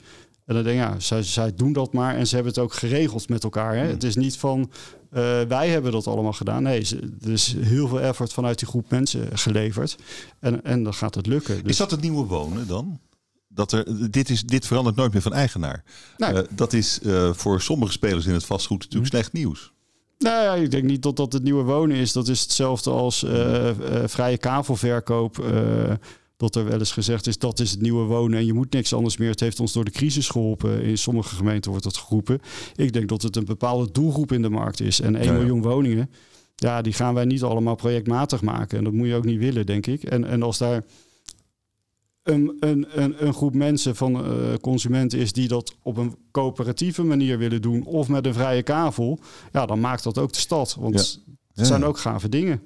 En 0.48 0.54
dan 0.54 0.62
denk 0.64 0.80
ik, 0.80 0.84
ja, 0.84 1.00
zij, 1.00 1.22
zij 1.22 1.54
doen 1.54 1.72
dat 1.72 1.92
maar 1.92 2.16
en 2.16 2.26
ze 2.26 2.34
hebben 2.34 2.52
het 2.52 2.62
ook 2.62 2.72
geregeld 2.74 3.28
met 3.28 3.44
elkaar. 3.44 3.74
Hè? 3.74 3.80
Hmm. 3.82 3.90
Het 3.90 4.04
is 4.04 4.16
niet 4.16 4.36
van, 4.36 4.70
eh, 5.10 5.40
wij 5.48 5.68
hebben 5.68 5.92
dat 5.92 6.06
allemaal 6.06 6.32
gedaan. 6.32 6.62
Nee, 6.62 6.84
ze- 6.84 7.12
er 7.22 7.30
is 7.30 7.54
heel 7.60 7.88
veel 7.88 8.00
effort 8.00 8.32
vanuit 8.32 8.58
die 8.58 8.68
groep 8.68 8.90
mensen 8.90 9.38
geleverd. 9.38 9.96
En, 10.40 10.64
en 10.64 10.82
dan 10.82 10.94
gaat 10.94 11.14
het 11.14 11.26
lukken. 11.26 11.62
Dus, 11.62 11.70
Is 11.72 11.76
dat 11.76 11.90
het 11.90 12.00
nieuwe 12.00 12.24
wonen 12.26 12.66
dan? 12.66 13.00
Dat 13.48 13.72
er, 13.72 14.10
dit, 14.10 14.30
is, 14.30 14.42
dit 14.42 14.66
verandert 14.66 14.96
nooit 14.96 15.12
meer 15.12 15.22
van 15.22 15.32
eigenaar. 15.32 15.84
Nee. 16.16 16.32
Eh, 16.32 16.42
dat 16.50 16.72
is 16.72 17.00
eh, 17.00 17.32
voor 17.32 17.60
sommige 17.60 17.92
spelers 17.92 18.26
in 18.26 18.32
het 18.34 18.44
vastgoed 18.44 18.78
natuurlijk 18.82 19.10
slecht 19.12 19.32
nieuws. 19.32 19.72
Nou 20.18 20.42
ja, 20.42 20.54
ik 20.54 20.70
denk 20.70 20.84
niet 20.84 21.02
dat 21.02 21.16
dat 21.16 21.32
het 21.32 21.42
nieuwe 21.42 21.62
wonen 21.62 21.96
is. 21.96 22.12
Dat 22.12 22.28
is 22.28 22.40
hetzelfde 22.40 22.90
als 22.90 23.24
vrije 24.06 24.38
kavelverkoop. 24.38 25.44
Eh, 26.38 26.46
dat 26.46 26.56
er 26.56 26.64
wel 26.64 26.78
eens 26.78 26.92
gezegd 26.92 27.26
is 27.26 27.38
dat 27.38 27.60
is 27.60 27.70
het 27.70 27.80
nieuwe 27.80 28.04
wonen 28.04 28.38
en 28.38 28.46
je 28.46 28.52
moet 28.52 28.72
niks 28.72 28.92
anders 28.94 29.16
meer. 29.16 29.30
Het 29.30 29.40
heeft 29.40 29.60
ons 29.60 29.72
door 29.72 29.84
de 29.84 29.90
crisis 29.90 30.28
geholpen. 30.28 30.82
In 30.82 30.98
sommige 30.98 31.34
gemeenten 31.34 31.70
wordt 31.70 31.84
dat 31.84 31.96
geroepen. 31.96 32.40
Ik 32.76 32.92
denk 32.92 33.08
dat 33.08 33.22
het 33.22 33.36
een 33.36 33.44
bepaalde 33.44 33.92
doelgroep 33.92 34.32
in 34.32 34.42
de 34.42 34.50
markt 34.50 34.80
is. 34.80 35.00
En 35.00 35.16
1 35.16 35.24
Ja, 35.24 35.32
ja. 35.32 35.38
miljoen 35.38 35.62
woningen, 35.62 36.10
ja, 36.54 36.82
die 36.82 36.92
gaan 36.92 37.14
wij 37.14 37.24
niet 37.24 37.42
allemaal 37.42 37.74
projectmatig 37.74 38.42
maken. 38.42 38.78
En 38.78 38.84
dat 38.84 38.92
moet 38.92 39.06
je 39.06 39.14
ook 39.14 39.24
niet 39.24 39.38
willen, 39.38 39.66
denk 39.66 39.86
ik. 39.86 40.02
En, 40.02 40.24
en 40.24 40.42
als 40.42 40.58
daar 40.58 40.84
een, 42.22 42.56
een, 42.60 42.86
een, 43.02 43.26
een 43.26 43.34
groep 43.34 43.54
mensen 43.54 43.96
van 43.96 44.24
consumenten 44.60 45.18
is 45.18 45.32
die 45.32 45.48
dat 45.48 45.74
op 45.82 45.96
een 45.96 46.16
coöperatieve 46.30 47.02
manier 47.02 47.38
willen 47.38 47.62
doen 47.62 47.84
of 47.84 48.08
met 48.08 48.26
een 48.26 48.34
vrije 48.34 48.62
kavel, 48.62 49.18
ja, 49.52 49.66
dan 49.66 49.80
maakt 49.80 50.02
dat 50.02 50.18
ook 50.18 50.32
de 50.32 50.38
stad. 50.38 50.76
Want 50.78 51.22
het 51.54 51.66
zijn 51.66 51.84
ook 51.84 51.98
gave 51.98 52.28
dingen. 52.28 52.62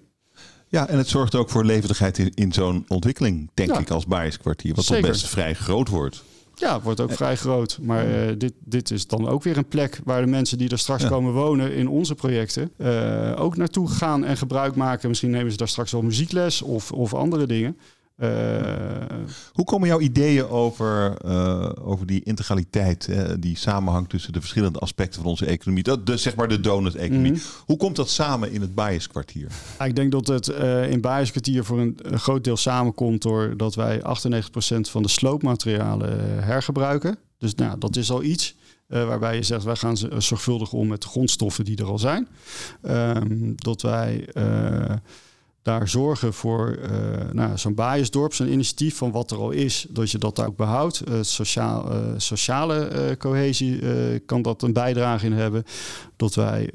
Ja, 0.72 0.88
en 0.88 0.98
het 0.98 1.08
zorgt 1.08 1.34
ook 1.34 1.50
voor 1.50 1.64
levendigheid 1.64 2.18
in, 2.18 2.32
in 2.34 2.52
zo'n 2.52 2.84
ontwikkeling, 2.88 3.50
denk 3.54 3.78
ik, 3.78 3.90
als 3.90 4.06
Baaierskwartier. 4.06 4.74
Wat 4.74 4.86
toch 4.86 5.00
best 5.00 5.26
vrij 5.26 5.54
groot 5.54 5.88
wordt. 5.88 6.22
Ja, 6.54 6.74
het 6.74 6.82
wordt 6.82 7.00
ook 7.00 7.12
vrij 7.12 7.36
groot. 7.36 7.78
Maar 7.82 8.06
uh, 8.08 8.32
dit, 8.38 8.52
dit 8.64 8.90
is 8.90 9.06
dan 9.06 9.28
ook 9.28 9.42
weer 9.42 9.56
een 9.56 9.68
plek 9.68 10.00
waar 10.04 10.20
de 10.20 10.26
mensen 10.26 10.58
die 10.58 10.70
er 10.70 10.78
straks 10.78 11.06
komen 11.06 11.32
wonen 11.32 11.74
in 11.74 11.88
onze 11.88 12.14
projecten 12.14 12.70
uh, 12.76 13.32
ook 13.36 13.56
naartoe 13.56 13.88
gaan 13.88 14.24
en 14.24 14.36
gebruik 14.36 14.74
maken. 14.74 15.08
Misschien 15.08 15.30
nemen 15.30 15.50
ze 15.50 15.56
daar 15.56 15.68
straks 15.68 15.92
wel 15.92 16.02
muziekles 16.02 16.62
of, 16.62 16.92
of 16.92 17.14
andere 17.14 17.46
dingen. 17.46 17.76
Uh, 18.22 18.28
Hoe 19.52 19.64
komen 19.64 19.88
jouw 19.88 20.00
ideeën 20.00 20.48
over, 20.48 21.16
uh, 21.26 21.70
over 21.80 22.06
die 22.06 22.22
integraliteit, 22.22 23.08
die 23.38 23.56
samenhang 23.56 24.08
tussen 24.08 24.32
de 24.32 24.40
verschillende 24.40 24.78
aspecten 24.78 25.20
van 25.20 25.30
onze 25.30 25.46
economie, 25.46 25.82
dat, 25.82 26.06
de, 26.06 26.16
zeg 26.16 26.34
maar 26.34 26.48
de 26.48 26.60
donut-economie. 26.60 27.30
Mm 27.30 27.36
-hmm. 27.36 27.64
Hoe 27.66 27.76
komt 27.76 27.96
dat 27.96 28.08
samen 28.10 28.52
in 28.52 28.60
het 28.60 28.74
Bijenskwartier? 28.74 29.48
Ja, 29.78 29.84
ik 29.84 29.96
denk 29.96 30.12
dat 30.12 30.26
het 30.26 30.48
in 30.90 31.00
Bijenskwartier 31.00 31.64
voor 31.64 31.80
een, 31.80 31.98
een, 32.02 32.18
groot 32.18 32.44
deel 32.44 32.56
samenkomt 32.56 33.22
doordat 33.22 33.74
wij 33.74 34.00
98% 34.00 34.02
van 34.80 35.02
de 35.02 35.08
sloopmaterialen 35.08 36.44
hergebruiken. 36.44 37.18
Dus 37.38 37.54
nou, 37.54 37.78
dat 37.78 37.96
is 37.96 38.10
al 38.10 38.22
iets. 38.22 38.56
waarbij 38.86 39.36
je 39.36 39.42
zegt, 39.42 39.64
wij 39.64 39.76
gaan 39.76 39.96
zorgvuldig 40.18 40.72
om 40.72 40.88
met 40.88 41.02
de 41.02 41.08
grondstoffen 41.08 41.64
die 41.64 41.76
er 41.76 41.86
al 41.86 41.98
zijn. 41.98 42.28
Ehm, 42.82 43.52
dat 43.54 43.82
wij 43.82 44.28
daar 45.62 45.88
zorgen 45.88 46.32
voor 46.32 46.78
uh, 46.78 46.88
nou, 47.32 47.58
zo'n 47.58 47.74
Baaiersdorp, 47.74 48.34
zo'n 48.34 48.52
initiatief 48.52 48.96
van 48.96 49.10
wat 49.10 49.30
er 49.30 49.36
al 49.36 49.50
is, 49.50 49.86
dat 49.88 50.10
je 50.10 50.18
dat 50.18 50.40
ook 50.40 50.56
behoudt. 50.56 51.02
Uh, 51.08 51.14
sociaal, 51.20 51.92
uh, 51.92 51.98
sociale 52.16 53.16
cohesie 53.18 53.80
kan 54.20 54.42
dat 54.42 54.62
een 54.62 54.72
bijdrage 54.72 55.26
in 55.26 55.32
hebben. 55.32 55.64
Dat 56.16 56.34
wij 56.34 56.70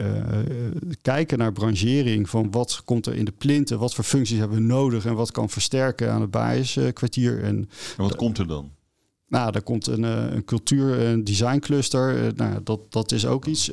kijken 1.02 1.38
naar 1.38 1.52
branchering 1.52 2.30
van 2.30 2.52
wat 2.52 2.82
komt 2.86 3.06
er 3.06 3.16
in 3.16 3.26
de 3.26 3.34
plinten, 3.38 3.80
wat 3.80 3.94
voor 3.94 4.04
functies 4.04 4.40
hebben 4.40 4.58
we 4.58 4.64
nodig 4.64 5.06
en 5.06 5.16
wat 5.16 5.32
kan 5.32 5.50
versterken 5.50 6.12
aan 6.12 6.22
het 6.22 6.32
Baaierskwartier. 6.32 7.44
En, 7.44 7.56
en 7.98 8.04
wat 8.04 8.16
komt 8.16 8.38
er 8.38 8.48
dan? 8.48 8.72
Nou, 9.28 9.52
daar 9.52 9.62
komt 9.62 9.88
een, 9.88 10.04
een 10.04 10.46
cultuur- 10.46 11.00
en 11.00 11.24
designcluster. 11.24 12.34
nou, 12.36 12.64
dat, 12.64 12.92
dat 12.92 13.12
is 13.12 13.26
ook 13.26 13.46
iets 13.46 13.70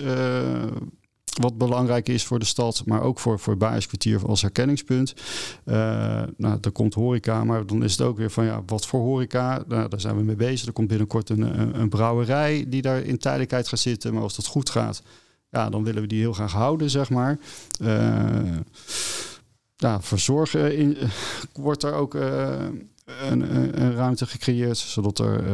wat 1.41 1.59
belangrijk 1.59 2.09
is 2.09 2.25
voor 2.25 2.39
de 2.39 2.45
stad, 2.45 2.83
maar 2.87 3.03
ook 3.03 3.19
voor, 3.19 3.39
voor 3.39 3.57
Baaskwartier 3.57 4.27
als 4.27 4.43
herkenningspunt. 4.43 5.15
Uh, 5.65 5.75
nou, 6.37 6.61
dan 6.61 6.73
komt 6.73 6.95
horeca, 6.95 7.45
maar 7.45 7.67
dan 7.67 7.85
is 7.85 7.93
het 7.93 8.01
ook 8.01 8.17
weer 8.17 8.31
van 8.31 8.45
ja, 8.45 8.63
wat 8.67 8.87
voor 8.87 9.01
horeca? 9.01 9.63
Nou, 9.69 9.89
daar 9.89 10.01
zijn 10.01 10.17
we 10.17 10.23
mee 10.23 10.37
bezig. 10.37 10.67
Er 10.67 10.73
komt 10.73 10.89
binnenkort 10.89 11.29
een, 11.29 11.81
een, 11.81 11.89
brouwerij 11.89 12.65
die 12.69 12.83
daar 12.83 13.03
in 13.03 13.19
tijdelijkheid 13.19 13.69
gaat 13.69 13.79
zitten. 13.79 14.13
Maar 14.15 14.23
als 14.23 14.37
dat 14.37 14.47
goed 14.47 14.71
gaat, 14.71 15.03
ja, 15.51 15.69
dan 15.69 15.85
willen 15.85 16.03
we 16.03 16.09
die 16.09 16.21
heel 16.21 16.33
graag 16.33 16.53
houden, 16.53 16.91
zeg 16.91 17.11
maar. 17.11 17.39
Uh, 17.83 18.57
ja, 19.77 20.01
verzorgen 20.01 20.77
in, 20.77 20.97
wordt 21.53 21.83
er 21.83 21.93
ook 21.93 22.15
een, 22.15 23.57
een, 23.81 23.95
ruimte 23.95 24.27
gecreëerd, 24.27 24.79
zodat 24.79 25.19
er 25.19 25.45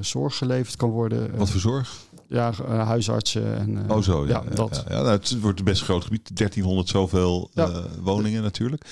zorg 0.00 0.36
geleverd 0.36 0.76
kan 0.76 0.90
worden. 0.90 1.36
Wat 1.36 1.50
voor 1.50 1.60
zorg? 1.60 2.07
Ja, 2.28 2.52
eh, 2.68 2.86
huisartsen. 2.86 3.58
En, 3.58 3.70
uh, 3.70 3.96
oh 3.96 4.02
zo, 4.02 4.26
ja. 4.26 4.42
ja 4.48 4.54
dat. 4.54 4.84
Ja, 4.88 4.94
nou, 4.94 5.08
het 5.08 5.40
wordt 5.40 5.58
een 5.58 5.64
best 5.64 5.82
groot 5.82 6.04
gebied. 6.04 6.36
1300 6.36 6.88
zoveel 6.88 7.50
uh, 7.54 7.84
woningen 8.00 8.42
natuurlijk. 8.42 8.84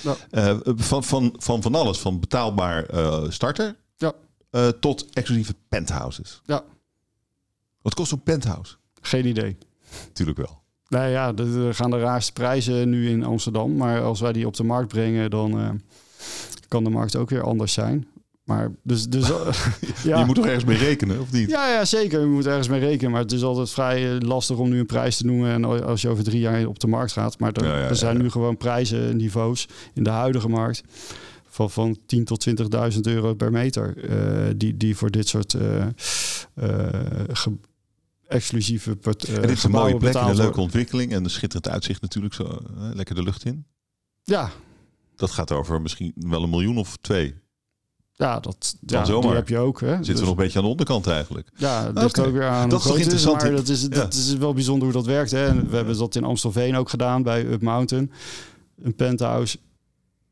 van, 0.77 1.05
van, 1.05 1.35
van 1.39 1.63
van 1.63 1.75
alles. 1.75 1.99
Van 1.99 2.21
betaalbaar 2.21 2.87
starter 3.29 3.77
ja. 3.97 4.13
tot 4.81 5.07
exclusieve 5.13 5.55
penthouses. 5.69 6.41
Ja. 6.45 6.65
Wat 7.83 7.95
kost 7.95 8.13
een 8.13 8.23
penthouse? 8.23 8.77
Geen 9.01 9.27
idee. 9.27 9.59
Tuurlijk 10.13 10.39
wel. 10.39 10.63
Nou 10.89 11.09
ja, 11.09 11.35
er 11.35 11.75
gaan 11.75 11.91
de 11.91 11.99
raarste 11.99 12.33
prijzen 12.33 12.89
nu 12.89 13.09
in 13.09 13.25
Amsterdam. 13.25 13.77
Maar 13.77 14.03
als 14.03 14.21
wij 14.21 14.33
die 14.33 14.47
op 14.47 14.57
de 14.57 14.65
markt 14.65 14.89
brengen, 14.89 15.31
dan 15.31 15.81
kan 16.69 16.85
de 16.85 16.91
markt 16.91 17.17
ook 17.17 17.31
weer 17.31 17.43
anders 17.43 17.73
zijn. 17.73 18.09
Maar 18.47 18.71
dus, 18.83 19.09
dus 19.09 19.29
ja. 20.05 20.19
Je 20.19 20.25
moet 20.25 20.35
toch 20.35 20.47
ergens 20.47 20.65
mee 20.65 20.77
rekenen, 20.77 21.21
of 21.21 21.33
niet? 21.33 21.51
Ja, 21.51 21.73
ja, 21.73 21.85
zeker. 21.85 22.21
Je 22.21 22.27
moet 22.27 22.47
ergens 22.47 22.69
mee 22.69 22.81
rekenen. 22.81 23.11
Maar 23.11 23.21
het 23.21 23.33
is 23.33 23.43
altijd 23.43 23.71
vrij 23.71 24.15
eh, 24.15 24.21
lastig 24.21 24.57
om 24.57 24.69
nu 24.69 24.79
een 24.79 24.87
prijs 24.87 25.17
te 25.17 25.25
noemen. 25.25 25.51
En 25.51 25.85
als 25.85 26.03
je 26.03 26.09
over 26.09 26.25
drie 26.25 26.41
jaar 26.41 26.67
op 26.67 26.79
de 26.79 26.87
markt 26.87 27.13
gaat. 27.13 27.39
Maar 27.39 27.53
er, 27.53 27.65
er 27.65 27.97
zijn 27.97 28.19
nu 28.19 28.31
gewoon 28.31 28.57
prijzen, 28.57 29.17
niveaus 29.17 29.69
in 29.95 30.03
de 30.03 30.11
huidige 30.11 30.49
markt. 30.49 30.83
Van, 31.49 31.71
van 31.71 31.99
10 32.07 32.25
tot 32.25 32.47
20.000 32.95 33.01
euro 33.01 33.35
per 33.35 33.51
meter. 33.51 34.11
Uh, 34.11 34.55
die, 34.57 34.77
die 34.77 34.97
voor 34.97 35.11
dit 35.11 35.29
soort 35.29 35.55
uh, 35.55 35.85
exclusieve 38.29 38.91
En 38.91 39.41
dit 39.41 39.51
is 39.51 39.65
een 39.65 39.71
mooie 39.71 39.97
plek 39.97 40.15
en 40.15 40.29
een 40.29 40.37
leuke 40.37 40.61
ontwikkeling. 40.61 41.13
En 41.13 41.25
een 41.25 41.31
schitterend 41.31 41.69
uitzicht 41.69 42.01
natuurlijk. 42.03 42.35
Zo, 42.35 42.59
lekker 42.95 43.15
de 43.15 43.23
lucht 43.23 43.45
in. 43.45 43.67
Ja. 44.25 44.51
Dat 45.17 45.31
gaat 45.31 45.53
over 45.53 45.83
misschien 45.83 46.13
wel 46.15 46.43
een 46.43 46.51
miljoen 46.51 46.79
of 46.79 46.97
twee. 47.01 47.35
Ja, 48.19 48.41
dat 48.41 48.77
ja, 48.87 49.03
die 49.03 49.29
heb 49.29 49.49
je 49.49 49.59
ook. 49.59 49.81
Hè? 49.81 49.87
Zitten 49.87 50.07
dus, 50.07 50.15
we 50.15 50.21
nog 50.21 50.31
een 50.31 50.37
beetje 50.37 50.59
aan 50.59 50.65
de 50.65 50.71
onderkant 50.71 51.07
eigenlijk. 51.07 51.51
Ja, 51.57 51.93
dat 51.93 52.05
okay. 52.05 52.27
ook 52.27 52.33
weer 52.33 52.49
aan. 52.49 52.69
Dat 52.69 52.79
is 52.81 52.87
toch 52.87 52.99
interessant. 52.99 53.43
maar 53.43 53.51
dat 53.51 53.69
is, 53.69 53.89
dat 53.89 54.15
is 54.15 54.37
wel 54.37 54.55
bijzonder 54.55 54.85
hoe 54.85 54.97
dat 54.97 55.07
werkt. 55.07 55.31
Hè? 55.31 55.47
En 55.47 55.69
we 55.69 55.77
hebben 55.77 55.99
dat 55.99 56.15
in 56.15 56.25
Amstelveen 56.25 56.77
ook 56.77 56.89
gedaan 56.89 57.23
bij 57.23 57.47
Up 57.47 57.63
Mountain. 57.63 58.13
Een 58.83 58.95
penthouse 58.95 59.59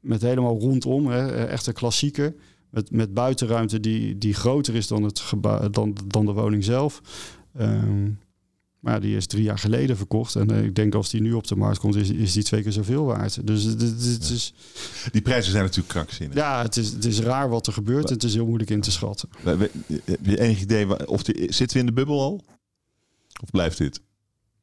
met 0.00 0.22
helemaal 0.22 0.58
rondom, 0.58 1.06
hè? 1.06 1.46
echt 1.46 1.66
een 1.66 1.72
klassieke. 1.72 2.34
Met, 2.70 2.90
met 2.90 3.14
buitenruimte 3.14 3.80
die, 3.80 4.18
die 4.18 4.34
groter 4.34 4.74
is 4.74 4.86
dan, 4.86 5.02
het 5.02 5.22
dan, 5.70 5.96
dan 6.06 6.26
de 6.26 6.32
woning 6.32 6.64
zelf. 6.64 7.00
Um, 7.60 8.18
maar 8.84 9.00
die 9.00 9.16
is 9.16 9.26
drie 9.26 9.42
jaar 9.42 9.58
geleden 9.58 9.96
verkocht. 9.96 10.36
En 10.36 10.52
uh, 10.52 10.64
ik 10.64 10.74
denk 10.74 10.94
als 10.94 11.10
die 11.10 11.20
nu 11.20 11.32
op 11.32 11.46
de 11.46 11.56
markt 11.56 11.78
komt, 11.78 11.94
is, 11.94 12.10
is 12.10 12.32
die 12.32 12.42
twee 12.42 12.62
keer 12.62 12.72
zoveel 12.72 13.04
waard. 13.04 13.46
Dus 13.46 13.62
het, 13.62 13.80
het, 13.80 14.30
is... 14.30 14.54
Die 15.12 15.22
prijzen 15.22 15.50
zijn 15.50 15.62
natuurlijk 15.62 15.88
krankzinnig. 15.88 16.36
Ja, 16.36 16.62
het 16.62 16.76
is, 16.76 16.90
het 16.90 17.04
is 17.04 17.20
raar 17.20 17.48
wat 17.48 17.66
er 17.66 17.72
gebeurt. 17.72 18.06
En 18.06 18.14
het 18.14 18.22
is 18.22 18.34
heel 18.34 18.46
moeilijk 18.46 18.70
in 18.70 18.80
te 18.80 18.90
schatten. 18.90 19.28
Heb 19.42 19.70
je 20.22 20.40
enig 20.40 20.60
idee, 20.60 21.08
of 21.08 21.22
die, 21.22 21.52
zitten 21.52 21.76
we 21.76 21.78
in 21.78 21.86
de 21.86 21.92
bubbel 21.92 22.20
al? 22.20 22.44
Of 23.42 23.50
blijft 23.50 23.78
dit? 23.78 24.00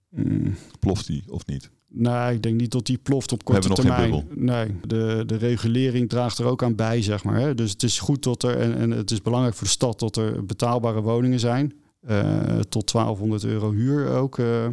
Mm. 0.10 0.56
Ploft 0.80 1.08
die 1.08 1.24
of 1.28 1.46
niet? 1.46 1.70
Nee, 1.88 2.34
ik 2.34 2.44
denk 2.44 2.60
niet 2.60 2.72
dat 2.72 2.86
die 2.86 2.98
ploft 2.98 3.32
op 3.32 3.44
korte 3.44 3.70
termijn. 3.70 4.28
Nee, 4.36 4.68
de, 4.88 5.24
de 5.26 5.36
regulering 5.36 6.10
draagt 6.10 6.38
er 6.38 6.46
ook 6.46 6.64
aan 6.64 6.76
bij, 6.76 7.02
zeg 7.02 7.24
maar. 7.24 7.40
Hè. 7.40 7.56
Dus 7.56 7.72
het 7.72 7.84
is 7.84 8.00
goed 8.00 8.24
dat 8.24 8.44
er, 8.44 8.58
en, 8.58 8.78
en 8.78 8.92
het 8.92 9.12
is 9.12 9.22
belangrijk 9.22 9.56
voor 9.56 9.68
de 9.68 9.74
stad 9.74 10.00
dat 10.00 10.16
er 10.16 10.46
betaalbare 10.46 11.02
woningen 11.02 11.40
zijn. 11.40 11.74
Uh, 12.10 12.60
tot 12.60 12.92
1200 12.92 13.44
euro 13.44 13.72
huur 13.72 14.10
ook. 14.10 14.38
Uh, 14.38 14.68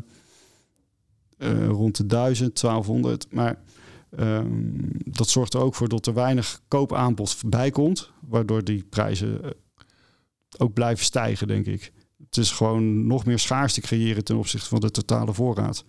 uh, 1.38 1.66
rond 1.66 1.96
de 1.96 2.06
1000, 2.06 2.60
1200. 2.60 3.26
Maar 3.32 3.58
um, 4.18 4.90
dat 5.04 5.28
zorgt 5.28 5.54
er 5.54 5.60
ook 5.60 5.74
voor 5.74 5.88
dat 5.88 6.06
er 6.06 6.14
weinig 6.14 6.60
koopaanbod 6.68 7.36
bij 7.46 7.70
komt. 7.70 8.10
Waardoor 8.20 8.64
die 8.64 8.84
prijzen 8.84 9.40
ook 10.58 10.72
blijven 10.72 11.04
stijgen, 11.04 11.46
denk 11.46 11.66
ik. 11.66 11.92
Het 12.24 12.36
is 12.36 12.50
gewoon 12.50 13.06
nog 13.06 13.24
meer 13.24 13.38
schaarste 13.38 13.80
creëren 13.80 14.24
ten 14.24 14.36
opzichte 14.36 14.68
van 14.68 14.80
de 14.80 14.90
totale 14.90 15.34
voorraad. 15.34 15.84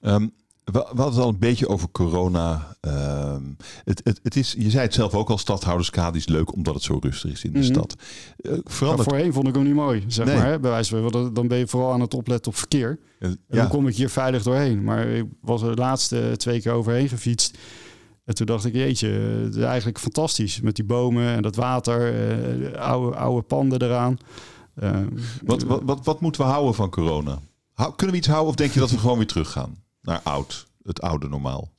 Um, 0.00 0.32
we, 0.64 0.78
hadden 0.78 1.06
het 1.06 1.18
al 1.18 1.28
een 1.28 1.38
beetje 1.38 1.68
over 1.68 1.88
corona. 1.90 2.76
Ehm, 2.80 3.42
het, 3.84 4.00
het, 4.04 4.20
het 4.22 4.36
is, 4.36 4.54
je 4.58 4.70
zei 4.70 4.82
het 4.82 4.94
zelf 4.94 5.14
ook 5.14 5.30
al, 5.30 5.38
stadhouderskade 5.38 6.18
is 6.18 6.28
leuk 6.28 6.52
omdat 6.52 6.74
het 6.74 6.82
zo 6.82 6.98
rustig 7.00 7.30
is 7.30 7.44
in 7.44 7.52
de 7.52 7.58
mhm. 7.58 7.68
stad. 7.68 7.94
Uh, 8.36 8.52
voorheen 8.64 9.32
vond 9.32 9.48
ik 9.48 9.54
hem 9.54 9.64
niet 9.64 9.74
mooi, 9.74 10.04
zeg 10.06 10.26
maar. 10.26 10.46
Hè, 10.46 10.60
bij 10.60 10.70
wijze 10.70 11.02
van, 11.10 11.34
dan 11.34 11.48
ben 11.48 11.58
je 11.58 11.66
vooral 11.66 11.92
aan 11.92 12.00
het 12.00 12.14
opletten 12.14 12.52
op 12.52 12.58
verkeer. 12.58 12.98
en 13.18 13.38
dan 13.48 13.68
kom 13.68 13.88
ik 13.88 13.96
hier 13.96 14.10
veilig 14.10 14.42
doorheen. 14.42 14.84
Maar 14.84 15.06
ik 15.06 15.26
was 15.40 15.62
er 15.62 15.74
de 15.74 15.80
laatste 15.80 16.34
twee 16.36 16.60
keer 16.60 16.72
overheen 16.72 17.08
gefietst. 17.08 17.58
En 18.24 18.34
toen 18.34 18.46
dacht 18.46 18.64
ik, 18.64 18.74
jeetje, 18.74 19.08
het 19.08 19.54
is 19.54 19.62
eigenlijk 19.62 19.98
fantastisch. 19.98 20.60
Met 20.60 20.76
die 20.76 20.84
bomen 20.84 21.26
en 21.26 21.42
dat 21.42 21.56
water, 21.56 22.14
uh, 22.14 22.72
oude, 22.78 23.16
oude 23.16 23.42
panden 23.42 23.82
eraan. 23.82 24.18
Uh, 24.82 24.90
wat, 25.44 25.62
wat, 25.62 25.82
wat, 25.84 26.04
wat 26.04 26.20
moeten 26.20 26.42
we 26.42 26.46
houden 26.46 26.74
van 26.74 26.90
corona? 26.90 27.38
kunnen 27.74 28.10
we 28.10 28.16
iets 28.16 28.26
houden 28.28 28.48
of 28.48 28.54
denk 28.54 28.72
je 28.72 28.80
dat 28.80 28.90
we 28.90 28.98
gewoon 28.98 29.16
weer 29.16 29.26
teruggaan? 29.26 29.76
Naar 30.02 30.20
oud, 30.22 30.66
het 30.82 31.00
oude 31.00 31.28
normaal? 31.28 31.70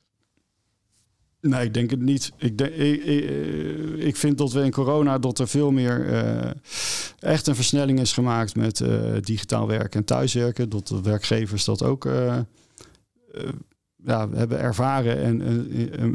Nee, 1.48 1.64
ik 1.64 1.74
denk 1.74 1.90
het 1.90 2.00
niet. 2.00 2.32
Ik, 2.36 2.58
denk, 2.58 2.70
ik, 2.70 3.04
ik, 3.98 4.16
vind 4.16 4.38
dat 4.38 4.52
we 4.52 4.62
in 4.62 4.70
corona 4.70 5.18
dat 5.18 5.38
er 5.38 5.48
veel 5.48 5.70
meer 5.70 6.06
uh, 6.06 6.50
echt 7.18 7.46
een 7.46 7.54
versnelling 7.54 8.00
is 8.00 8.12
gemaakt 8.12 8.56
met 8.56 8.80
uh, 8.80 9.12
digitaal 9.20 9.66
werken 9.66 10.00
en 10.00 10.06
thuiswerken. 10.06 10.68
Dat 10.68 10.86
de 10.86 11.02
werkgevers 11.02 11.64
dat 11.64 11.82
ook 11.82 12.08
ja, 14.04 14.28
hebben 14.30 14.58
ervaren 14.58 15.22
en, 15.22 15.42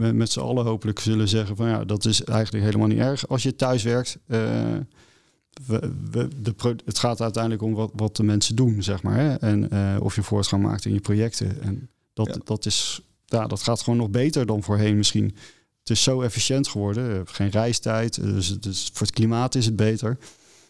en 0.02 0.18
met 0.18 0.32
z'n 0.32 0.40
allen 0.40 0.66
hopelijk 0.66 1.00
zullen 1.00 1.28
zeggen 1.28 1.56
van 1.56 1.68
ja, 1.68 1.86
dat 1.86 2.06
is 2.06 2.24
eigenlijk 2.24 2.66
helemaal 2.66 2.88
niet 2.88 3.00
erg 3.00 3.28
als 3.28 3.44
je 3.44 3.56
thuis 3.56 3.84
werkt. 3.84 4.18
We, 4.26 5.92
we, 6.12 6.28
de 6.42 6.54
het 6.86 7.00
gaat 7.00 7.22
uiteindelijk 7.22 7.64
om 7.64 7.74
wat, 7.74 7.92
wat 7.96 8.16
de 8.16 8.24
mensen 8.24 8.56
doen, 8.56 8.84
zeg 8.84 9.04
maar. 9.04 9.16
Hè? 9.16 9.36
En 9.36 9.72
of 10.02 10.16
je 10.16 10.24
voortgang 10.24 10.64
maakt 10.64 10.86
in 10.86 10.94
je 10.94 11.00
projecten. 11.00 11.62
En 11.62 11.90
dat, 12.28 12.48
dat, 12.48 12.66
is, 12.66 13.02
ja, 13.26 13.48
dat 13.48 13.62
gaat 13.62 13.82
gewoon 13.82 14.00
nog 14.00 14.10
beter 14.10 14.46
dan 14.46 14.64
voorheen 14.64 14.98
misschien. 14.98 15.36
het 15.80 15.90
is 15.90 16.04
zo 16.04 16.22
efficiënt 16.22 16.68
geworden. 16.68 17.12
Hebt 17.12 17.32
geen 17.32 17.50
reistijd, 17.50 18.22
dus, 18.22 18.60
dus 18.60 18.90
voor 18.94 19.08
het 19.08 19.16
klimaat 19.16 19.56
is 19.56 19.66
het 19.66 19.76
beter. 19.76 20.18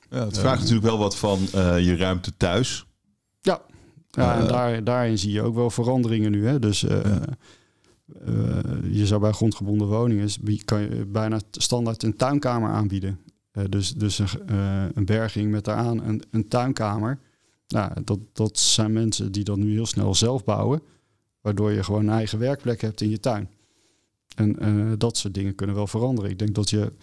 Ja, 0.09 0.25
het 0.25 0.39
vraagt 0.39 0.59
natuurlijk 0.59 0.85
wel 0.85 0.97
wat 0.97 1.17
van 1.17 1.39
je 1.83 1.95
ruimte 1.95 2.31
thuis. 2.37 2.85
Ja, 3.41 3.61
ja 4.09 4.39
en 4.39 4.47
daar, 4.47 4.83
daarin 4.83 5.17
zie 5.17 5.31
je 5.31 5.41
ook 5.41 5.55
wel 5.55 5.69
veranderingen 5.69 6.31
nu. 6.31 6.47
Hè? 6.47 6.59
Dus 6.59 6.85
je 8.91 9.03
zou 9.03 9.21
bij 9.21 9.31
grondgebonden 9.31 9.87
woningen 9.87 10.29
kan 10.65 10.81
je 10.81 11.05
bijna 11.05 11.39
standaard 11.51 12.03
een 12.03 12.15
tuinkamer 12.15 12.69
aanbieden. 12.69 13.19
dus 13.69 13.93
dus 13.93 14.19
een, 14.19 14.29
een 14.93 15.05
berging 15.05 15.51
met 15.51 15.65
daaraan 15.65 16.03
een, 16.03 16.23
een 16.31 16.47
tuinkamer. 16.47 17.19
Nou, 17.69 17.91
dat, 18.03 18.19
dat 18.33 18.59
zijn 18.59 18.93
mensen 18.93 19.31
die 19.31 19.43
dat 19.43 19.57
nu 19.57 19.71
heel 19.71 19.85
snel 19.85 20.15
zelf 20.15 20.43
bouwen, 20.43 20.81
waardoor 21.41 21.71
je 21.71 21.83
gewoon 21.83 22.07
een 22.07 22.13
eigen 22.13 22.39
werkplek 22.39 22.81
hebt 22.81 23.01
in 23.01 23.09
je 23.09 23.19
tuin. 23.19 23.49
En 24.35 24.55
uh, 24.61 24.93
dat 24.97 25.17
soort 25.17 25.33
dingen 25.33 25.55
kunnen 25.55 25.75
wel 25.75 25.87
veranderen. 25.87 26.29
Ik 26.29 26.39
denk 26.39 26.55
dat 26.55 26.69
je, 26.69 26.93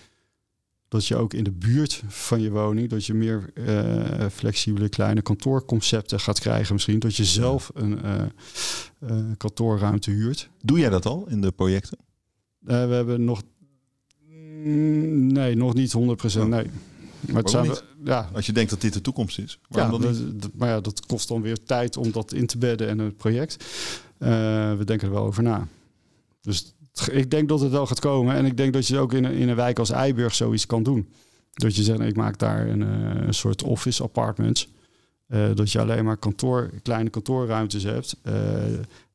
dat 0.88 1.06
je 1.06 1.16
ook 1.16 1.34
in 1.34 1.44
de 1.44 1.52
buurt 1.52 2.02
van 2.06 2.40
je 2.40 2.50
woning, 2.50 2.88
dat 2.88 3.06
je 3.06 3.14
meer 3.14 3.50
uh, 3.54 4.26
flexibele 4.32 4.88
kleine 4.88 5.22
kantoorconcepten 5.22 6.20
gaat 6.20 6.40
krijgen. 6.40 6.74
Misschien 6.74 6.98
dat 6.98 7.16
je 7.16 7.24
zelf 7.24 7.70
een 7.74 7.98
uh, 9.00 9.18
kantoorruimte 9.36 10.10
huurt. 10.10 10.50
Doe 10.62 10.78
jij 10.78 10.90
dat 10.90 11.06
al 11.06 11.26
in 11.28 11.40
de 11.40 11.52
projecten? 11.52 11.98
we 12.58 12.72
hebben 12.72 13.24
nog. 13.24 13.42
Mm, 14.64 15.32
nee, 15.32 15.54
nog 15.54 15.74
niet 15.74 15.94
100%. 15.94 15.98
Nee. 16.48 16.70
Maar 17.20 17.42
het 17.42 17.50
zijn, 17.50 17.70
ja. 18.04 18.30
Als 18.32 18.46
je 18.46 18.52
denkt 18.52 18.70
dat 18.70 18.80
dit 18.80 18.92
de 18.92 19.00
toekomst 19.00 19.38
is. 19.38 19.58
Ja, 19.68 19.88
dat, 19.88 20.02
dat, 20.02 20.50
maar 20.54 20.68
ja, 20.68 20.80
dat 20.80 21.06
kost 21.06 21.28
dan 21.28 21.42
weer 21.42 21.62
tijd 21.62 21.96
om 21.96 22.12
dat 22.12 22.32
in 22.32 22.46
te 22.46 22.58
bedden 22.58 22.88
en 22.88 22.98
het 22.98 23.16
project. 23.16 23.64
Uh, 24.18 24.28
we 24.76 24.84
denken 24.84 25.08
er 25.08 25.14
wel 25.14 25.24
over 25.24 25.42
na. 25.42 25.68
Dus 26.40 26.74
ik 27.12 27.30
denk 27.30 27.48
dat 27.48 27.60
het 27.60 27.70
wel 27.70 27.86
gaat 27.86 28.00
komen. 28.00 28.34
En 28.34 28.44
ik 28.44 28.56
denk 28.56 28.72
dat 28.72 28.86
je 28.86 28.98
ook 28.98 29.12
in 29.12 29.24
een, 29.24 29.32
in 29.32 29.48
een 29.48 29.56
wijk 29.56 29.78
als 29.78 29.90
Eiburg 29.90 30.34
zoiets 30.34 30.66
kan 30.66 30.82
doen. 30.82 31.08
Dat 31.52 31.76
je 31.76 31.82
zegt, 31.82 32.00
ik 32.00 32.16
maak 32.16 32.38
daar 32.38 32.68
een, 32.68 32.80
uh, 32.80 33.26
een 33.26 33.34
soort 33.34 33.62
office 33.62 34.02
apartments. 34.02 34.68
Uh, 35.28 35.54
dat 35.54 35.72
je 35.72 35.80
alleen 35.80 36.04
maar 36.04 36.16
kantoor, 36.16 36.70
kleine 36.82 37.10
kantoorruimtes 37.10 37.82
hebt 37.82 38.16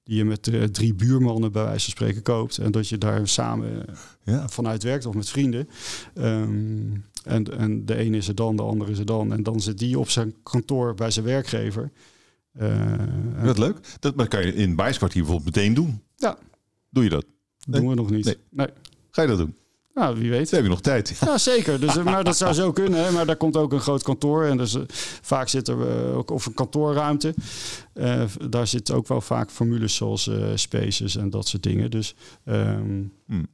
die 0.03 0.17
je 0.17 0.25
met 0.25 0.47
uh, 0.47 0.63
drie 0.63 0.93
buurmannen 0.93 1.51
bij 1.51 1.63
wijze 1.63 1.83
van 1.83 1.91
spreken 1.91 2.21
koopt. 2.21 2.57
En 2.57 2.71
dat 2.71 2.87
je 2.87 2.97
daar 2.97 3.27
samen 3.27 3.85
ja. 4.23 4.49
vanuit 4.49 4.83
werkt 4.83 5.05
of 5.05 5.15
met 5.15 5.29
vrienden. 5.29 5.69
Um, 6.15 7.05
en, 7.23 7.57
en 7.57 7.85
de 7.85 7.95
ene 7.95 8.17
is 8.17 8.27
er 8.27 8.35
dan, 8.35 8.55
de 8.55 8.61
andere 8.61 8.91
is 8.91 8.99
er 8.99 9.05
dan. 9.05 9.33
En 9.33 9.43
dan 9.43 9.59
zit 9.59 9.77
die 9.77 9.99
op 9.99 10.09
zijn 10.09 10.33
kantoor 10.43 10.93
bij 10.93 11.11
zijn 11.11 11.25
werkgever. 11.25 11.91
Uh, 12.59 13.43
dat 13.43 13.57
leuk. 13.57 13.77
Dat 13.99 14.27
kan 14.27 14.45
je 14.45 14.53
in 14.53 14.75
Bijskwartier 14.75 15.21
bijvoorbeeld 15.21 15.55
meteen 15.55 15.73
doen. 15.73 16.01
Ja. 16.15 16.37
Doe 16.89 17.03
je 17.03 17.09
dat? 17.09 17.25
Doen 17.67 17.87
we 17.87 17.95
nog 17.95 18.09
niet. 18.09 18.25
Nee. 18.25 18.37
nee. 18.49 18.67
Ga 19.11 19.21
je 19.21 19.27
dat 19.27 19.37
doen? 19.37 19.55
Nou, 19.93 20.19
wie 20.19 20.29
weet. 20.29 20.49
Dan 20.49 20.53
heb 20.53 20.63
je 20.63 20.69
nog 20.69 20.81
tijd. 20.81 21.17
Ja, 21.25 21.37
zeker. 21.37 21.79
Dus, 21.79 21.97
eh, 21.97 22.03
maar 22.03 22.23
dat 22.23 22.37
zou 22.37 22.53
zo 22.53 22.71
kunnen. 22.71 23.05
Hè. 23.05 23.11
Maar 23.11 23.25
daar 23.25 23.35
komt 23.35 23.57
ook 23.57 23.71
een 23.71 23.79
groot 23.79 24.03
kantoor. 24.03 24.45
En 24.45 24.57
dus 24.57 24.73
uh, 24.73 24.81
vaak 25.21 25.47
zit 25.47 25.67
er 25.67 25.77
ook 26.13 26.31
of 26.31 26.45
een 26.45 26.53
kantoorruimte. 26.53 27.33
Uh, 27.93 28.23
daar 28.49 28.67
zitten 28.67 28.95
ook 28.95 29.07
wel 29.07 29.21
vaak 29.21 29.51
formules 29.51 29.95
zoals 29.95 30.29
spaces 30.55 31.15
en 31.15 31.29
dat 31.29 31.47
soort 31.47 31.63
dingen. 31.63 31.91
Dus, 31.91 32.15
um... 32.45 33.13
hmm. 33.25 33.47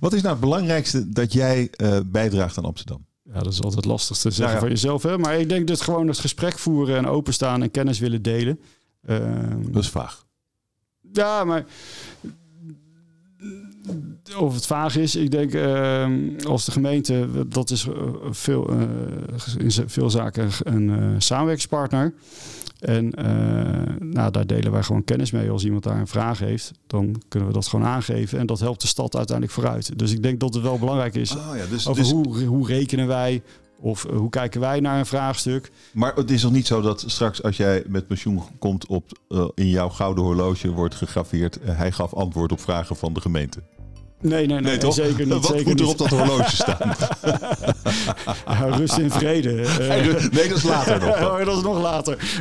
Wat 0.00 0.12
is 0.12 0.20
nou 0.22 0.32
het 0.32 0.44
belangrijkste 0.44 1.08
dat 1.08 1.32
jij 1.32 1.70
bijdraagt 2.06 2.58
aan 2.58 2.64
Amsterdam? 2.64 3.06
Ja, 3.34 3.40
dat 3.40 3.52
is 3.52 3.62
altijd 3.62 3.84
lastig 3.84 4.16
te 4.16 4.30
zeggen 4.30 4.58
van 4.58 4.68
jezelf. 4.68 5.02
Hè? 5.02 5.18
Maar 5.18 5.38
ik 5.38 5.48
denk 5.48 5.68
dat 5.68 5.80
gewoon 5.80 6.08
het 6.08 6.18
gesprek 6.18 6.58
voeren 6.58 6.96
en 6.96 7.06
openstaan 7.06 7.62
en 7.62 7.70
kennis 7.70 7.98
willen 7.98 8.22
delen. 8.22 8.60
Um... 9.08 9.72
dat 9.72 9.82
is 9.82 9.88
vaag. 9.88 10.26
Ja, 11.12 11.44
maar 11.44 11.64
of 14.38 14.54
het 14.54 14.66
vaag 14.66 14.96
is. 14.96 15.16
Ik 15.16 15.30
denk 15.30 15.54
uh, 15.54 16.06
als 16.46 16.64
de 16.64 16.72
gemeente, 16.72 17.28
dat 17.48 17.70
is 17.70 17.86
uh, 17.86 17.94
veel, 18.30 18.70
uh, 18.72 18.80
in 19.58 19.70
veel 19.86 20.10
zaken 20.10 20.48
een 20.62 20.88
uh, 20.88 21.14
samenwerkingspartner. 21.18 22.14
En 22.78 23.12
nou, 24.00 24.30
daar 24.30 24.46
delen 24.46 24.72
wij 24.72 24.82
gewoon 24.82 25.04
kennis 25.04 25.30
mee. 25.30 25.50
Als 25.50 25.64
iemand 25.64 25.82
daar 25.82 25.98
een 25.98 26.06
vraag 26.06 26.38
heeft, 26.38 26.72
dan 26.86 27.22
kunnen 27.28 27.48
we 27.48 27.54
dat 27.54 27.66
gewoon 27.66 27.86
aangeven. 27.86 28.38
En 28.38 28.46
dat 28.46 28.60
helpt 28.60 28.80
de 28.80 28.86
stad 28.86 29.16
uiteindelijk 29.16 29.56
vooruit. 29.56 29.98
Dus 29.98 30.12
ik 30.12 30.22
denk 30.22 30.40
dat 30.40 30.54
het 30.54 30.62
wel 30.62 30.78
belangrijk 30.78 31.14
is 31.14 31.36
oh, 31.36 31.56
ja, 31.56 31.66
dus, 31.70 31.88
over 31.88 32.02
dus... 32.02 32.12
Hoe, 32.12 32.44
hoe 32.44 32.66
rekenen 32.66 33.06
wij, 33.06 33.42
of 33.80 34.06
hoe 34.12 34.30
kijken 34.30 34.60
wij 34.60 34.80
naar 34.80 34.98
een 34.98 35.06
vraagstuk? 35.06 35.70
Maar 35.92 36.14
het 36.14 36.30
is 36.30 36.42
nog 36.42 36.52
niet 36.52 36.66
zo 36.66 36.80
dat 36.80 37.04
straks 37.06 37.42
als 37.42 37.56
jij 37.56 37.84
met 37.86 38.06
pensioen 38.06 38.42
komt 38.58 38.86
op 38.86 39.18
uh, 39.28 39.48
in 39.54 39.68
jouw 39.68 39.88
gouden 39.88 40.24
horloge 40.24 40.70
wordt 40.70 40.94
gegraveerd. 40.94 41.58
Uh, 41.62 41.76
hij 41.76 41.92
gaf 41.92 42.14
antwoord 42.14 42.52
op 42.52 42.60
vragen 42.60 42.96
van 42.96 43.12
de 43.12 43.20
gemeente. 43.20 43.62
Nee, 44.24 44.46
nee, 44.46 44.60
nee, 44.60 44.76
toch? 44.76 44.94
zeker 44.94 45.26
niet. 45.26 45.34
Wat 45.34 45.46
zeker 45.46 45.66
moet 45.66 45.80
er 45.80 45.86
op 45.86 45.98
dat 45.98 46.08
horloge 46.08 46.56
staan? 46.56 46.94
ja, 48.46 48.76
rust 48.76 48.98
in 48.98 49.10
vrede. 49.10 49.52
nee, 50.32 50.48
dat 50.48 50.56
is 50.56 50.62
later 50.62 51.00
nog. 51.00 51.20
Oh, 51.24 51.44
dat 51.44 51.56
is 51.56 51.62
nog 51.62 51.80
later. 51.80 52.40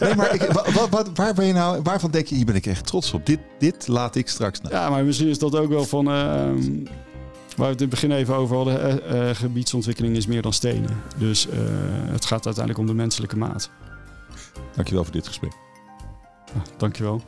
nee, 0.00 0.14
maar 0.14 0.34
ik, 0.34 0.42
wat, 0.42 0.88
wat, 0.90 1.10
waar 1.14 1.34
ben 1.34 1.46
je 1.46 1.52
nou, 1.52 1.80
waarvan 1.82 2.10
denk 2.10 2.26
je, 2.26 2.34
hier 2.34 2.44
ben 2.44 2.54
ik 2.54 2.66
echt 2.66 2.86
trots 2.86 3.12
op. 3.12 3.26
Dit, 3.26 3.38
dit 3.58 3.88
laat 3.88 4.16
ik 4.16 4.28
straks 4.28 4.60
naar. 4.60 4.72
Ja, 4.72 4.90
maar 4.90 5.04
misschien 5.04 5.28
is 5.28 5.38
dat 5.38 5.56
ook 5.56 5.68
wel 5.68 5.84
van... 5.84 6.08
Uh, 6.08 6.12
waar 6.12 6.52
we 7.56 7.64
het 7.64 7.80
in 7.80 7.88
het 7.88 8.00
begin 8.00 8.12
even 8.12 8.34
over 8.34 8.56
hadden, 8.56 9.00
uh, 9.12 9.30
gebiedsontwikkeling 9.32 10.16
is 10.16 10.26
meer 10.26 10.42
dan 10.42 10.52
stenen. 10.52 11.02
Dus 11.16 11.46
uh, 11.46 11.52
het 12.12 12.24
gaat 12.24 12.44
uiteindelijk 12.44 12.78
om 12.78 12.86
de 12.86 13.02
menselijke 13.02 13.36
maat. 13.36 13.70
Dankjewel 14.74 15.04
voor 15.04 15.12
dit 15.12 15.26
gesprek. 15.26 15.52
Ja, 16.54 16.62
dankjewel. 16.76 17.22